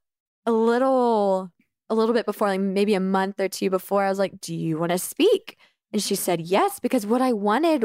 a 0.46 0.52
little 0.52 1.50
a 1.90 1.94
little 1.94 2.14
bit 2.14 2.26
before 2.26 2.48
like 2.48 2.60
maybe 2.60 2.94
a 2.94 3.00
month 3.00 3.40
or 3.40 3.48
two 3.48 3.70
before 3.70 4.04
I 4.04 4.08
was 4.08 4.18
like, 4.18 4.40
"Do 4.40 4.54
you 4.54 4.78
want 4.78 4.92
to 4.92 4.98
speak?" 4.98 5.58
And 5.92 6.02
she 6.02 6.14
said, 6.14 6.40
"Yes," 6.40 6.78
because 6.80 7.06
what 7.06 7.20
I 7.20 7.32
wanted 7.32 7.84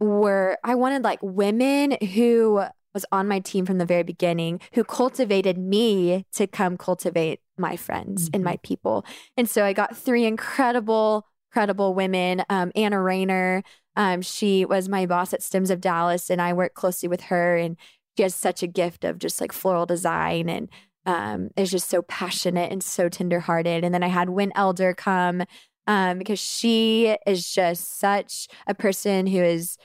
were 0.00 0.58
I 0.64 0.74
wanted 0.74 1.04
like 1.04 1.20
women 1.22 1.96
who 2.14 2.62
was 2.94 3.04
on 3.12 3.28
my 3.28 3.40
team 3.40 3.66
from 3.66 3.78
the 3.78 3.86
very 3.86 4.02
beginning 4.02 4.60
who 4.72 4.84
cultivated 4.84 5.58
me 5.58 6.24
to 6.32 6.46
come 6.46 6.76
cultivate 6.76 7.40
my 7.56 7.76
friends 7.76 8.30
and 8.32 8.42
my 8.42 8.58
people. 8.62 9.04
And 9.36 9.48
so 9.48 9.64
I 9.64 9.72
got 9.72 9.96
three 9.96 10.24
incredible, 10.24 11.26
incredible 11.50 11.94
women. 11.94 12.42
Um, 12.48 12.72
Anna 12.74 13.00
Rayner, 13.00 13.62
um, 13.96 14.22
she 14.22 14.64
was 14.64 14.88
my 14.88 15.06
boss 15.06 15.32
at 15.32 15.42
Stems 15.42 15.70
of 15.70 15.80
Dallas, 15.80 16.30
and 16.30 16.40
I 16.40 16.52
work 16.52 16.74
closely 16.74 17.08
with 17.08 17.22
her. 17.22 17.56
And 17.56 17.76
she 18.16 18.22
has 18.22 18.34
such 18.34 18.62
a 18.62 18.68
gift 18.68 19.04
of 19.04 19.18
just 19.18 19.40
like 19.40 19.52
floral 19.52 19.86
design 19.86 20.48
and 20.48 20.68
um, 21.06 21.50
is 21.56 21.70
just 21.70 21.88
so 21.88 22.02
passionate 22.02 22.70
and 22.70 22.82
so 22.82 23.08
tenderhearted. 23.08 23.82
And 23.82 23.94
then 23.94 24.02
I 24.02 24.08
had 24.08 24.28
Win 24.28 24.52
Elder 24.54 24.92
come 24.92 25.44
um, 25.88 26.18
because 26.18 26.38
she 26.38 27.16
is 27.26 27.50
just 27.50 27.98
such 27.98 28.46
a 28.68 28.74
person 28.74 29.26
who 29.26 29.42
is 29.42 29.76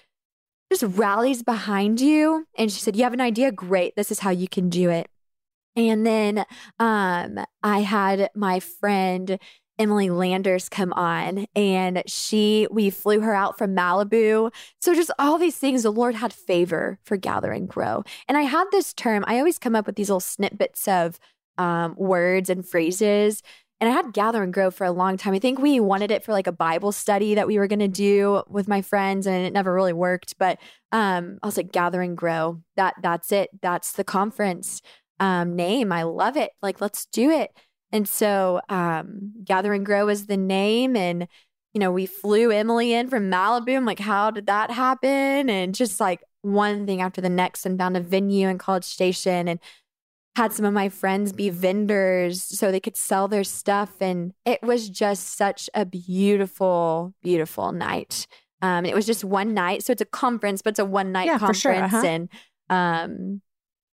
just 0.72 0.84
rallies 0.98 1.42
behind 1.42 2.02
you. 2.02 2.46
And 2.58 2.72
she 2.72 2.80
said, 2.80 2.96
You 2.96 3.04
have 3.04 3.14
an 3.14 3.22
idea? 3.22 3.52
Great. 3.52 3.96
This 3.96 4.12
is 4.12 4.20
how 4.20 4.30
you 4.30 4.48
can 4.48 4.70
do 4.70 4.90
it. 4.90 5.08
And 5.76 6.06
then 6.06 6.46
um, 6.78 7.40
I 7.64 7.80
had 7.80 8.30
my 8.36 8.60
friend 8.60 9.40
Emily 9.80 10.12
Landers 10.12 10.70
come 10.70 10.94
on, 10.94 11.48
and 11.56 12.04
she, 12.06 12.68
we 12.70 12.92
flew 12.92 13.22
her 13.22 13.34
out 13.34 13.58
from 13.58 13.76
Malibu. 13.76 14.54
So, 14.80 14.94
just 14.94 15.10
all 15.18 15.40
these 15.40 15.58
things, 15.58 15.82
the 15.82 15.92
Lord 15.92 16.14
had 16.14 16.32
favor 16.32 17.00
for 17.04 17.18
Gather 17.18 17.52
and 17.52 17.68
Grow. 17.68 18.04
And 18.28 18.38
I 18.38 18.44
had 18.44 18.66
this 18.72 18.94
term, 18.94 19.24
I 19.26 19.40
always 19.40 19.58
come 19.58 19.76
up 19.76 19.88
with 19.88 19.96
these 19.96 20.10
little 20.10 20.20
snippets 20.20 20.88
of 20.88 21.20
um, 21.58 21.96
words 21.98 22.50
and 22.50 22.68
phrases. 22.68 23.42
And 23.84 23.92
I 23.92 23.96
had 23.98 24.14
Gather 24.14 24.42
and 24.42 24.54
Grow 24.54 24.72
for 24.72 24.86
a 24.86 24.94
long 24.94 25.18
time. 25.18 25.34
I 25.34 25.40
think 25.40 25.60
we 25.60 25.78
wanted 25.82 26.10
it 26.10 26.24
for 26.24 26.32
like 26.32 26.48
a 26.48 26.54
Bible 26.54 26.94
study 26.94 27.36
that 27.36 27.48
we 27.48 27.60
were 27.60 27.68
going 27.68 27.80
to 27.80 27.90
do 27.90 28.42
with 28.48 28.66
my 28.66 28.82
friends, 28.82 29.28
and 29.28 29.46
it 29.46 29.52
never 29.52 29.74
really 29.74 29.92
worked. 29.92 30.36
But 30.40 30.58
um, 30.94 31.38
I 31.44 31.46
was 31.46 31.58
like, 31.58 31.74
Gather 31.74 32.02
and 32.02 32.16
Grow. 32.16 32.62
That 32.78 32.94
that's 33.02 33.34
it. 33.34 33.50
That's 33.62 33.92
the 33.92 34.06
conference 34.06 34.82
um, 35.20 35.58
name. 35.58 35.92
I 35.92 36.04
love 36.04 36.38
it. 36.38 36.52
Like, 36.62 36.80
let's 36.80 37.08
do 37.08 37.30
it. 37.30 37.52
And 37.92 38.08
so, 38.08 38.62
um, 38.70 39.34
Gather 39.44 39.74
and 39.74 39.86
Grow 39.86 40.08
is 40.08 40.28
the 40.28 40.38
name, 40.38 40.96
and 40.96 41.28
you 41.74 41.82
know, 41.82 41.92
we 41.92 42.06
flew 42.06 42.52
Emily 42.52 42.94
in 42.94 43.10
from 43.10 43.30
Malibu. 43.30 43.76
I'm 43.76 43.84
like, 43.84 44.00
how 44.00 44.32
did 44.32 44.46
that 44.46 44.72
happen? 44.72 45.50
And 45.50 45.76
just 45.76 46.00
like 46.00 46.24
one 46.42 46.86
thing 46.86 47.02
after 47.02 47.20
the 47.20 47.28
next, 47.28 47.66
and 47.66 47.78
found 47.78 47.98
a 47.98 48.00
venue 48.00 48.48
in 48.48 48.60
College 48.60 48.86
Station, 48.86 49.50
and 49.50 49.60
had 50.36 50.52
some 50.52 50.66
of 50.66 50.74
my 50.74 50.90
friends 50.90 51.32
be 51.32 51.50
vendors 51.50 52.44
so 52.44 52.72
they 52.72 52.80
could 52.80 52.98
sell 52.98 53.28
their 53.28 53.44
stuff. 53.44 53.92
And 54.02 54.34
it 54.46 54.62
was 54.64 54.90
just 54.90 55.38
such 55.38 55.70
a 55.74 55.86
beautiful, 55.86 57.14
beautiful 57.22 57.72
night. 57.72 58.26
Um, 58.62 58.86
it 58.86 58.96
was 58.96 59.06
just 59.06 59.24
one 59.24 59.54
night. 59.54 59.84
So 59.84 59.92
it's 59.92 60.02
a 60.02 60.06
conference, 60.06 60.62
but 60.62 60.72
it's 60.72 60.80
a 60.80 60.86
one 60.86 61.12
night 61.12 61.28
Yeah, 61.28 61.38
conference. 61.38 61.60
sure, 61.60 61.76
uh-huh. 61.76 62.04
And 62.06 62.30
um, 62.70 63.42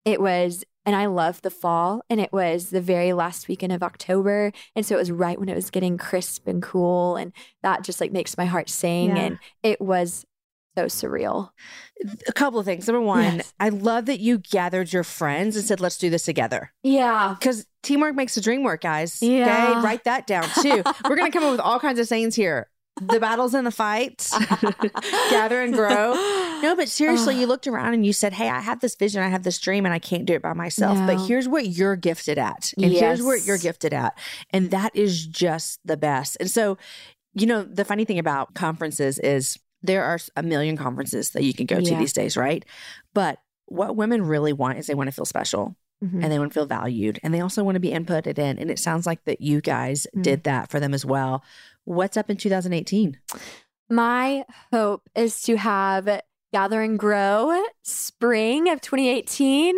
it 0.04 0.20
was, 0.20 0.62
and 0.86 0.94
I 0.94 1.06
love 1.06 1.42
the 1.42 1.50
fall. 1.50 2.02
And 2.08 2.20
it 2.20 2.32
was 2.32 2.70
the 2.70 2.80
very 2.80 3.12
last 3.12 3.48
weekend 3.48 3.72
of 3.72 3.82
October. 3.82 4.52
And 4.76 4.86
so 4.86 4.94
it 4.94 4.98
was 4.98 5.10
right 5.10 5.40
when 5.40 5.48
it 5.48 5.56
was 5.56 5.70
getting 5.70 5.98
crisp 5.98 6.46
and 6.46 6.62
cool. 6.62 7.16
And 7.16 7.32
that 7.62 7.82
just 7.82 8.00
like 8.00 8.12
makes 8.12 8.36
my 8.38 8.44
heart 8.44 8.68
sing. 8.68 9.16
Yeah. 9.16 9.22
And 9.22 9.38
it 9.62 9.80
was 9.80 10.24
so 10.78 11.06
surreal. 11.08 11.50
A 12.28 12.32
couple 12.32 12.60
of 12.60 12.64
things. 12.66 12.86
Number 12.86 13.00
one, 13.00 13.36
Yes. 13.38 13.52
I 13.58 13.70
love 13.70 14.06
that 14.06 14.20
you 14.20 14.38
gathered 14.38 14.92
your 14.92 15.02
friends 15.04 15.56
and 15.56 15.64
said, 15.64 15.80
let's 15.80 15.98
do 15.98 16.10
this 16.10 16.24
together. 16.24 16.72
Yeah. 16.84 17.34
Because 17.38 17.66
teamwork 17.82 18.14
makes 18.14 18.34
the 18.36 18.40
dream 18.40 18.62
work, 18.62 18.82
guys. 18.82 19.20
Yeah. 19.20 19.70
Okay. 19.72 19.80
Write 19.84 20.04
that 20.04 20.26
down 20.26 20.44
too. 20.62 20.82
We're 21.08 21.16
going 21.16 21.30
to 21.30 21.36
come 21.36 21.44
up 21.44 21.50
with 21.50 21.60
all 21.60 21.80
kinds 21.80 21.98
of 21.98 22.06
sayings 22.06 22.36
here. 22.36 22.68
the 23.00 23.18
battles 23.20 23.54
and 23.54 23.66
the 23.66 23.70
fights, 23.72 24.36
gather 25.30 25.62
and 25.62 25.72
grow. 25.74 26.14
No, 26.62 26.74
but 26.76 26.88
seriously, 26.88 27.38
you 27.38 27.46
looked 27.46 27.66
around 27.66 27.94
and 27.94 28.04
you 28.04 28.12
said, 28.12 28.32
Hey, 28.32 28.48
I 28.48 28.60
have 28.60 28.80
this 28.80 28.96
vision, 28.96 29.22
I 29.22 29.28
have 29.28 29.44
this 29.44 29.58
dream, 29.60 29.84
and 29.84 29.94
I 29.94 29.98
can't 30.00 30.24
do 30.24 30.34
it 30.34 30.42
by 30.42 30.52
myself. 30.52 30.98
But 31.06 31.24
here's 31.26 31.48
what 31.48 31.66
you're 31.66 31.94
gifted 31.96 32.38
at. 32.38 32.72
And 32.76 32.92
here's 32.92 33.22
what 33.22 33.44
you're 33.44 33.58
gifted 33.58 33.92
at. 33.94 34.18
And 34.50 34.70
that 34.72 34.94
is 34.96 35.26
just 35.26 35.78
the 35.84 35.96
best. 35.96 36.36
And 36.40 36.50
so, 36.50 36.76
you 37.34 37.46
know, 37.46 37.62
the 37.62 37.84
funny 37.84 38.04
thing 38.04 38.18
about 38.18 38.54
conferences 38.54 39.18
is 39.20 39.58
there 39.82 40.04
are 40.04 40.18
a 40.36 40.42
million 40.42 40.76
conferences 40.76 41.30
that 41.30 41.42
you 41.44 41.54
can 41.54 41.66
go 41.66 41.80
to 41.80 41.94
these 41.96 42.12
days, 42.12 42.36
right? 42.36 42.64
But 43.14 43.38
what 43.66 43.96
women 43.96 44.22
really 44.22 44.52
want 44.52 44.78
is 44.78 44.86
they 44.86 44.94
want 44.94 45.08
to 45.08 45.12
feel 45.12 45.24
special 45.24 45.76
Mhm. 46.02 46.22
and 46.22 46.32
they 46.32 46.38
want 46.38 46.52
to 46.52 46.54
feel 46.54 46.66
valued 46.66 47.18
and 47.22 47.34
they 47.34 47.40
also 47.40 47.62
want 47.64 47.74
to 47.76 47.80
be 47.80 47.90
inputted 47.90 48.38
in. 48.38 48.58
And 48.58 48.70
it 48.70 48.78
sounds 48.78 49.04
like 49.06 49.24
that 49.24 49.40
you 49.40 49.60
guys 49.60 50.06
Mm. 50.16 50.22
did 50.22 50.44
that 50.44 50.70
for 50.70 50.78
them 50.80 50.94
as 50.94 51.04
well. 51.04 51.42
What's 51.84 52.16
up 52.16 52.30
in 52.30 52.36
2018? 52.36 53.18
My 53.90 54.44
hope 54.72 55.08
is 55.14 55.42
to 55.42 55.56
have 55.56 56.20
Gather 56.52 56.82
and 56.82 56.98
Grow 56.98 57.62
spring 57.82 58.68
of 58.68 58.80
2018. 58.80 59.76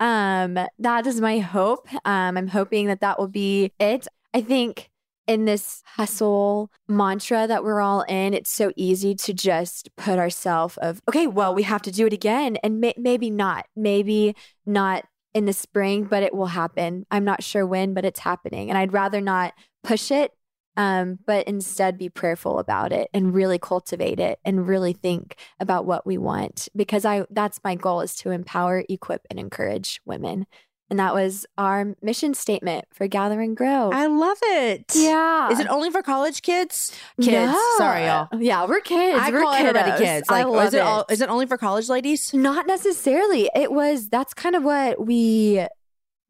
Um, 0.00 0.58
that 0.78 1.06
is 1.06 1.20
my 1.20 1.38
hope. 1.40 1.86
Um, 2.04 2.36
I'm 2.36 2.48
hoping 2.48 2.86
that 2.86 3.00
that 3.00 3.18
will 3.18 3.28
be 3.28 3.72
it. 3.78 4.06
I 4.32 4.40
think 4.40 4.90
in 5.28 5.44
this 5.44 5.82
hustle 5.84 6.70
mantra 6.88 7.46
that 7.46 7.62
we're 7.62 7.80
all 7.80 8.02
in, 8.08 8.34
it's 8.34 8.50
so 8.50 8.72
easy 8.76 9.14
to 9.14 9.34
just 9.34 9.94
put 9.96 10.18
ourselves 10.18 10.76
of, 10.78 11.00
okay, 11.08 11.26
well, 11.26 11.54
we 11.54 11.62
have 11.62 11.82
to 11.82 11.92
do 11.92 12.06
it 12.06 12.12
again. 12.12 12.56
And 12.64 12.80
may- 12.80 12.94
maybe 12.96 13.30
not, 13.30 13.66
maybe 13.76 14.34
not 14.66 15.04
in 15.34 15.44
the 15.44 15.52
spring, 15.52 16.04
but 16.04 16.22
it 16.22 16.34
will 16.34 16.46
happen. 16.46 17.06
I'm 17.10 17.24
not 17.24 17.44
sure 17.44 17.66
when, 17.66 17.94
but 17.94 18.06
it's 18.06 18.20
happening. 18.20 18.70
And 18.70 18.78
I'd 18.78 18.94
rather 18.94 19.20
not 19.20 19.52
push 19.84 20.10
it 20.10 20.32
um, 20.78 21.18
but 21.26 21.48
instead 21.48 21.98
be 21.98 22.08
prayerful 22.08 22.60
about 22.60 22.92
it 22.92 23.10
and 23.12 23.34
really 23.34 23.58
cultivate 23.58 24.20
it 24.20 24.38
and 24.44 24.68
really 24.68 24.92
think 24.92 25.34
about 25.58 25.84
what 25.84 26.06
we 26.06 26.16
want 26.16 26.68
because 26.74 27.04
I 27.04 27.26
that's 27.30 27.58
my 27.64 27.74
goal 27.74 28.00
is 28.00 28.14
to 28.16 28.30
empower, 28.30 28.84
equip, 28.88 29.26
and 29.28 29.40
encourage 29.40 30.00
women. 30.06 30.46
And 30.90 30.98
that 30.98 31.12
was 31.12 31.44
our 31.58 31.94
mission 32.00 32.32
statement 32.32 32.86
for 32.94 33.06
Gather 33.08 33.40
and 33.42 33.54
Grow. 33.54 33.90
I 33.92 34.06
love 34.06 34.38
it. 34.42 34.92
yeah. 34.94 35.50
Is 35.50 35.60
it 35.60 35.66
only 35.68 35.90
for 35.90 36.00
college 36.02 36.40
kids? 36.40 36.92
Kids. 37.20 37.52
No. 37.52 37.60
Sorry, 37.76 38.06
y'all. 38.06 38.28
Yeah, 38.40 38.64
we're 38.66 38.80
kids. 38.80 39.18
I 39.20 39.30
we're 39.30 39.42
call 39.42 39.52
everybody 39.52 39.90
kiddos. 39.90 39.98
kids. 39.98 40.28
I 40.30 40.44
love 40.44 40.68
is 40.68 40.74
it, 40.74 40.80
all? 40.80 41.00
it. 41.08 41.12
Is 41.12 41.20
it 41.20 41.28
only 41.28 41.44
for 41.46 41.58
college 41.58 41.90
ladies? 41.90 42.32
Not 42.32 42.66
necessarily. 42.66 43.50
It 43.54 43.70
was 43.70 44.08
that's 44.08 44.32
kind 44.32 44.56
of 44.56 44.62
what 44.62 45.04
we 45.06 45.62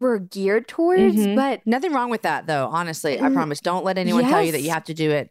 were 0.00 0.18
geared 0.18 0.66
towards, 0.66 1.16
Mhm. 1.16 1.36
but 1.36 1.64
Nothing 1.66 1.92
wrong 1.92 2.10
with 2.10 2.22
that, 2.22 2.46
though. 2.48 2.66
Honestly, 2.72 3.18
I 3.20 3.28
Mm, 3.28 3.34
promise. 3.34 3.60
Don't 3.60 3.84
let 3.84 3.96
anyone 3.98 4.24
tell 4.24 4.42
you 4.42 4.52
that 4.52 4.62
you 4.62 4.70
have 4.70 4.84
to 4.84 4.94
do 4.94 5.10
it. 5.10 5.30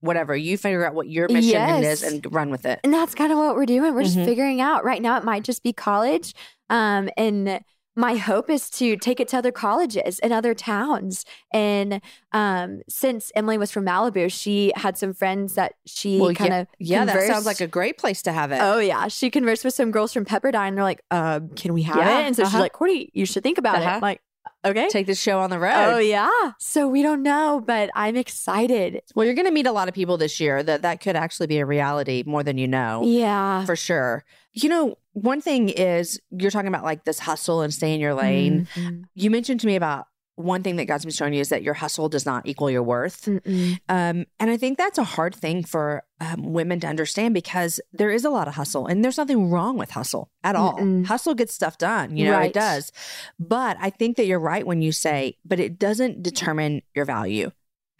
Whatever 0.00 0.36
you 0.36 0.56
figure 0.58 0.86
out 0.86 0.94
what 0.94 1.08
your 1.08 1.28
mission 1.28 1.60
is 1.82 2.02
and 2.04 2.24
run 2.32 2.50
with 2.50 2.64
it. 2.66 2.78
And 2.84 2.92
that's 2.92 3.14
kind 3.14 3.32
of 3.32 3.38
what 3.38 3.56
we're 3.56 3.66
doing. 3.66 3.94
We're 3.94 4.02
Mhm. 4.02 4.14
just 4.14 4.16
figuring 4.18 4.60
out. 4.60 4.84
Right 4.84 5.02
now, 5.02 5.16
it 5.18 5.24
might 5.24 5.42
just 5.42 5.62
be 5.64 5.72
college. 5.72 6.32
Um, 6.70 7.08
and 7.16 7.60
my 7.96 8.16
hope 8.16 8.50
is 8.50 8.68
to 8.70 8.96
take 8.98 9.18
it 9.20 9.28
to 9.28 9.38
other 9.38 9.50
colleges 9.50 10.18
and 10.20 10.32
other 10.32 10.54
towns. 10.54 11.24
And 11.52 12.00
um, 12.32 12.82
since 12.88 13.32
Emily 13.34 13.56
was 13.58 13.70
from 13.70 13.86
Malibu, 13.86 14.30
she 14.30 14.72
had 14.76 14.98
some 14.98 15.14
friends 15.14 15.54
that 15.54 15.72
she 15.86 16.20
Well, 16.20 16.34
kind 16.34 16.52
of 16.52 16.66
Yeah, 16.78 17.04
that 17.06 17.26
sounds 17.26 17.46
like 17.46 17.60
a 17.62 17.66
great 17.66 17.96
place 17.98 18.20
to 18.22 18.32
have 18.32 18.52
it. 18.52 18.58
Oh 18.60 18.78
yeah, 18.78 19.08
she 19.08 19.30
conversed 19.30 19.64
with 19.64 19.74
some 19.74 19.90
girls 19.90 20.12
from 20.12 20.24
Pepperdine. 20.26 20.74
They're 20.74 20.84
like, 20.84 21.00
um, 21.10 21.48
"Can 21.50 21.72
we 21.72 21.82
have 21.84 21.96
Yeah, 21.96 22.20
it?" 22.20 22.26
And 22.26 22.36
so 22.36 22.42
uh-huh. 22.42 22.50
she's 22.50 22.60
like, 22.60 22.72
"Courtney, 22.74 23.10
you 23.14 23.24
should 23.26 23.42
think 23.42 23.58
about 23.58 23.76
Uh-huh. 23.76 23.88
it." 23.88 23.94
I'm 23.94 24.00
like, 24.02 24.20
okay. 24.64 24.88
Take 24.90 25.06
this 25.06 25.20
show 25.20 25.38
on 25.40 25.50
the 25.50 25.58
road. 25.58 25.94
Oh 25.94 25.98
yeah. 25.98 26.30
So 26.58 26.88
we 26.88 27.02
don't 27.02 27.22
know, 27.22 27.62
but 27.64 27.90
I'm 27.94 28.16
excited. 28.16 29.00
Well, 29.14 29.24
you're 29.24 29.34
going 29.34 29.46
to 29.46 29.52
meet 29.52 29.66
a 29.66 29.72
lot 29.72 29.88
of 29.88 29.94
people 29.94 30.16
this 30.18 30.38
year 30.40 30.62
that 30.62 30.82
that 30.82 31.00
could 31.00 31.16
actually 31.16 31.46
be 31.46 31.58
a 31.58 31.66
reality 31.66 32.22
more 32.26 32.42
than 32.42 32.58
you 32.58 32.68
know. 32.68 33.02
Yeah. 33.04 33.64
For 33.64 33.74
sure. 33.76 34.24
You 34.52 34.68
know, 34.68 34.98
one 35.16 35.40
thing 35.40 35.70
is 35.70 36.20
you're 36.30 36.50
talking 36.50 36.68
about 36.68 36.84
like 36.84 37.04
this 37.04 37.18
hustle 37.18 37.62
and 37.62 37.72
stay 37.72 37.94
in 37.94 38.00
your 38.00 38.12
lane. 38.14 38.68
Mhm. 38.74 39.04
You 39.14 39.30
mentioned 39.30 39.60
to 39.60 39.66
me 39.66 39.74
about 39.76 40.06
one 40.34 40.62
thing 40.62 40.76
that 40.76 40.84
God's 40.84 41.06
been 41.06 41.14
showing 41.14 41.32
you 41.32 41.40
is 41.40 41.48
that 41.48 41.62
your 41.62 41.72
hustle 41.72 42.10
does 42.10 42.26
not 42.26 42.46
equal 42.46 42.70
your 42.70 42.82
worth. 42.82 43.26
Um, 43.26 43.40
and 43.88 44.26
I 44.38 44.58
think 44.58 44.76
that's 44.76 44.98
a 44.98 45.04
hard 45.04 45.34
thing 45.34 45.64
for 45.64 46.02
um, 46.20 46.52
women 46.52 46.78
to 46.80 46.86
understand 46.86 47.32
because 47.32 47.80
there 47.94 48.10
is 48.10 48.26
a 48.26 48.28
lot 48.30 48.46
of 48.46 48.54
hustle 48.54 48.86
and 48.86 49.02
there's 49.02 49.16
nothing 49.16 49.50
wrong 49.50 49.78
with 49.78 49.92
hustle 49.92 50.30
at 50.44 50.54
all. 50.54 50.74
Mm-mm. 50.76 51.06
Hustle 51.06 51.34
gets 51.34 51.54
stuff 51.54 51.78
done, 51.78 52.14
you 52.18 52.26
know, 52.26 52.32
Right. 52.32 52.50
it 52.50 52.52
does. 52.52 52.92
But 53.38 53.78
I 53.80 53.88
think 53.88 54.18
that 54.18 54.26
you're 54.26 54.38
right 54.38 54.66
when 54.66 54.82
you 54.82 54.92
say, 54.92 55.38
but 55.46 55.58
it 55.58 55.78
doesn't 55.78 56.22
determine 56.22 56.82
your 56.94 57.06
value. 57.06 57.50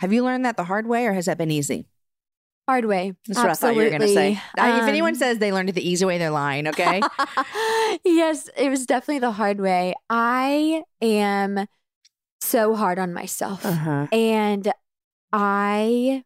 Have 0.01 0.12
you 0.12 0.23
learned 0.23 0.45
that 0.45 0.59
the 0.59 0.64
hard 0.64 0.87
way 0.87 1.07
or 1.07 1.14
has 1.14 1.25
that 1.25 1.39
been 1.39 1.51
easy? 1.51 1.87
Hard 2.69 2.85
way. 2.85 3.12
That's 3.27 3.39
what 3.39 3.51
I 3.51 3.55
thought 3.55 3.75
you 3.77 3.83
were 3.83 3.89
going 3.91 4.01
to 4.01 4.09
say. 4.09 4.41
Absolutely. 4.57 4.81
I- 4.81 4.83
if 4.83 4.89
anyone 4.89 5.11
Um, 5.12 5.19
says 5.19 5.39
they 5.39 5.53
learned 5.53 5.69
it 5.69 5.75
the 5.77 5.89
easy 5.89 6.05
way, 6.05 6.19
they're 6.19 6.31
lying, 6.31 6.67
okay? 6.69 7.01
yes, 8.05 8.49
it 8.57 8.71
was 8.71 8.87
definitely 8.87 9.21
the 9.21 9.31
hard 9.33 9.61
way. 9.61 9.95
I 10.11 10.83
am 11.01 11.67
so 12.41 12.75
hard 12.75 12.99
on 12.99 13.12
myself. 13.14 13.64
uh-huh. 13.64 14.09
And 14.12 14.73
I 15.33 16.25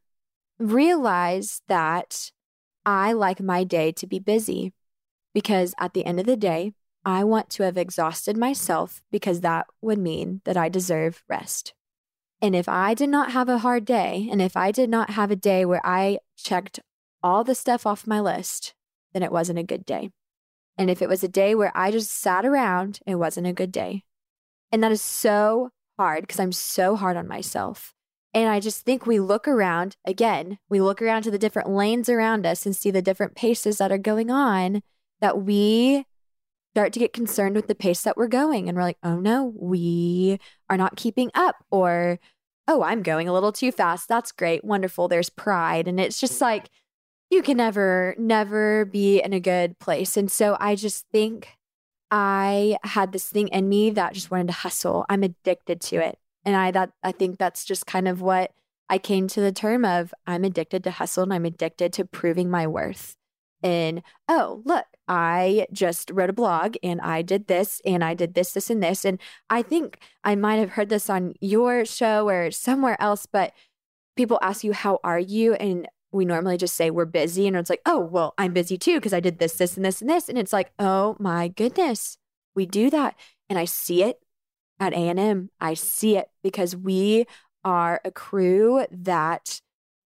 realized 0.59 1.63
that 1.69 2.31
I 2.87 3.13
like 3.13 3.41
my 3.41 3.65
day 3.65 3.93
to 3.93 4.07
be 4.07 4.19
busy 4.19 4.73
because 5.35 5.75
at 5.79 5.93
the 5.95 6.05
end 6.05 6.21
of 6.21 6.27
the 6.27 6.37
day, 6.37 6.73
I 7.05 7.25
want 7.25 7.49
to 7.51 7.63
have 7.63 7.77
exhausted 7.79 8.37
myself 8.37 9.03
because 9.11 9.41
that 9.41 9.67
would 9.81 9.99
mean 9.99 10.43
that 10.45 10.57
I 10.57 10.69
deserve 10.69 11.23
rest. 11.29 11.73
And 12.43 12.57
if 12.57 12.69
I 12.69 12.95
did 12.95 13.11
not 13.11 13.33
have 13.33 13.49
a 13.49 13.59
hard 13.59 13.85
day, 13.85 14.29
and 14.31 14.41
if 14.41 14.57
I 14.57 14.71
did 14.73 14.89
not 14.89 15.11
have 15.11 15.31
a 15.31 15.37
day 15.37 15.65
where 15.65 15.85
I 15.85 16.19
checked 16.37 16.81
all 17.23 17.45
the 17.45 17.55
stuff 17.55 17.87
off 17.87 18.07
my 18.07 18.21
list, 18.21 18.75
then 19.13 19.23
it 19.23 19.33
wasn't 19.33 19.59
a 19.59 19.65
good 19.65 19.85
day. 19.85 20.11
And 20.79 20.89
if 20.89 21.03
it 21.03 21.09
was 21.09 21.23
a 21.23 21.29
day 21.29 21.55
where 21.55 21.73
I 21.75 21.91
just 21.91 22.11
sat 22.11 22.47
around, 22.47 23.01
it 23.07 23.17
wasn't 23.17 23.47
a 23.47 23.53
good 23.53 23.73
day. 23.73 24.05
And 24.73 24.83
that 24.83 24.93
is 24.93 25.03
so 25.03 25.71
hard 25.99 26.23
because 26.23 26.41
I'm 26.41 26.53
so 26.53 26.97
hard 26.97 27.17
on 27.17 27.29
myself. 27.29 27.93
And 28.33 28.49
I 28.49 28.61
just 28.61 28.87
think 28.87 29.05
we 29.05 29.21
look 29.21 29.47
around 29.47 29.97
again, 30.07 30.59
we 30.69 30.81
look 30.81 31.03
around 31.03 31.23
to 31.23 31.31
the 31.31 31.39
different 31.39 31.69
lanes 31.69 32.09
around 32.09 32.47
us 32.47 32.65
and 32.65 32.75
see 32.75 32.91
the 32.91 33.03
different 33.03 33.35
paces 33.35 33.79
that 33.79 33.93
are 33.93 33.99
going 33.99 34.31
on 34.31 34.83
that 35.21 35.43
we 35.43 36.07
start 36.75 36.93
to 36.93 37.01
get 37.01 37.13
concerned 37.13 37.57
with 37.57 37.67
the 37.67 37.75
pace 37.75 38.03
that 38.03 38.17
we're 38.17 38.29
going. 38.29 38.69
And 38.69 38.77
we're 38.77 38.85
like, 38.85 38.99
oh 39.03 39.19
no, 39.19 39.53
we 39.57 40.39
are 40.69 40.77
not 40.77 40.97
keeping 40.97 41.31
up. 41.35 41.57
Or, 41.71 42.21
oh, 42.69 42.83
I'm 42.83 43.03
going 43.03 43.29
a 43.29 43.33
little 43.33 43.53
too 43.53 43.73
fast. 43.73 44.09
That's 44.09 44.33
great. 44.33 44.65
Wonderful. 44.65 45.09
There's 45.09 45.31
pride. 45.31 45.89
And 45.89 45.99
it's 45.99 46.21
just 46.21 46.41
like, 46.41 46.71
you 47.31 47.43
can 47.43 47.57
never, 47.57 48.15
never 48.19 48.85
be 48.85 49.21
in 49.21 49.33
a 49.33 49.41
good 49.41 49.79
place. 49.79 50.17
And 50.17 50.31
so 50.31 50.57
I 50.61 50.75
just 50.75 51.07
think 51.13 51.49
I 52.11 52.77
had 52.83 53.13
this 53.13 53.29
thing 53.29 53.49
in 53.49 53.69
me 53.69 53.91
that 53.91 54.15
just 54.15 54.31
wanted 54.31 54.49
to 54.49 54.53
hustle. 54.55 55.07
I'm 55.09 55.23
addicted 55.23 55.81
to 55.83 55.97
it. 55.97 56.19
And 56.45 56.57
I 56.57 56.71
that 56.73 56.91
I 57.03 57.13
think 57.13 57.39
that's 57.39 57.65
just 57.65 57.87
kind 57.87 58.09
of 58.09 58.21
what 58.21 58.53
I 58.89 58.99
came 58.99 59.29
to 59.29 59.41
the 59.41 59.53
term 59.53 59.85
of 59.85 60.13
I'm 60.27 60.43
addicted 60.43 60.83
to 60.85 60.91
hustle 60.91 61.23
and 61.23 61.33
I'm 61.33 61.45
addicted 61.45 61.93
to 61.95 62.05
proving 62.05 62.51
my 62.51 62.67
worth. 62.67 63.17
And 63.63 64.03
oh, 64.29 64.63
look, 64.65 64.87
I 65.09 65.67
just 65.73 66.11
wrote 66.13 66.31
a 66.31 66.35
blog 66.35 66.77
and 66.83 67.01
I 67.01 67.23
did 67.23 67.47
this 67.47 67.81
and 67.85 68.05
I 68.05 68.15
did 68.15 68.35
this, 68.35 68.53
this, 68.53 68.71
and 68.71 68.83
this. 68.83 69.05
And 69.05 69.21
I 69.49 69.63
think 69.63 69.99
I 70.25 70.35
might 70.35 70.57
have 70.57 70.71
heard 70.71 70.89
this 70.89 71.11
on 71.11 71.35
your 71.41 71.85
show 71.85 72.29
or 72.29 72.51
somewhere 72.51 73.01
else, 73.01 73.27
but 73.27 73.53
people 74.17 74.39
ask 74.43 74.65
you, 74.65 74.73
How 74.73 75.01
are 75.05 75.19
you? 75.19 75.55
And 75.55 75.89
we 76.13 76.25
normally 76.25 76.57
just 76.57 76.77
say 76.77 76.91
we're 76.91 77.05
busy. 77.05 77.47
And 77.47 77.57
it's 77.57 77.71
like, 77.71 77.83
Oh, 77.87 78.01
well, 78.01 78.35
I'm 78.39 78.53
busy 78.53 78.79
too 78.79 78.97
because 78.97 79.13
I 79.13 79.21
did 79.21 79.39
this, 79.39 79.55
this, 79.55 79.77
and 79.77 79.85
this, 79.85 80.01
and 80.01 80.11
this. 80.11 80.29
And 80.29 80.39
it's 80.39 80.53
like, 80.53 80.73
Oh 80.79 81.17
my 81.19 81.49
goodness, 81.49 82.17
we 82.55 82.67
do 82.67 82.91
that. 82.91 83.17
And 83.49 83.59
I 83.59 83.65
see 83.65 84.03
it 84.03 84.21
at 84.79 84.93
A&M. 84.93 85.51
I 85.61 85.75
see 85.75 86.17
it 86.17 86.29
because 86.43 86.75
we 86.75 87.27
are 87.65 88.01
a 88.05 88.11
crew 88.11 88.87
that 88.91 89.61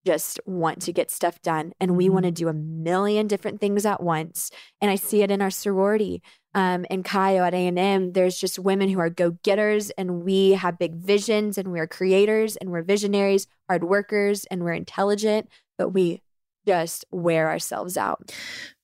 just 0.07 0.41
want 0.47 0.83
to 0.83 0.93
get 0.93 1.11
stuff 1.11 1.41
done 1.43 1.73
and 1.81 1.97
we 1.97 2.09
want 2.09 2.25
to 2.25 2.31
do 2.31 2.49
a 2.49 2.53
million 2.53 3.27
different 3.27 3.61
things 3.61 3.87
at 3.87 4.03
once. 4.03 4.51
And 4.81 4.91
I 4.91 4.97
see 4.97 5.23
it 5.23 5.31
in 5.31 5.43
our 5.43 5.51
sorority. 5.51 6.23
Um, 6.57 6.87
in 6.89 7.03
Chi 7.03 7.39
O 7.39 7.45
at 7.45 7.55
A&M, 7.55 8.13
there's 8.13 8.39
just 8.39 8.61
women 8.61 8.89
who 8.89 9.01
are 9.01 9.11
go-getters 9.11 9.91
and 9.91 10.23
we 10.23 10.51
have 10.51 10.79
big 10.79 10.95
visions 10.95 11.59
and 11.59 11.73
we're 11.73 11.89
creators 11.89 12.57
and 12.57 12.71
we're 12.71 12.83
visionaries, 12.83 13.49
hard 13.69 13.83
workers 13.83 14.45
and 14.47 14.63
we're 14.63 14.73
intelligent, 14.73 15.49
but 15.79 15.89
we 15.89 16.21
just 16.67 17.05
wear 17.11 17.51
ourselves 17.51 17.97
out. 17.97 18.33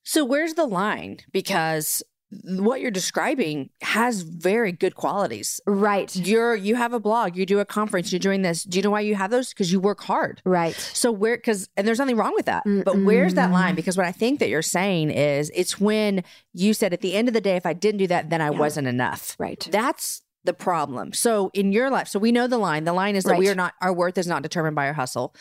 So 0.02 0.24
where's 0.24 0.54
the 0.54 0.66
line? 0.66 1.18
Because 1.32 2.02
what 2.44 2.80
you're 2.80 2.90
describing 2.90 3.70
has 3.82 4.22
very 4.22 4.72
good 4.72 4.94
qualities. 4.94 5.60
Right. 5.66 6.14
You're 6.14 6.54
you 6.54 6.76
have 6.76 6.92
a 6.92 7.00
blog, 7.00 7.36
you 7.36 7.44
do 7.44 7.58
a 7.58 7.64
conference, 7.64 8.12
you're 8.12 8.20
doing 8.20 8.42
this. 8.42 8.64
Do 8.64 8.78
you 8.78 8.82
know 8.82 8.90
why 8.90 9.00
you 9.00 9.16
have 9.16 9.30
those? 9.30 9.50
Because 9.50 9.72
you 9.72 9.80
work 9.80 10.00
hard. 10.02 10.40
Right. 10.44 10.74
So 10.74 11.10
where 11.10 11.36
because 11.36 11.68
and 11.76 11.86
there's 11.86 11.98
nothing 11.98 12.16
wrong 12.16 12.32
with 12.34 12.46
that. 12.46 12.62
But 12.84 12.98
where's 12.98 13.34
that 13.34 13.50
line? 13.50 13.74
Because 13.74 13.96
what 13.96 14.06
I 14.06 14.12
think 14.12 14.38
that 14.40 14.48
you're 14.48 14.62
saying 14.62 15.10
is 15.10 15.50
it's 15.54 15.80
when 15.80 16.22
you 16.52 16.72
said 16.74 16.92
at 16.92 17.00
the 17.00 17.14
end 17.14 17.28
of 17.28 17.34
the 17.34 17.40
day, 17.40 17.56
if 17.56 17.66
I 17.66 17.72
didn't 17.72 17.98
do 17.98 18.06
that, 18.08 18.30
then 18.30 18.40
I 18.40 18.50
Yeah. 18.50 18.58
wasn't 18.58 18.86
enough. 18.86 19.36
Right. 19.38 19.66
That's 19.70 20.22
the 20.44 20.54
problem. 20.54 21.12
So 21.12 21.50
in 21.52 21.72
your 21.72 21.90
life, 21.90 22.08
so 22.08 22.18
we 22.18 22.32
know 22.32 22.46
the 22.46 22.58
line. 22.58 22.84
The 22.84 22.92
line 22.92 23.16
is 23.16 23.24
that 23.24 23.38
we 23.38 23.48
are 23.48 23.54
not 23.54 23.74
our 23.82 23.92
worth 23.92 24.16
is 24.16 24.26
not 24.26 24.42
determined 24.42 24.74
by 24.76 24.86
our 24.86 24.94
hustle, 24.94 25.34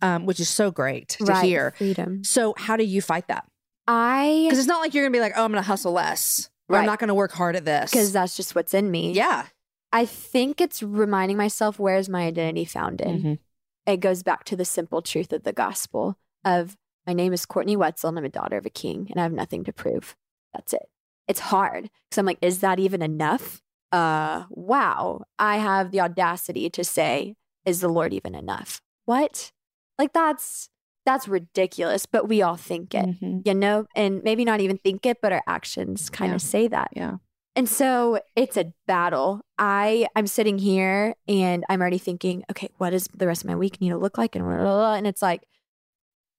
um, 0.00 0.26
which 0.26 0.40
is 0.40 0.48
so 0.48 0.70
great 0.70 1.08
to 1.10 1.24
right. 1.24 1.44
hear. 1.44 1.74
Freedom. 1.76 2.24
So 2.24 2.54
how 2.56 2.76
do 2.76 2.84
you 2.84 3.02
fight 3.02 3.28
that? 3.28 3.44
I 3.88 4.42
Because 4.44 4.58
it's 4.58 4.68
not 4.68 4.80
like 4.80 4.94
you're 4.94 5.04
gonna 5.04 5.12
be 5.12 5.20
like, 5.20 5.34
oh, 5.36 5.44
I'm 5.44 5.52
gonna 5.52 5.62
hustle 5.62 5.92
less. 5.92 6.50
Or 6.68 6.76
I'm 6.76 6.80
Right. 6.80 6.86
not 6.86 6.98
gonna 6.98 7.14
work 7.14 7.32
hard 7.32 7.56
at 7.56 7.64
this. 7.64 7.90
because 7.90 8.12
that's 8.12 8.36
just 8.36 8.54
what's 8.54 8.74
in 8.74 8.90
me. 8.90 9.12
yeah. 9.12 9.46
I 9.92 10.04
think 10.04 10.60
it's 10.60 10.82
reminding 10.82 11.36
myself 11.36 11.78
where's 11.78 12.08
my 12.08 12.24
identity 12.26 12.64
found 12.64 13.00
in. 13.00 13.22
Mhm. 13.22 13.38
It 13.86 13.98
goes 14.00 14.22
back 14.24 14.44
to 14.46 14.56
the 14.56 14.64
simple 14.64 15.00
truth 15.00 15.32
of 15.32 15.44
the 15.44 15.52
gospel 15.52 16.18
of 16.44 16.76
my 17.06 17.12
name 17.12 17.32
is 17.32 17.46
Courtney 17.46 17.76
Wetzel 17.76 18.08
and 18.08 18.18
I'm 18.18 18.24
a 18.24 18.28
daughter 18.28 18.56
of 18.56 18.66
a 18.66 18.70
king 18.70 19.06
and 19.10 19.20
I 19.20 19.22
have 19.22 19.32
nothing 19.32 19.62
to 19.64 19.72
prove. 19.72 20.16
That's 20.52 20.72
it. 20.72 20.88
It's 21.28 21.38
hard 21.40 21.84
because 21.84 22.18
I'm 22.18 22.26
like, 22.26 22.38
is 22.42 22.58
that 22.60 22.80
even 22.80 23.00
enough? 23.00 23.62
Uh, 23.92 24.44
wow. 24.50 25.22
I 25.38 25.58
have 25.58 25.92
the 25.92 26.00
audacity 26.00 26.68
to 26.70 26.82
say, 26.84 27.36
is 27.64 27.80
the 27.80 27.88
Lord 27.88 28.12
even 28.12 28.34
enough? 28.34 28.82
What? 29.04 29.52
Like 29.98 30.12
that's 30.12 30.68
that's 31.06 31.26
ridiculous, 31.28 32.04
but 32.04 32.28
we 32.28 32.42
all 32.42 32.56
think 32.56 32.94
it, 32.94 33.06
Mhm. 33.06 33.46
you 33.46 33.54
know, 33.54 33.86
and 33.96 34.22
maybe 34.24 34.44
not 34.44 34.60
even 34.60 34.76
think 34.76 35.06
it, 35.06 35.18
but 35.22 35.32
our 35.32 35.42
actions 35.46 36.10
kind 36.10 36.32
Yeah. 36.32 36.34
of 36.36 36.42
say 36.42 36.68
that. 36.68 36.88
Yeah. 36.94 37.14
And 37.54 37.66
so 37.66 38.20
it's 38.34 38.58
a 38.58 38.72
battle. 38.86 39.40
I 39.56 40.08
I'm 40.14 40.26
sitting 40.26 40.58
here 40.58 41.14
and 41.26 41.64
I'm 41.70 41.80
already 41.80 41.96
thinking, 41.98 42.44
okay, 42.50 42.68
what 42.76 42.90
does 42.90 43.08
the 43.16 43.26
rest 43.26 43.42
of 43.44 43.48
my 43.48 43.56
week 43.56 43.80
need 43.80 43.88
to 43.90 43.96
look 43.96 44.18
like? 44.18 44.36
And 44.36 44.44
blah, 44.44 44.56
blah, 44.56 44.64
blah. 44.64 44.94
and 44.94 45.06
it's 45.06 45.22
like, 45.22 45.46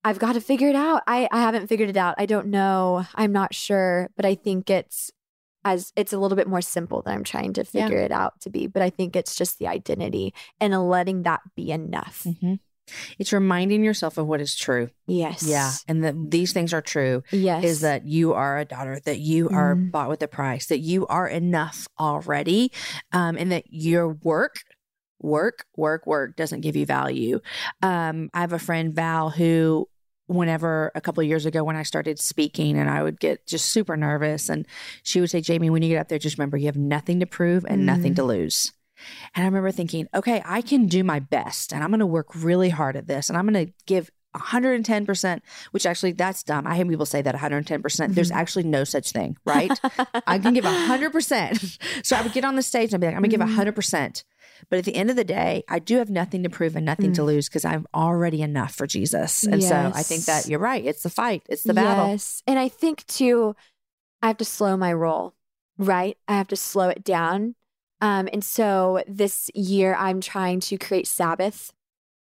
I've 0.04 0.20
got 0.20 0.34
to 0.34 0.42
figure 0.42 0.70
it 0.70 0.76
out. 0.76 1.02
I 1.08 1.28
I 1.32 1.42
haven't 1.42 1.68
figured 1.68 1.90
it 1.90 1.98
out. 1.98 2.16
I 2.20 2.26
don't 2.28 2.48
know. 2.48 3.06
I'm 3.16 3.32
not 3.32 3.56
sure, 3.56 4.10
but 4.16 4.26
I 4.26 4.36
think 4.36 4.70
it's 4.70 5.12
as 5.66 5.92
it's 5.96 6.14
a 6.14 6.20
little 6.20 6.36
bit 6.38 6.48
more 6.48 6.62
simple 6.62 7.02
than 7.02 7.14
I'm 7.16 7.24
trying 7.24 7.52
to 7.54 7.62
Yeah. 7.72 7.88
figure 7.88 7.98
it 8.00 8.12
out 8.12 8.40
to 8.42 8.50
be. 8.50 8.68
But 8.68 8.84
I 8.84 8.90
think 8.90 9.16
it's 9.16 9.36
just 9.36 9.58
the 9.60 9.68
identity 9.68 10.34
and 10.62 10.72
letting 10.88 11.24
that 11.24 11.42
be 11.56 11.72
enough. 11.72 12.24
Mhm. 12.26 12.60
It's 13.20 13.34
reminding 13.34 13.84
yourself 13.84 14.18
of 14.18 14.28
what 14.28 14.42
is 14.42 14.56
true. 14.56 14.90
Yes. 15.08 15.44
Yeah. 15.44 15.72
And 15.88 16.04
that 16.04 16.16
these 16.32 16.54
things 16.54 16.74
are 16.74 16.82
true. 16.82 17.24
Yes. 17.32 17.64
is 17.64 17.82
that 17.82 18.06
you 18.06 18.34
are 18.34 18.58
a 18.60 18.66
daughter, 18.66 19.00
that 19.06 19.20
you 19.20 19.50
are 19.50 19.76
Mhm. 19.76 19.92
bought 19.92 20.10
with 20.10 20.22
a 20.24 20.28
price, 20.28 20.68
that 20.68 20.80
you 20.80 21.06
are 21.08 21.28
enough 21.28 21.88
already, 22.00 22.72
um, 23.12 23.38
and 23.38 23.52
that 23.52 23.66
your 23.70 24.10
work, 24.10 24.58
work, 25.22 25.66
work, 25.76 26.06
work 26.06 26.36
doesn't 26.36 26.62
give 26.62 26.76
you 26.76 26.86
value. 26.86 27.40
Um, 27.82 28.30
I 28.34 28.42
have 28.42 28.54
a 28.54 28.60
friend, 28.60 28.94
Val, 28.94 29.30
who 29.32 29.88
whenever 30.28 30.92
a 30.94 31.00
couple 31.00 31.22
of 31.22 31.28
years 31.28 31.46
ago 31.46 31.64
when 31.64 31.78
I 31.78 31.84
started 31.84 32.20
speaking 32.20 32.78
and 32.78 32.90
I 32.90 33.02
would 33.02 33.18
get 33.20 33.48
just 33.48 33.68
super 33.68 33.96
nervous 33.96 34.50
and 34.50 34.68
she 35.04 35.22
would 35.22 35.30
say, 35.30 35.40
Jamie, 35.40 35.70
when 35.70 35.82
you 35.82 35.90
get 35.90 36.00
up 36.02 36.10
there, 36.10 36.20
just 36.20 36.38
remember 36.38 36.58
you 36.58 36.66
have 36.66 36.76
nothing 36.76 37.22
to 37.22 37.26
prove 37.26 37.66
and 37.68 37.86
nothing 37.86 38.14
to 38.16 38.24
lose. 38.24 38.74
And 39.36 39.44
I 39.44 39.46
remember 39.48 39.72
thinking, 39.72 40.08
okay, 40.14 40.42
I 40.46 40.62
can 40.62 40.88
do 40.88 41.04
my 41.04 41.20
best 41.20 41.72
and 41.74 41.84
I'm 41.84 41.90
going 41.92 42.00
to 42.00 42.06
work 42.06 42.28
really 42.36 42.70
hard 42.70 42.96
at 42.96 43.08
this 43.08 43.30
and 43.30 43.38
I'm 43.38 43.48
going 43.48 43.68
to 43.68 43.74
give 43.86 44.10
110%, 44.36 45.42
which 45.72 45.86
actually 45.86 46.12
that's 46.12 46.44
dumb. 46.44 46.68
I 46.68 46.76
hear 46.76 46.86
people 46.86 47.06
say 47.06 47.22
that 47.22 47.36
110%. 47.36 47.82
percent 47.82 48.16
There's 48.16 48.32
actually 48.32 48.64
no 48.64 48.84
such 48.84 49.12
thing, 49.12 49.38
right? 49.46 49.72
I 50.28 50.40
can 50.40 50.54
give 50.54 50.66
100%. 50.66 51.78
So 52.04 52.16
I 52.16 52.22
would 52.22 52.34
get 52.34 52.46
on 52.46 52.56
the 52.56 52.62
stage 52.62 52.94
and 52.94 52.96
I'd 52.96 53.02
be 53.02 53.08
like, 53.08 53.16
I'm 53.16 53.22
going 53.22 53.32
to 53.32 53.38
give 53.38 53.48
Mhm. 53.48 53.74
100%. 53.74 54.24
But 54.70 54.80
at 54.80 54.86
the 54.86 54.96
end 54.96 55.10
of 55.10 55.16
the 55.16 55.24
day, 55.24 55.64
I 55.70 55.80
do 55.80 55.98
have 55.98 56.10
nothing 56.10 56.44
to 56.44 56.50
prove 56.50 56.76
and 56.76 56.86
nothing 56.86 57.14
to 57.14 57.22
Mm. 57.22 57.26
lose 57.26 57.48
because 57.50 57.66
I'm 57.66 57.86
already 57.94 58.42
enough 58.42 58.74
for 58.74 58.88
Jesus. 58.88 59.44
And 59.44 59.64
so 59.64 59.92
I 59.94 60.04
think 60.04 60.26
that 60.26 60.48
you're 60.48 60.60
right. 60.60 60.84
It's 60.84 61.04
the 61.04 61.10
fight, 61.10 61.44
it's 61.50 61.64
the 61.64 61.74
battle. 61.74 62.08
Yes. 62.08 62.42
And 62.48 62.58
I 62.58 62.68
think 62.70 63.06
too, 63.08 63.56
I 64.22 64.28
have 64.28 64.38
to 64.38 64.46
slow 64.46 64.78
my 64.78 64.94
roll, 64.94 65.36
right? 65.78 66.18
I 66.28 66.38
have 66.38 66.48
to 66.50 66.56
slow 66.56 66.90
it 66.90 67.04
down. 67.04 67.56
Um, 68.02 68.30
and 68.32 68.44
so 68.44 69.04
this 69.08 69.50
year 69.54 69.96
I'm 69.96 70.22
trying 70.22 70.60
to 70.62 70.78
create 70.78 71.08
Sabbath. 71.08 71.74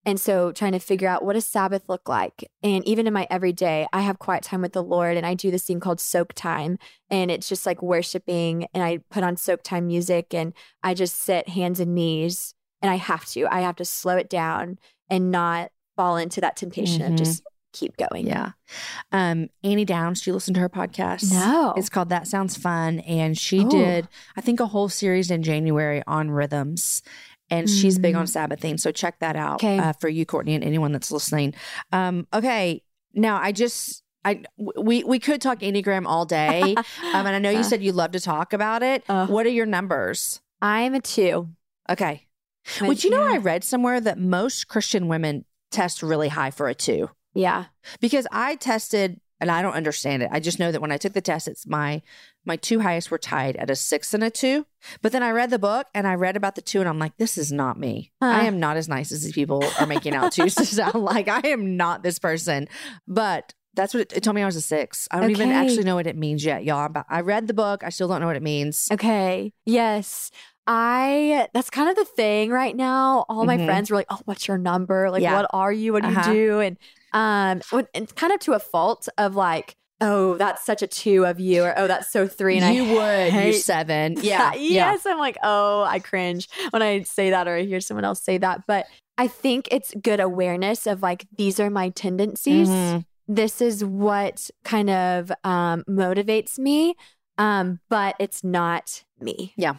And 0.04 0.20
so 0.20 0.50
trying 0.50 0.72
to 0.72 0.80
figure 0.80 1.06
out 1.06 1.24
what 1.24 1.34
does 1.34 1.46
Sabbath 1.46 1.88
look 1.88 2.08
like? 2.08 2.50
And 2.62 2.84
even 2.88 3.06
in 3.06 3.12
my 3.12 3.28
everyday, 3.30 3.86
I 3.92 4.00
have 4.00 4.18
quiet 4.18 4.42
time 4.42 4.60
with 4.60 4.72
the 4.72 4.82
Lord 4.82 5.16
and 5.16 5.24
I 5.24 5.34
do 5.34 5.52
this 5.52 5.62
thing 5.64 5.78
called 5.78 6.00
soak 6.00 6.32
time. 6.32 6.78
And 7.08 7.30
it's 7.30 7.48
just 7.48 7.66
like 7.66 7.80
worshiping 7.82 8.66
and 8.74 8.82
I 8.82 8.98
put 9.10 9.22
on 9.22 9.36
soak 9.36 9.62
time 9.62 9.86
music 9.86 10.34
and 10.34 10.54
I 10.82 10.94
just 10.94 11.20
sit 11.20 11.48
hands 11.48 11.78
and 11.78 11.94
knees 11.94 12.54
and 12.80 12.90
I 12.90 12.96
have 12.96 13.24
to. 13.26 13.46
I 13.46 13.60
have 13.60 13.76
to 13.76 13.84
slow 13.84 14.16
it 14.16 14.28
down 14.28 14.80
and 15.08 15.30
not 15.30 15.70
fall 15.94 16.16
into 16.16 16.40
that 16.40 16.56
temptation 16.56 17.02
Mhm. 17.02 17.10
of 17.10 17.14
just 17.16 17.44
keep 17.72 17.96
going. 17.96 18.26
Yeah. 18.26 18.50
Um, 19.12 19.48
Annie 19.64 19.84
Downs, 19.84 20.20
do 20.22 20.30
you 20.30 20.34
listen 20.34 20.54
to 20.54 20.60
her 20.60 20.68
podcast? 20.68 21.32
No. 21.32 21.74
It's 21.76 21.88
called 21.88 22.08
That 22.10 22.26
Sounds 22.26 22.56
Fun. 22.56 23.00
And 23.00 23.36
she 23.36 23.60
Oh. 23.64 23.68
did, 23.70 24.08
I 24.36 24.40
think, 24.40 24.60
a 24.60 24.66
whole 24.66 24.88
series 24.88 25.30
in 25.30 25.42
January 25.42 26.02
on 26.06 26.30
rhythms. 26.30 27.02
And 27.50 27.68
she's 27.68 27.98
big 27.98 28.14
on 28.14 28.24
Mm. 28.24 28.28
Sabbathing. 28.30 28.78
So 28.78 28.92
check 28.92 29.18
that 29.18 29.36
out 29.36 29.56
Okay. 29.56 29.78
uh, 29.78 29.92
for 29.94 30.08
you, 30.08 30.24
Courtney, 30.24 30.54
and 30.54 30.64
anyone 30.64 30.92
that's 30.92 31.10
listening. 31.12 31.52
Um, 31.92 32.26
okay. 32.32 32.82
Now, 33.14 33.38
I 33.42 33.52
just, 33.52 34.02
I 34.24 34.42
we 34.56 35.02
we 35.04 35.18
could 35.18 35.40
talk 35.42 35.58
Enneagram 35.60 36.04
all 36.06 36.24
day. 36.24 36.62
um, 36.76 37.26
and 37.26 37.28
I 37.28 37.38
know 37.38 37.50
you 37.50 37.58
Uh. 37.58 37.62
said 37.64 37.82
you 37.82 37.92
love 37.92 38.12
to 38.12 38.20
talk 38.20 38.52
about 38.52 38.82
it. 38.82 39.04
Uh. 39.08 39.26
what 39.26 39.44
are 39.46 39.50
your 39.50 39.66
numbers? 39.66 40.40
I'm 40.62 40.94
a 40.94 41.00
two. 41.00 41.48
Okay. 41.90 42.26
But 42.78 42.88
Would 42.88 43.04
you 43.04 43.10
know 43.10 43.26
yeah. 43.26 43.34
I 43.34 43.36
read 43.38 43.64
somewhere 43.64 44.00
that 44.00 44.18
most 44.18 44.68
Christian 44.68 45.08
women 45.08 45.44
test 45.72 46.02
really 46.02 46.28
high 46.28 46.52
for 46.52 46.68
a 46.68 46.74
two? 46.74 47.10
Yeah. 47.34 47.66
because 48.00 48.26
I 48.32 48.56
tested 48.56 49.20
and 49.40 49.50
I 49.50 49.60
don't 49.62 49.74
understand 49.74 50.22
it. 50.22 50.28
I 50.32 50.38
just 50.38 50.58
know 50.60 50.70
that 50.70 50.80
when 50.80 50.92
I 50.92 50.96
took 50.98 51.14
the 51.14 51.20
test, 51.20 51.48
it's 51.48 51.66
my 51.66 52.02
my 52.44 52.56
two 52.56 52.80
highest 52.80 53.10
were 53.10 53.18
tied 53.18 53.56
at 53.56 53.70
a 53.70 53.76
six 53.76 54.12
and 54.14 54.22
a 54.24 54.30
two. 54.30 54.66
But 55.00 55.12
then 55.12 55.22
I 55.22 55.30
read 55.30 55.50
the 55.50 55.58
book 55.58 55.86
and 55.94 56.06
I 56.06 56.14
read 56.14 56.36
about 56.36 56.54
the 56.56 56.60
two, 56.62 56.80
and 56.80 56.88
I'm 56.88 56.98
like, 56.98 57.16
this 57.16 57.38
is 57.38 57.50
not 57.52 57.78
me. 57.78 58.12
Huh. 58.22 58.28
I 58.30 58.44
am 58.44 58.58
not 58.60 58.76
as 58.76 58.88
nice 58.88 59.10
as 59.12 59.22
these 59.22 59.32
people 59.32 59.64
are 59.80 59.86
making 59.86 60.14
out 60.14 60.32
to 60.32 60.42
to 60.50 60.64
sound 60.66 60.94
like. 60.96 61.28
I 61.28 61.40
am 61.48 61.76
not 61.76 62.02
this 62.02 62.18
person. 62.18 62.68
But 63.08 63.52
that's 63.74 63.94
what 63.94 64.00
it, 64.02 64.12
it 64.16 64.22
told 64.22 64.34
me. 64.36 64.42
I 64.42 64.46
was 64.46 64.56
a 64.56 64.60
six. 64.60 65.08
I 65.10 65.20
don't 65.20 65.30
even 65.30 65.50
actually 65.50 65.84
know 65.84 65.94
what 65.96 66.06
it 66.06 66.16
means 66.16 66.44
yet, 66.44 66.64
y'all. 66.64 66.78
I'm- 66.94 67.04
I 67.08 67.20
read 67.20 67.46
the 67.46 67.54
book. 67.54 67.82
I 67.84 67.88
still 67.90 68.06
don't 68.08 68.20
know 68.20 68.26
what 68.26 68.36
it 68.36 68.42
means. 68.42 68.88
Okay. 68.92 69.52
Yes. 69.66 70.30
I 70.66 71.48
that's 71.52 71.70
kind 71.70 71.90
of 71.90 71.96
the 71.96 72.04
thing 72.04 72.50
right 72.50 72.74
now. 72.76 73.24
All 73.28 73.44
my 73.44 73.56
Mhm. 73.56 73.66
friends 73.66 73.90
were 73.90 73.96
like, 73.96 74.06
"Oh, 74.10 74.20
what's 74.24 74.46
your 74.46 74.58
number? 74.58 75.10
Like, 75.10 75.22
Yeah. 75.22 75.34
what 75.34 75.46
are 75.52 75.72
you? 75.72 75.92
What 75.92 76.02
do 76.02 76.08
Uh-huh. 76.08 76.30
you 76.30 76.36
do?" 76.36 76.60
And 76.60 76.76
um, 77.12 77.60
when, 77.70 77.86
and 77.94 78.14
kind 78.16 78.32
of 78.32 78.40
to 78.40 78.52
a 78.52 78.58
fault 78.58 79.08
of 79.18 79.36
like, 79.36 79.76
"Oh, 80.00 80.36
that's 80.36 80.64
such 80.64 80.82
a 80.82 80.86
two 80.86 81.24
of 81.24 81.38
you," 81.40 81.64
or 81.64 81.74
"Oh, 81.76 81.86
that's 81.86 82.10
so 82.12 82.26
three. 82.26 82.58
And 82.58 82.74
you 82.74 82.84
I 82.84 82.92
would, 82.94 83.26
you 83.26 83.30
hate 83.40 83.52
seven. 83.60 84.16
Yeah. 84.22 84.52
yeah. 84.54 84.92
yes. 84.92 85.06
I'm 85.06 85.18
like, 85.18 85.38
oh, 85.42 85.82
I 85.84 85.98
cringe 85.98 86.48
when 86.70 86.82
I 86.82 87.02
say 87.02 87.30
that 87.30 87.46
or 87.48 87.56
I 87.56 87.62
hear 87.62 87.80
someone 87.80 88.04
else 88.04 88.22
say 88.22 88.38
that. 88.38 88.62
But 88.66 88.86
I 89.18 89.28
think 89.28 89.68
it's 89.70 89.94
good 90.02 90.20
awareness 90.20 90.86
of 90.86 91.02
like, 91.02 91.26
these 91.36 91.60
are 91.60 91.70
my 91.70 91.90
tendencies. 91.90 92.68
Mhm. 92.68 93.04
This 93.28 93.60
is 93.60 93.84
what 93.84 94.50
kind 94.64 94.90
of 94.90 95.30
um, 95.44 95.84
motivates 95.88 96.58
me, 96.58 96.96
um, 97.38 97.78
but 97.88 98.16
it's 98.18 98.42
not 98.42 99.04
me. 99.20 99.54
Yeah. 99.56 99.74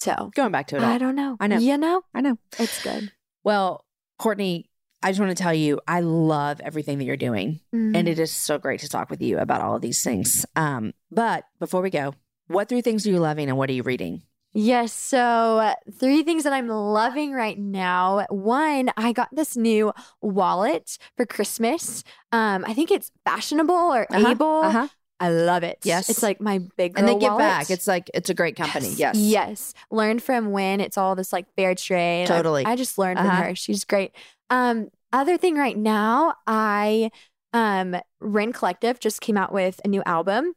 So 0.00 0.30
Going 0.34 0.52
back 0.52 0.68
to 0.68 0.76
it 0.76 0.82
I 0.82 0.96
don't 0.96 1.14
know. 1.16 1.36
I 1.40 1.48
know. 1.48 1.58
You 1.58 1.76
know, 1.76 2.02
I 2.14 2.20
know. 2.20 2.38
it's 2.58 2.82
good. 2.82 3.12
Well, 3.44 3.84
Courtney, 4.18 4.67
I 5.02 5.10
just 5.10 5.20
want 5.20 5.36
to 5.36 5.40
tell 5.42 5.54
you, 5.54 5.80
I 5.86 6.00
love 6.00 6.60
everything 6.60 6.98
that 6.98 7.04
you're 7.04 7.16
doing. 7.16 7.60
Mm. 7.74 7.96
And 7.96 8.08
it 8.08 8.18
is 8.18 8.32
so 8.32 8.58
great 8.58 8.80
to 8.80 8.88
talk 8.88 9.10
with 9.10 9.22
you 9.22 9.38
about 9.38 9.60
all 9.60 9.76
of 9.76 9.82
these 9.82 10.02
things. 10.02 10.44
Um, 10.56 10.92
but 11.10 11.44
before 11.60 11.82
we 11.82 11.90
go, 11.90 12.14
what 12.48 12.68
three 12.68 12.80
things 12.80 13.06
are 13.06 13.10
you 13.10 13.18
loving 13.20 13.48
and 13.48 13.56
what 13.56 13.70
are 13.70 13.74
you 13.74 13.82
reading? 13.84 14.22
Yes. 14.54 14.92
So, 14.92 15.18
uh, 15.58 15.74
three 15.92 16.22
things 16.22 16.42
that 16.44 16.52
I'm 16.54 16.68
loving 16.68 17.32
right 17.32 17.58
now. 17.58 18.26
One, 18.30 18.90
I 18.96 19.12
got 19.12 19.28
this 19.30 19.56
new 19.56 19.92
wallet 20.20 20.98
for 21.16 21.26
Christmas. 21.26 22.02
Um, 22.32 22.64
I 22.66 22.74
think 22.74 22.90
it's 22.90 23.12
fashionable 23.24 23.74
or 23.74 24.06
Uh-huh, 24.10 24.28
able. 24.30 24.46
Uh-huh. 24.62 24.88
I 25.20 25.30
love 25.30 25.64
it. 25.64 25.78
Yes. 25.82 26.08
It's 26.08 26.22
like 26.22 26.40
my 26.40 26.60
big 26.76 26.94
girl 26.94 27.00
And 27.04 27.08
they 27.08 27.14
give 27.20 27.32
wallet. 27.32 27.40
back. 27.40 27.70
It's 27.70 27.86
like 27.88 28.08
it's 28.14 28.30
a 28.30 28.34
great 28.34 28.54
company. 28.56 28.88
Yes. 28.96 29.16
Yes. 29.16 29.74
Learned 29.90 30.22
from 30.22 30.52
Win. 30.52 30.80
It's 30.80 30.96
all 30.96 31.16
this 31.16 31.32
like 31.32 31.46
fair 31.56 31.74
trade. 31.74 32.22
I- 32.24 32.26
Totally. 32.26 32.64
I, 32.64 32.76
just 32.76 32.98
learned 32.98 33.18
Uh-huh. 33.18 33.28
from 33.28 33.44
her. 33.48 33.54
She's 33.56 33.84
great. 33.84 34.12
Um, 34.50 34.88
other 35.12 35.36
thing 35.38 35.56
right 35.56 35.76
now, 35.76 36.34
I 36.46 37.10
um 37.52 37.96
Rend 38.20 38.54
Collective 38.54 39.00
just 39.00 39.20
came 39.20 39.36
out 39.36 39.52
with 39.52 39.80
a 39.84 39.88
new 39.88 40.02
album. 40.04 40.52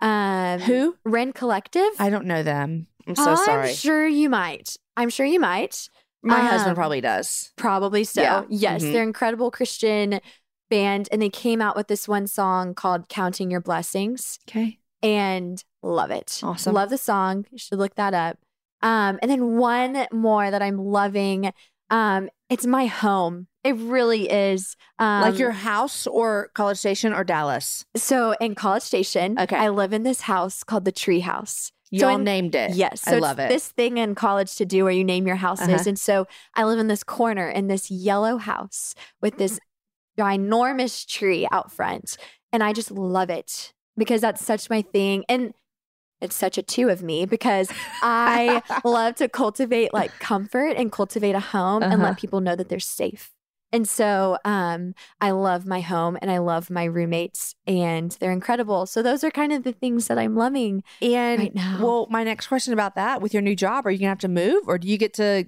Um 0.00 0.60
Who? 0.60 0.96
Rend 1.04 1.34
Collective. 1.34 1.90
I 1.98 2.10
don't 2.10 2.24
know 2.26 2.42
them. 2.42 2.86
I'm 3.06 3.14
so 3.16 3.34
sorry. 3.36 3.70
I'm 3.70 3.74
sure 3.74 4.06
you 4.06 4.28
might. 4.30 4.76
I'm 4.96 5.10
sure 5.10 5.26
you 5.26 5.40
might. 5.40 5.88
My 6.22 6.42
husband 6.42 6.70
um, 6.70 6.76
probably 6.76 7.00
does. 7.00 7.52
Probably 7.56 8.04
so. 8.04 8.22
Yeah. 8.22 8.44
Yes, 8.48 8.82
Mhm. 8.82 8.92
they're 8.92 9.02
incredible 9.02 9.50
Christian 9.50 10.20
band 10.70 11.08
and 11.10 11.20
they 11.20 11.30
came 11.30 11.60
out 11.60 11.76
with 11.76 11.88
this 11.88 12.06
one 12.06 12.26
song 12.26 12.74
called 12.74 13.08
Counting 13.08 13.50
Your 13.50 13.60
Blessings 13.60 14.38
Okay. 14.48 14.78
and 15.02 15.62
love 15.82 16.10
it. 16.10 16.40
Awesome. 16.42 16.74
Love 16.74 16.90
the 16.90 16.98
song. 16.98 17.46
You 17.50 17.58
should 17.58 17.78
look 17.78 17.96
that 17.96 18.14
up. 18.14 18.38
Um 18.82 19.18
and 19.20 19.30
then 19.30 19.56
one 19.56 20.06
more 20.12 20.50
that 20.50 20.62
I'm 20.62 20.78
loving 20.78 21.52
um 21.90 22.28
it's 22.48 22.66
my 22.66 22.86
home. 22.86 23.46
It 23.62 23.76
really 23.76 24.30
is. 24.30 24.76
Um 24.98 25.22
like 25.22 25.38
your 25.38 25.50
house 25.52 26.06
or 26.06 26.50
College 26.54 26.78
Station 26.78 27.12
or 27.12 27.24
Dallas? 27.24 27.84
so 27.96 28.34
in 28.40 28.54
College 28.54 28.82
Station, 28.82 29.38
Okay. 29.38 29.56
I 29.56 29.68
live 29.68 29.92
in 29.92 30.02
this 30.02 30.22
house 30.22 30.62
called 30.64 30.84
the 30.84 30.92
Tree 30.92 31.20
House. 31.20 31.72
Y'all 31.92 32.14
in- 32.14 32.24
named 32.24 32.54
it. 32.54 32.74
Yes. 32.76 33.02
So 33.02 33.16
I 33.16 33.18
love 33.18 33.38
it. 33.40 33.48
This 33.48 33.66
thing 33.68 33.98
in 33.98 34.14
college 34.14 34.54
to 34.56 34.64
do 34.64 34.84
where 34.84 34.92
you 34.92 35.02
name 35.04 35.26
your 35.26 35.36
houses. 35.36 35.68
Uh-huh. 35.68 35.84
And 35.88 35.98
so 35.98 36.26
I 36.54 36.62
live 36.64 36.78
in 36.78 36.86
this 36.86 37.02
corner 37.02 37.48
in 37.48 37.66
this 37.66 37.90
yellow 37.90 38.36
house 38.36 38.94
with 39.20 39.38
this 39.38 39.58
ginormous 40.18 41.06
tree 41.06 41.48
out 41.50 41.72
front. 41.72 42.16
And 42.52 42.62
I 42.62 42.72
just 42.72 42.90
love 42.90 43.30
it 43.30 43.72
because 43.96 44.20
that's 44.20 44.44
such 44.44 44.70
my 44.70 44.82
thing. 44.82 45.24
And 45.28 45.52
it's 46.20 46.36
such 46.36 46.58
a 46.58 46.62
two 46.62 46.88
of 46.88 47.02
me 47.02 47.24
because 47.26 47.70
I 48.02 48.62
love 48.84 49.14
to 49.16 49.28
cultivate 49.28 49.92
like 49.94 50.18
comfort 50.18 50.76
and 50.76 50.90
cultivate 50.92 51.34
a 51.34 51.40
home 51.40 51.82
and 51.82 51.94
Uh-huh. 51.94 52.02
let 52.04 52.18
people 52.18 52.40
know 52.40 52.56
that 52.56 52.68
they're 52.68 52.78
safe. 52.80 53.32
And 53.72 53.88
so 53.88 54.36
um, 54.44 54.94
I 55.20 55.30
love 55.30 55.64
my 55.64 55.80
home 55.80 56.18
and 56.20 56.28
I 56.30 56.38
love 56.38 56.70
my 56.70 56.84
roommates 56.84 57.54
and 57.68 58.10
they're 58.18 58.32
incredible. 58.32 58.84
So 58.86 59.00
those 59.00 59.22
are 59.22 59.30
kind 59.30 59.52
of 59.52 59.62
the 59.62 59.72
things 59.72 60.08
that 60.08 60.18
I'm 60.18 60.34
loving. 60.34 60.82
and 61.00 61.38
right 61.40 61.52
well, 61.80 62.08
my 62.10 62.24
next 62.24 62.48
question 62.48 62.72
about 62.72 62.96
that 62.96 63.22
with 63.22 63.32
your 63.32 63.42
new 63.42 63.54
job, 63.54 63.86
are 63.86 63.90
you 63.92 63.98
gonna 63.98 64.08
have 64.08 64.18
to 64.18 64.28
move, 64.28 64.64
or 64.66 64.76
do 64.76 64.88
you 64.88 64.98
get 64.98 65.14
to? 65.14 65.46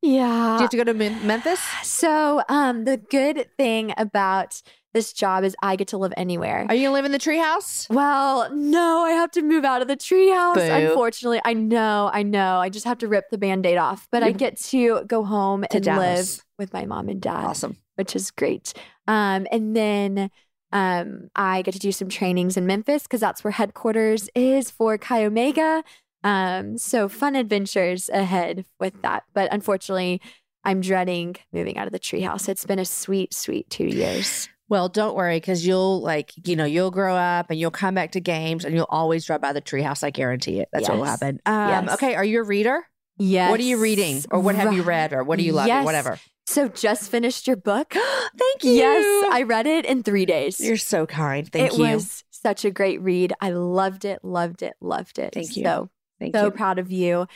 Yeah. 0.00 0.54
Do 0.56 0.62
you 0.62 0.62
have 0.62 0.70
to 0.70 0.76
go 0.76 0.84
to 0.84 0.94
Memphis? 0.94 1.60
So, 1.82 2.40
um, 2.48 2.84
the 2.84 2.96
good 2.96 3.48
thing 3.58 3.92
about 3.98 4.62
this 4.94 5.12
job 5.12 5.44
is 5.44 5.54
I 5.62 5.76
get 5.76 5.88
to 5.88 5.98
live 5.98 6.12
anywhere. 6.16 6.64
Are 6.68 6.74
you 6.74 6.84
gonna 6.86 6.94
live 6.94 7.04
in 7.04 7.12
the 7.12 7.18
treehouse? 7.18 7.88
well, 7.90 8.48
no, 8.54 9.02
I 9.04 9.10
have 9.10 9.30
to 9.32 9.42
move 9.42 9.64
out 9.64 9.82
of 9.82 9.88
the 9.88 9.96
treehouse. 9.96 10.56
Unfortunately, 10.88 11.40
I 11.44 11.52
know, 11.54 12.10
I 12.12 12.22
know. 12.22 12.56
I 12.58 12.68
just 12.68 12.86
have 12.86 12.98
to 12.98 13.08
rip 13.08 13.30
the 13.30 13.38
band-aid 13.38 13.76
off, 13.78 14.08
but 14.10 14.22
I 14.22 14.32
get 14.32 14.56
to 14.58 15.04
go 15.06 15.24
home 15.24 15.62
To 15.70 15.76
and 15.76 15.84
Dallas. 15.84 16.38
live 16.38 16.44
with 16.58 16.72
my 16.72 16.86
mom 16.86 17.08
and 17.08 17.20
dad, 17.20 17.44
Awesome. 17.44 17.76
which 17.96 18.16
is 18.16 18.30
great. 18.30 18.72
Um, 19.06 19.46
and 19.52 19.76
then 19.76 20.30
um, 20.72 21.28
I 21.36 21.62
get 21.62 21.72
to 21.74 21.80
do 21.80 21.92
some 21.92 22.08
trainings 22.08 22.56
in 22.56 22.66
Memphis 22.66 23.04
because 23.04 23.20
that's 23.20 23.44
where 23.44 23.52
headquarters 23.52 24.28
is 24.34 24.70
for 24.70 24.98
Chi 24.98 25.24
Omega. 25.24 25.82
Um, 26.24 26.76
so 26.78 27.08
fun 27.08 27.36
adventures 27.36 28.08
ahead 28.08 28.64
with 28.80 29.00
that. 29.02 29.22
But 29.34 29.52
unfortunately, 29.52 30.20
I'm 30.64 30.80
dreading 30.80 31.36
moving 31.52 31.78
out 31.78 31.86
of 31.86 31.92
the 31.92 32.00
treehouse. 32.00 32.48
It's 32.48 32.66
been 32.66 32.78
a 32.80 32.84
sweet, 32.84 33.32
sweet 33.32 33.70
two 33.70 33.86
years. 33.86 34.48
Well, 34.68 34.88
don't 34.88 35.16
worry, 35.16 35.36
because 35.38 35.66
you'll 35.66 36.00
like 36.02 36.32
you 36.46 36.54
know 36.56 36.64
you'll 36.64 36.90
grow 36.90 37.16
up 37.16 37.50
and 37.50 37.58
you'll 37.58 37.70
come 37.70 37.94
back 37.94 38.12
to 38.12 38.20
games 38.20 38.64
and 38.64 38.74
you'll 38.74 38.86
always 38.90 39.24
drive 39.24 39.40
by 39.40 39.52
the 39.52 39.62
treehouse. 39.62 40.04
I 40.04 40.10
guarantee 40.10 40.60
it. 40.60 40.68
That's 40.72 40.88
what 40.88 40.98
will 40.98 41.04
happen. 41.04 41.40
Um, 41.46 41.68
Yes. 41.86 41.94
Okay, 41.94 42.14
are 42.14 42.24
you 42.24 42.40
a 42.40 42.44
reader? 42.44 42.86
Yes. 43.20 43.50
What 43.50 43.58
are 43.60 43.64
you 43.64 43.78
reading, 43.80 44.22
or 44.30 44.40
what 44.40 44.54
have 44.54 44.72
you 44.72 44.82
read, 44.82 45.12
or 45.12 45.24
what 45.24 45.38
do 45.38 45.44
you 45.44 45.52
love, 45.52 45.66
Yes. 45.66 45.82
or 45.82 45.84
whatever? 45.86 46.18
So 46.46 46.68
just 46.68 47.10
finished 47.10 47.46
your 47.46 47.56
book. 47.56 47.90
Thank 47.94 48.62
you. 48.64 48.72
yes, 48.72 49.28
I 49.32 49.42
read 49.42 49.66
it 49.66 49.84
in 49.84 50.02
three 50.02 50.24
days. 50.24 50.60
You're 50.60 50.76
so 50.76 51.04
kind. 51.06 51.50
Thank 51.50 51.72
it 51.72 51.78
you. 51.78 51.84
It 51.84 51.94
was 51.96 52.24
such 52.30 52.64
a 52.64 52.70
great 52.70 53.00
read. 53.02 53.32
I 53.40 53.50
loved 53.50 54.04
it, 54.04 54.20
loved 54.24 54.62
it, 54.62 54.74
loved 54.80 55.18
it. 55.18 55.34
Thank 55.34 55.56
you. 55.56 55.64
So 55.64 55.90
Thank 56.20 56.34
so 56.36 56.44
you. 56.46 56.50
proud 56.52 56.78
of 56.78 56.90
you. 56.92 57.26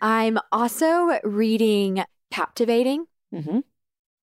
I'm 0.00 0.38
also 0.52 1.18
reading 1.24 2.04
Captivating. 2.30 3.04
hmm 3.32 3.60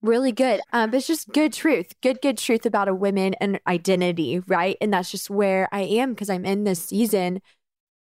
Really 0.01 0.31
good. 0.31 0.61
Um, 0.73 0.93
it's 0.93 1.05
just 1.05 1.29
good 1.29 1.53
truth, 1.53 1.93
good, 2.01 2.21
good 2.21 2.37
truth 2.37 2.65
about 2.65 2.87
a 2.87 2.93
woman 2.95 3.35
and 3.35 3.59
identity, 3.67 4.39
right? 4.47 4.75
And 4.81 4.91
that's 4.91 5.11
just 5.11 5.29
where 5.29 5.69
I 5.71 5.81
am 5.81 6.13
because 6.13 6.29
I'm 6.29 6.43
in 6.43 6.63
this 6.63 6.83
season 6.83 7.39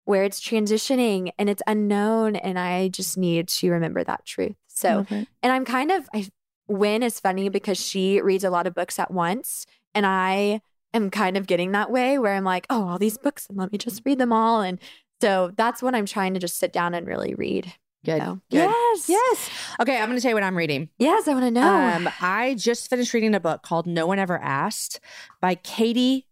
where 0.04 0.24
it's 0.24 0.40
transitioning 0.40 1.30
and 1.38 1.48
it's 1.48 1.62
unknown, 1.66 2.34
and 2.36 2.58
I 2.58 2.88
just 2.88 3.16
need 3.16 3.48
to 3.48 3.70
remember 3.70 4.02
that 4.04 4.24
truth. 4.24 4.56
So, 4.66 5.06
and 5.42 5.52
I'm 5.52 5.64
kind 5.64 5.90
of, 5.92 6.08
I, 6.14 6.28
Win 6.68 7.02
is 7.02 7.20
funny 7.20 7.48
because 7.48 7.78
she 7.78 8.20
reads 8.20 8.44
a 8.44 8.50
lot 8.50 8.66
of 8.66 8.74
books 8.74 8.98
at 8.98 9.12
once, 9.12 9.66
and 9.94 10.06
I 10.06 10.60
am 10.94 11.10
kind 11.10 11.36
of 11.36 11.46
getting 11.46 11.72
that 11.72 11.90
way 11.90 12.18
where 12.18 12.34
I'm 12.34 12.44
like, 12.44 12.66
oh, 12.70 12.88
all 12.88 12.98
these 12.98 13.18
books, 13.18 13.46
and 13.48 13.58
let 13.58 13.70
me 13.72 13.78
just 13.78 14.02
read 14.04 14.18
them 14.18 14.32
all. 14.32 14.60
And 14.60 14.80
so 15.20 15.52
that's 15.56 15.82
what 15.82 15.94
I'm 15.94 16.06
trying 16.06 16.34
to 16.34 16.40
just 16.40 16.58
sit 16.58 16.72
down 16.72 16.94
and 16.94 17.06
really 17.06 17.34
read. 17.34 17.72
Good. 18.04 18.20
Good. 18.20 18.40
yes, 18.50 19.08
Yes. 19.08 19.50
Okay, 19.80 19.96
I'm 19.98 20.06
going 20.06 20.16
to 20.18 20.22
tell 20.22 20.30
you 20.30 20.34
what 20.36 20.42
I'm 20.44 20.56
reading. 20.56 20.88
yes, 20.98 21.28
I 21.28 21.32
want 21.34 21.44
to 21.46 21.50
know. 21.50 21.66
Um, 21.66 22.08
I 22.20 22.54
just 22.58 22.88
finished 22.90 23.12
reading 23.14 23.34
a 23.34 23.40
book 23.40 23.62
called 23.62 23.86
No 23.86 24.06
One 24.06 24.18
Ever 24.18 24.38
Asked 24.38 25.00
by 25.40 25.54
Katie 25.54 26.26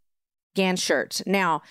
Ganshert. 0.57 1.27
Now, 1.27 1.63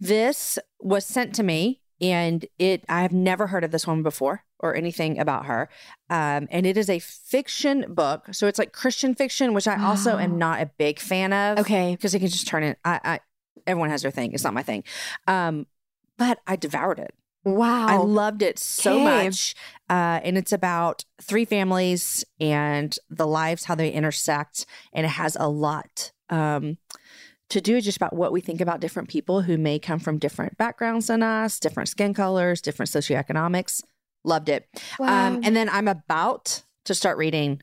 this 0.00 0.58
was 0.80 1.04
sent 1.06 1.34
to 1.36 1.42
me, 1.42 1.80
and 2.00 2.44
it 2.58 2.84
I 2.88 3.02
have 3.02 3.12
never 3.12 3.46
heard 3.48 3.64
of 3.64 3.70
this 3.70 3.86
woman 3.86 4.02
before 4.02 4.44
or 4.58 4.74
anything 4.74 5.18
about 5.18 5.46
her. 5.46 5.68
Um, 6.08 6.48
and 6.50 6.66
it 6.66 6.76
is 6.76 6.88
a 6.88 6.98
fiction 6.98 7.84
book, 7.88 8.26
so 8.32 8.46
it's 8.46 8.58
like 8.58 8.72
Christian 8.72 9.14
fiction, 9.14 9.54
which 9.54 9.68
I 9.68 9.82
also 9.82 10.18
am 10.18 10.38
not 10.38 10.60
a 10.60 10.66
big 10.66 10.98
fan 10.98 11.32
of. 11.32 11.58
okay, 11.60 11.94
because 11.94 12.14
it 12.14 12.20
can 12.20 12.28
just 12.28 12.46
turn 12.46 12.62
it. 12.62 12.78
I, 12.84 13.00
I 13.04 13.20
everyone 13.66 13.90
has 13.90 14.02
their 14.02 14.10
thing. 14.10 14.32
It's 14.32 14.44
not 14.44 14.54
my 14.54 14.62
thing. 14.62 14.82
Um, 15.26 15.66
but 16.16 16.38
I 16.46 16.56
devoured 16.56 16.98
it. 16.98 17.14
Wow, 17.44 17.86
I 17.88 17.96
loved 17.98 18.42
it 18.42 18.58
so 18.58 18.94
Okay. 18.94 19.24
much. 19.26 19.54
Uh, 19.90 20.20
and 20.22 20.38
it's 20.38 20.52
about 20.52 21.04
three 21.20 21.44
families 21.44 22.24
and 22.40 22.96
the 23.10 23.26
lives, 23.26 23.64
how 23.64 23.74
they 23.74 23.90
intersect. 23.90 24.66
And 24.92 25.04
it 25.04 25.10
has 25.10 25.36
a 25.38 25.48
lot 25.48 26.12
um, 26.30 26.78
to 27.50 27.60
do 27.60 27.80
just 27.80 27.96
about 27.96 28.14
what 28.14 28.32
we 28.32 28.40
think 28.40 28.60
about 28.60 28.80
different 28.80 29.08
people 29.08 29.42
who 29.42 29.58
may 29.58 29.78
come 29.78 29.98
from 29.98 30.18
different 30.18 30.56
backgrounds 30.56 31.08
than 31.08 31.22
us, 31.22 31.58
different 31.60 31.88
skin 31.88 32.14
colors, 32.14 32.62
different 32.62 32.90
socioeconomics. 32.90 33.82
Loved 34.24 34.48
it. 34.48 34.68
wow. 34.98 35.26
Um, 35.26 35.40
and 35.42 35.54
then 35.54 35.68
I'm 35.68 35.88
about 35.88 36.62
to 36.84 36.94
start 36.94 37.18
reading 37.18 37.60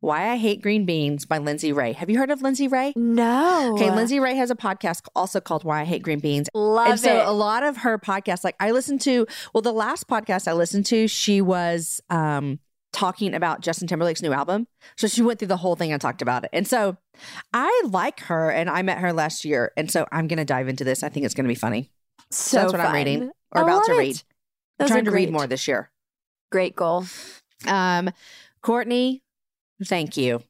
Why 0.00 0.30
I 0.30 0.36
Hate 0.36 0.62
Green 0.62 0.86
Beans 0.86 1.26
by 1.26 1.36
Lindsay 1.38 1.72
Ray. 1.72 1.92
Have 1.92 2.08
you 2.08 2.18
heard 2.18 2.30
of 2.30 2.40
Lindsay 2.40 2.68
Ray? 2.68 2.94
no, 2.96 3.74
Okay, 3.74 3.90
Lindsay 3.94 4.18
Ray 4.18 4.34
has 4.36 4.50
a 4.50 4.54
podcast 4.56 5.02
also 5.14 5.40
called 5.40 5.62
Why 5.62 5.82
I 5.82 5.84
Hate 5.84 6.02
Green 6.02 6.20
Beans. 6.20 6.48
love 6.54 6.88
and 6.92 7.00
so 7.00 7.20
it. 7.20 7.26
a 7.26 7.32
lot 7.32 7.62
of 7.62 7.78
her 7.78 7.98
podcasts, 7.98 8.42
like 8.42 8.56
I 8.58 8.70
listened 8.70 9.02
to, 9.02 9.26
well, 9.52 9.60
the 9.62 9.72
last 9.72 10.08
podcast 10.08 10.48
I 10.48 10.54
listened 10.54 10.86
to, 10.86 11.06
she 11.06 11.40
was 11.42 12.00
um 12.08 12.60
talking 12.92 13.34
about 13.34 13.60
Justin 13.60 13.86
Timberlake's 13.86 14.22
new 14.22 14.32
album. 14.32 14.66
So 14.96 15.06
she 15.06 15.22
went 15.22 15.38
through 15.38 15.48
the 15.48 15.58
whole 15.58 15.76
thing 15.76 15.92
and 15.92 16.00
talked 16.00 16.22
about 16.22 16.44
it. 16.44 16.50
And 16.52 16.66
so 16.66 16.96
I 17.52 17.82
like 17.86 18.20
her 18.20 18.50
and 18.50 18.68
I 18.68 18.82
met 18.82 18.98
her 18.98 19.12
last 19.12 19.44
year. 19.44 19.70
And 19.76 19.90
so 19.90 20.06
I'm 20.10 20.26
gonna 20.28 20.44
dive 20.46 20.66
into 20.68 20.82
this. 20.82 21.02
I 21.02 21.08
think 21.10 21.26
it's 21.26 21.34
gonna 21.34 21.48
be 21.48 21.54
funny. 21.54 21.90
so 22.30 22.56
that's 22.62 22.72
what 22.72 22.80
I'm 22.80 22.94
reading 22.94 23.30
or 23.52 23.60
I 23.60 23.62
about 23.62 23.84
to 23.84 23.92
read. 23.98 24.22
I'm 24.80 24.88
trying 24.88 25.04
to 25.04 25.10
read 25.10 25.30
more 25.30 25.46
this 25.46 25.68
year. 25.68 25.90
Great 26.50 26.74
goal. 26.74 27.04
Um, 27.66 28.10
Courtney, 28.62 29.22
thank 29.84 30.16
you. 30.16 30.42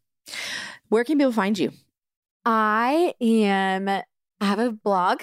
Where 0.88 1.04
can 1.04 1.18
people 1.18 1.32
find 1.32 1.58
you? 1.58 1.72
I 2.44 3.14
am, 3.20 3.88
I 3.88 4.04
have 4.40 4.58
a 4.58 4.72
blog. 4.72 5.22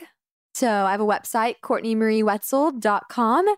So 0.53 0.67
I 0.67 0.91
have 0.91 1.01
a 1.01 1.05
website, 1.05 1.55
CourtneyMarieWetzel.com. 1.63 3.55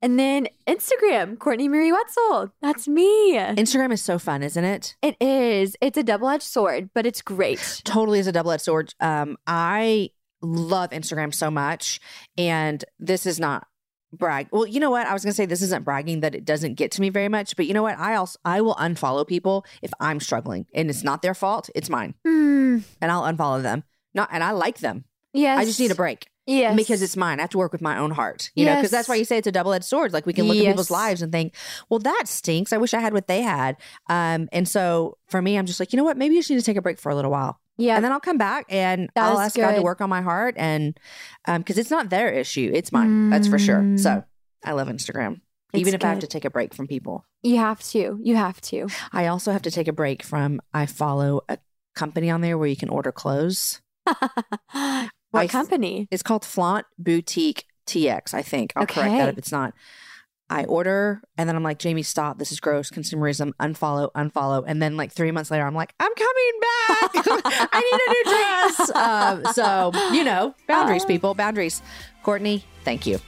And 0.00 0.18
then 0.18 0.46
Instagram, 0.68 1.38
Courtney 1.38 1.68
Marie 1.68 1.90
Wetzel. 1.90 2.52
That's 2.62 2.86
me. 2.86 3.36
Instagram 3.36 3.92
is 3.92 4.00
so 4.00 4.18
fun, 4.18 4.44
isn't 4.44 4.64
it? 4.64 4.96
It 5.02 5.16
is. 5.20 5.76
It's 5.80 5.98
a 5.98 6.04
double 6.04 6.28
edged 6.28 6.44
sword, 6.44 6.90
but 6.94 7.04
it's 7.04 7.20
great. 7.20 7.82
totally 7.84 8.20
is 8.20 8.28
a 8.28 8.32
double 8.32 8.52
edged 8.52 8.62
sword. 8.62 8.94
Um, 9.00 9.36
I 9.46 10.10
love 10.40 10.90
Instagram 10.90 11.34
so 11.34 11.50
much, 11.50 12.00
and 12.36 12.84
this 13.00 13.26
is 13.26 13.40
not 13.40 13.66
brag. 14.12 14.48
Well, 14.50 14.66
you 14.66 14.80
know 14.80 14.90
what? 14.90 15.06
I 15.06 15.12
was 15.12 15.24
gonna 15.24 15.32
say 15.34 15.46
this 15.46 15.62
isn't 15.62 15.84
bragging 15.84 16.20
that 16.20 16.34
it 16.34 16.44
doesn't 16.44 16.74
get 16.74 16.90
to 16.92 17.00
me 17.00 17.08
very 17.10 17.28
much, 17.28 17.56
but 17.56 17.66
you 17.66 17.74
know 17.74 17.82
what? 17.82 17.98
I 17.98 18.14
also 18.14 18.38
I 18.44 18.60
will 18.60 18.74
unfollow 18.76 19.26
people 19.26 19.64
if 19.82 19.92
I'm 20.00 20.20
struggling, 20.20 20.66
and 20.74 20.90
it's 20.90 21.04
not 21.04 21.22
their 21.22 21.34
fault; 21.34 21.70
it's 21.74 21.90
mine, 21.90 22.14
Hmm. 22.24 22.78
and 23.00 23.10
I'll 23.12 23.22
unfollow 23.22 23.62
them. 23.62 23.84
Not, 24.14 24.28
and 24.32 24.42
I 24.42 24.52
like 24.52 24.78
them. 24.78 25.04
Yes. 25.32 25.58
I 25.58 25.64
just 25.66 25.78
need 25.78 25.90
a 25.90 25.94
break 25.94 26.26
Yes. 26.46 26.74
because 26.74 27.02
it's 27.02 27.14
mine. 27.16 27.38
I 27.38 27.42
have 27.42 27.50
to 27.50 27.58
work 27.58 27.72
with 27.72 27.82
my 27.82 27.98
own 27.98 28.10
heart, 28.10 28.50
you 28.54 28.64
know, 28.64 28.74
because 28.76 28.90
that's 28.90 29.06
why 29.08 29.16
you 29.16 29.26
say 29.26 29.36
it's 29.36 29.46
a 29.46 29.52
double 29.52 29.74
edged 29.74 29.84
sword. 29.84 30.14
Like 30.14 30.24
we 30.24 30.32
can 30.32 30.46
look 30.48 30.56
at 30.56 30.64
people's 30.64 30.90
lives 30.90 31.20
and 31.20 31.30
think, 31.30 31.54
well, 31.90 32.00
that 32.00 32.24
stinks. 32.26 32.72
I 32.72 32.78
wish 32.78 32.94
I 32.94 33.00
had 33.00 33.12
what 33.12 33.26
they 33.26 33.42
had. 33.42 33.76
Um, 34.08 34.48
and 34.50 34.66
so 34.66 35.18
for 35.28 35.42
me, 35.42 35.58
I'm 35.58 35.66
just 35.66 35.78
like, 35.78 35.92
you 35.92 35.98
know 35.98 36.04
what? 36.04 36.16
Maybe 36.16 36.34
you 36.34 36.40
just 36.40 36.48
need 36.50 36.56
to 36.56 36.62
take 36.64 36.78
a 36.78 36.82
break 36.82 36.98
for 36.98 37.10
a 37.12 37.14
little 37.14 37.30
while 37.30 37.60
Yeah. 37.78 37.96
and 37.96 38.04
then 38.04 38.12
I'll 38.12 38.20
come 38.20 38.38
back 38.38 38.66
and 38.68 39.08
That 39.14 39.24
I'll 39.24 39.38
ask 39.38 39.56
God 39.56 39.76
to 39.76 39.82
work 39.82 40.00
on 40.00 40.10
my 40.10 40.20
heart 40.20 40.54
and 40.58 40.98
um 41.46 41.62
because 41.62 41.78
it's 41.78 41.90
not 41.90 42.10
their 42.10 42.30
issue, 42.30 42.70
it's 42.74 42.92
mine. 42.92 43.30
That's 43.30 43.48
for 43.48 43.58
sure. 43.58 43.78
Mm. 43.78 43.98
So 44.00 44.24
I 44.64 44.72
love 44.72 44.88
Instagram. 44.88 45.40
It's 45.72 45.80
Even 45.82 45.94
if 45.94 46.04
I 46.04 46.08
have 46.08 46.18
to 46.20 46.26
take 46.26 46.44
a 46.44 46.50
break 46.50 46.74
from 46.74 46.86
people. 46.86 47.24
you 47.42 47.56
have 47.58 47.80
to. 47.90 48.18
You 48.22 48.36
have 48.36 48.60
to. 48.62 48.88
I 49.12 49.26
also 49.26 49.52
have 49.52 49.62
to 49.62 49.70
take 49.70 49.86
a 49.86 49.92
break 49.92 50.22
from 50.22 50.60
I 50.72 50.86
follow 50.86 51.42
a 51.48 51.58
company 51.94 52.30
on 52.30 52.40
there 52.40 52.56
where 52.58 52.68
you 52.68 52.76
can 52.76 52.88
order 52.88 53.12
clothes. 53.12 53.80
what 54.04 55.10
I- 55.34 55.46
company? 55.46 56.08
It's 56.10 56.22
called 56.22 56.44
Flaunt 56.44 56.86
Boutique 56.98 57.64
TX, 57.86 58.34
I 58.34 58.42
think. 58.42 58.72
I'll 58.76 58.86
correct 58.86 59.10
that 59.12 59.28
if 59.28 59.38
it's 59.38 59.52
not. 59.52 59.74
I 60.50 60.64
order 60.64 61.20
and 61.36 61.48
then 61.48 61.56
I'm 61.56 61.62
like, 61.62 61.78
Jamie, 61.78 62.02
stop. 62.02 62.38
This 62.38 62.52
is 62.52 62.60
gross. 62.60 62.90
Consumerism. 62.90 63.52
Unfollow, 63.60 64.10
unfollow. 64.12 64.64
And 64.66 64.80
then 64.80 64.96
like 64.96 65.12
three 65.12 65.30
months 65.30 65.50
later, 65.50 65.66
I'm 65.66 65.74
like, 65.74 65.94
I'm 66.00 66.12
coming 66.14 66.52
back. 66.60 67.10
I 67.72 67.80
need 67.80 68.00
a 68.06 68.12
new 68.12 68.24
dress. 68.76 68.90
Um, 68.96 69.52
so, 69.52 70.14
you 70.14 70.24
know, 70.24 70.54
boundaries, 70.66 71.04
Oh. 71.04 71.08
people, 71.08 71.34
boundaries. 71.34 71.82
Courtney, 72.22 72.64
thank 72.84 73.06
you. 73.06 73.18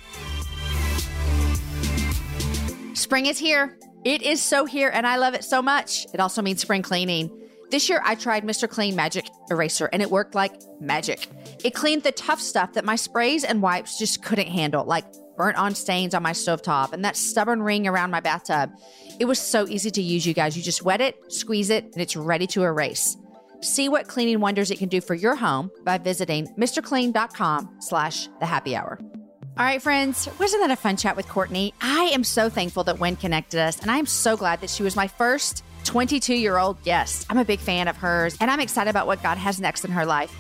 Spring 2.95 3.27
is 3.27 3.39
here. 3.39 3.77
It 4.05 4.23
is 4.23 4.41
so 4.43 4.65
here, 4.65 4.91
and 4.93 5.07
I 5.07 5.17
love 5.17 5.35
it 5.35 5.45
so 5.45 5.61
much. 5.63 6.07
It 6.15 6.21
also 6.21 6.43
means 6.43 6.61
spring 6.61 6.83
cleaning. 6.83 7.31
This 7.71 7.89
year, 7.89 8.01
I 8.05 8.15
tried 8.15 8.45
Mr. 8.45 8.69
Clean 8.69 8.95
Magic 8.97 9.29
Eraser, 9.51 9.89
and 9.93 10.03
it 10.03 10.11
worked 10.11 10.35
like 10.35 10.53
magic. 10.81 11.29
It 11.65 11.75
cleaned 11.75 12.03
the 12.03 12.13
tough 12.13 12.41
stuff 12.41 12.73
that 12.75 12.85
my 12.85 12.97
sprays 12.97 13.45
and 13.45 13.63
wipes 13.63 13.99
just 13.99 14.23
couldn't 14.25 14.49
handle, 14.49 14.85
like 14.85 15.05
burnt 15.41 15.57
on 15.57 15.75
stains 15.75 16.15
on 16.15 16.23
my 16.23 16.33
stovetop 16.33 16.93
and 16.93 17.03
that 17.03 17.17
stubborn 17.17 17.63
ring 17.63 17.87
around 17.87 18.11
my 18.11 18.21
bathtub. 18.21 18.71
It 19.19 19.25
was 19.25 19.39
so 19.39 19.67
easy 19.67 19.91
to 19.93 20.03
use, 20.03 20.27
you 20.27 20.35
guys. 20.35 20.55
You 20.55 20.63
just 20.63 20.83
wet 20.83 21.01
it, 21.01 21.17
squeeze 21.33 21.71
it, 21.71 21.85
and 21.85 21.97
it's 21.97 22.15
ready 22.15 22.47
to 22.49 22.63
erase. 22.63 23.17
See 23.63 23.89
what 23.89 24.07
cleaning 24.07 24.41
wonders 24.41 24.71
it 24.71 24.79
can 24.79 24.91
do 24.91 25.01
for 25.01 25.15
your 25.15 25.35
home 25.35 25.71
by 25.83 25.97
visiting 25.97 26.47
mrclean.com 26.59 27.77
slash 27.81 28.29
the 28.39 28.45
happy 28.45 28.77
hour. 28.77 28.99
All 29.01 29.65
right, 29.65 29.81
friends, 29.81 30.29
wasn't 30.39 30.63
that 30.63 30.71
a 30.71 30.77
fun 30.77 30.99
chat 30.99 31.17
with 31.17 31.27
Courtney? 31.27 31.73
I 31.81 32.11
am 32.13 32.23
so 32.23 32.51
thankful 32.51 32.85
that 32.85 33.01
Win 33.01 33.17
connected 33.17 33.61
us, 33.61 33.81
and 33.81 33.91
I 33.91 33.97
am 33.97 34.05
so 34.05 34.37
glad 34.37 34.61
that 34.61 34.69
she 34.69 34.83
was 34.83 34.95
my 34.95 35.09
first 35.09 35.65
22 35.85 36.35
year 36.35 36.59
old 36.59 36.83
guest. 36.83 37.27
I'm 37.31 37.39
a 37.39 37.47
big 37.47 37.61
fan 37.61 37.89
of 37.89 37.97
hers, 37.97 38.37
and 38.43 38.51
I'm 38.51 38.61
excited 38.61 38.91
about 38.91 39.07
what 39.07 39.23
God 39.23 39.39
has 39.39 39.59
next 39.59 39.87
in 39.87 39.91
her 39.93 40.05
life. 40.05 40.37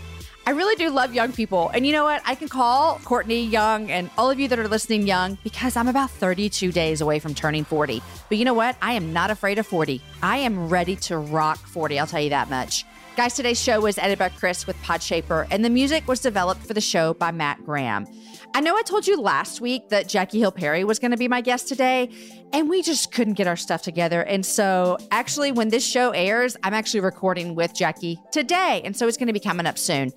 I 0.50 0.52
really 0.52 0.74
do 0.74 0.90
love 0.90 1.14
young 1.14 1.32
people. 1.32 1.68
And 1.68 1.86
you 1.86 1.92
know 1.92 2.02
what? 2.02 2.22
I 2.24 2.34
can 2.34 2.48
call 2.48 2.98
Courtney 3.04 3.44
young 3.44 3.88
and 3.88 4.10
all 4.18 4.32
of 4.32 4.40
you 4.40 4.48
that 4.48 4.58
are 4.58 4.66
listening 4.66 5.06
young 5.06 5.38
because 5.44 5.76
I'm 5.76 5.86
about 5.86 6.10
32 6.10 6.72
days 6.72 7.00
away 7.00 7.20
from 7.20 7.34
turning 7.34 7.62
40. 7.62 8.02
But 8.28 8.36
you 8.36 8.44
know 8.44 8.52
what? 8.52 8.74
I 8.82 8.94
am 8.94 9.12
not 9.12 9.30
afraid 9.30 9.60
of 9.60 9.66
40. 9.68 10.02
I 10.24 10.38
am 10.38 10.68
ready 10.68 10.96
to 10.96 11.18
rock 11.18 11.58
40. 11.58 12.00
I'll 12.00 12.06
tell 12.08 12.20
you 12.20 12.30
that 12.30 12.50
much. 12.50 12.84
Guys, 13.14 13.34
today's 13.34 13.60
show 13.60 13.80
was 13.80 13.96
edited 13.96 14.18
by 14.18 14.28
Chris 14.28 14.66
with 14.66 14.76
Podshaper, 14.82 15.46
and 15.52 15.64
the 15.64 15.70
music 15.70 16.08
was 16.08 16.18
developed 16.18 16.66
for 16.66 16.74
the 16.74 16.80
show 16.80 17.14
by 17.14 17.30
Matt 17.30 17.64
Graham. 17.64 18.04
I 18.52 18.60
know 18.60 18.76
I 18.76 18.82
told 18.82 19.06
you 19.06 19.20
last 19.20 19.60
week 19.60 19.88
that 19.90 20.08
Jackie 20.08 20.40
Hill 20.40 20.50
Perry 20.50 20.82
was 20.82 20.98
going 20.98 21.12
to 21.12 21.16
be 21.16 21.28
my 21.28 21.42
guest 21.42 21.68
today, 21.68 22.10
and 22.52 22.68
we 22.68 22.82
just 22.82 23.12
couldn't 23.12 23.34
get 23.34 23.46
our 23.46 23.56
stuff 23.56 23.82
together. 23.82 24.22
And 24.22 24.44
so, 24.44 24.98
actually, 25.12 25.52
when 25.52 25.68
this 25.68 25.86
show 25.86 26.10
airs, 26.10 26.56
I'm 26.64 26.74
actually 26.74 27.00
recording 27.00 27.54
with 27.54 27.72
Jackie 27.72 28.20
today. 28.32 28.82
And 28.84 28.96
so, 28.96 29.06
it's 29.06 29.16
going 29.16 29.28
to 29.28 29.32
be 29.32 29.38
coming 29.38 29.66
up 29.66 29.78
soon. 29.78 30.12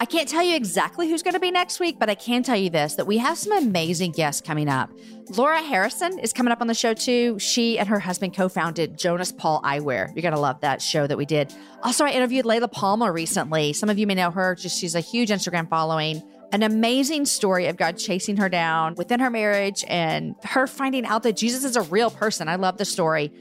I 0.00 0.04
can't 0.04 0.28
tell 0.28 0.44
you 0.44 0.54
exactly 0.54 1.08
who's 1.08 1.24
going 1.24 1.34
to 1.34 1.40
be 1.40 1.50
next 1.50 1.80
week, 1.80 1.98
but 1.98 2.08
I 2.08 2.14
can 2.14 2.44
tell 2.44 2.56
you 2.56 2.70
this 2.70 2.94
that 2.94 3.06
we 3.08 3.18
have 3.18 3.36
some 3.36 3.52
amazing 3.52 4.12
guests 4.12 4.40
coming 4.40 4.68
up. 4.68 4.90
Laura 5.30 5.60
Harrison 5.60 6.20
is 6.20 6.32
coming 6.32 6.52
up 6.52 6.60
on 6.60 6.68
the 6.68 6.74
show 6.74 6.94
too. 6.94 7.36
She 7.40 7.80
and 7.80 7.88
her 7.88 7.98
husband 7.98 8.34
co 8.34 8.48
founded 8.48 8.96
Jonas 8.96 9.32
Paul 9.32 9.60
Eyewear. 9.62 10.14
You're 10.14 10.22
going 10.22 10.34
to 10.34 10.40
love 10.40 10.60
that 10.60 10.80
show 10.80 11.08
that 11.08 11.18
we 11.18 11.26
did. 11.26 11.52
Also, 11.82 12.04
I 12.04 12.10
interviewed 12.10 12.44
Layla 12.44 12.70
Palmer 12.70 13.12
recently. 13.12 13.72
Some 13.72 13.90
of 13.90 13.98
you 13.98 14.06
may 14.06 14.14
know 14.14 14.30
her, 14.30 14.54
just 14.54 14.78
she's 14.78 14.94
a 14.94 15.00
huge 15.00 15.30
Instagram 15.30 15.68
following. 15.68 16.22
An 16.52 16.62
amazing 16.62 17.26
story 17.26 17.66
of 17.66 17.76
God 17.76 17.98
chasing 17.98 18.36
her 18.36 18.48
down 18.48 18.94
within 18.94 19.18
her 19.18 19.30
marriage 19.30 19.84
and 19.88 20.36
her 20.44 20.68
finding 20.68 21.06
out 21.06 21.24
that 21.24 21.36
Jesus 21.36 21.64
is 21.64 21.74
a 21.74 21.82
real 21.82 22.10
person. 22.10 22.48
I 22.48 22.54
love 22.54 22.78
the 22.78 22.84
story. 22.84 23.32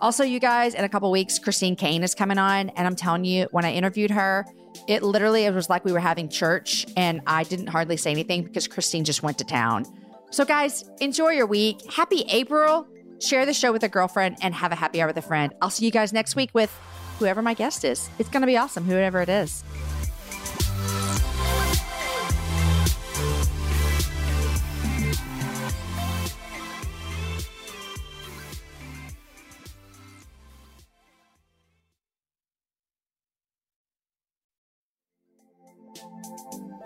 Also, 0.00 0.22
you 0.22 0.38
guys, 0.38 0.74
in 0.74 0.84
a 0.84 0.88
couple 0.88 1.10
weeks, 1.10 1.40
Christine 1.40 1.74
Caine 1.74 2.04
is 2.04 2.14
coming 2.14 2.38
on. 2.38 2.70
And 2.70 2.86
I'm 2.86 2.96
telling 2.96 3.24
you, 3.24 3.48
when 3.50 3.64
I 3.64 3.72
interviewed 3.72 4.12
her, 4.12 4.46
it 4.88 5.02
literally 5.02 5.44
it 5.44 5.54
was 5.54 5.68
like 5.70 5.84
we 5.84 5.92
were 5.92 6.00
having 6.00 6.28
church 6.28 6.86
and 6.96 7.20
I 7.26 7.44
didn't 7.44 7.68
hardly 7.68 7.96
say 7.96 8.10
anything 8.10 8.42
because 8.42 8.68
Christine 8.68 9.04
just 9.04 9.22
went 9.22 9.38
to 9.38 9.44
town. 9.44 9.86
So, 10.30 10.44
guys, 10.44 10.84
enjoy 11.00 11.30
your 11.30 11.46
week. 11.46 11.80
Happy 11.92 12.22
April. 12.28 12.86
Share 13.20 13.46
the 13.46 13.54
show 13.54 13.72
with 13.72 13.84
a 13.84 13.88
girlfriend 13.88 14.36
and 14.42 14.52
have 14.54 14.72
a 14.72 14.74
happy 14.74 15.00
hour 15.00 15.06
with 15.06 15.16
a 15.16 15.22
friend. 15.22 15.54
I'll 15.62 15.70
see 15.70 15.84
you 15.84 15.92
guys 15.92 16.12
next 16.12 16.34
week 16.34 16.50
with 16.52 16.76
whoever 17.18 17.40
my 17.40 17.54
guest 17.54 17.84
is. 17.84 18.10
It's 18.18 18.28
going 18.28 18.40
to 18.40 18.46
be 18.46 18.56
awesome, 18.56 18.84
whoever 18.84 19.22
it 19.22 19.28
is. 19.28 19.62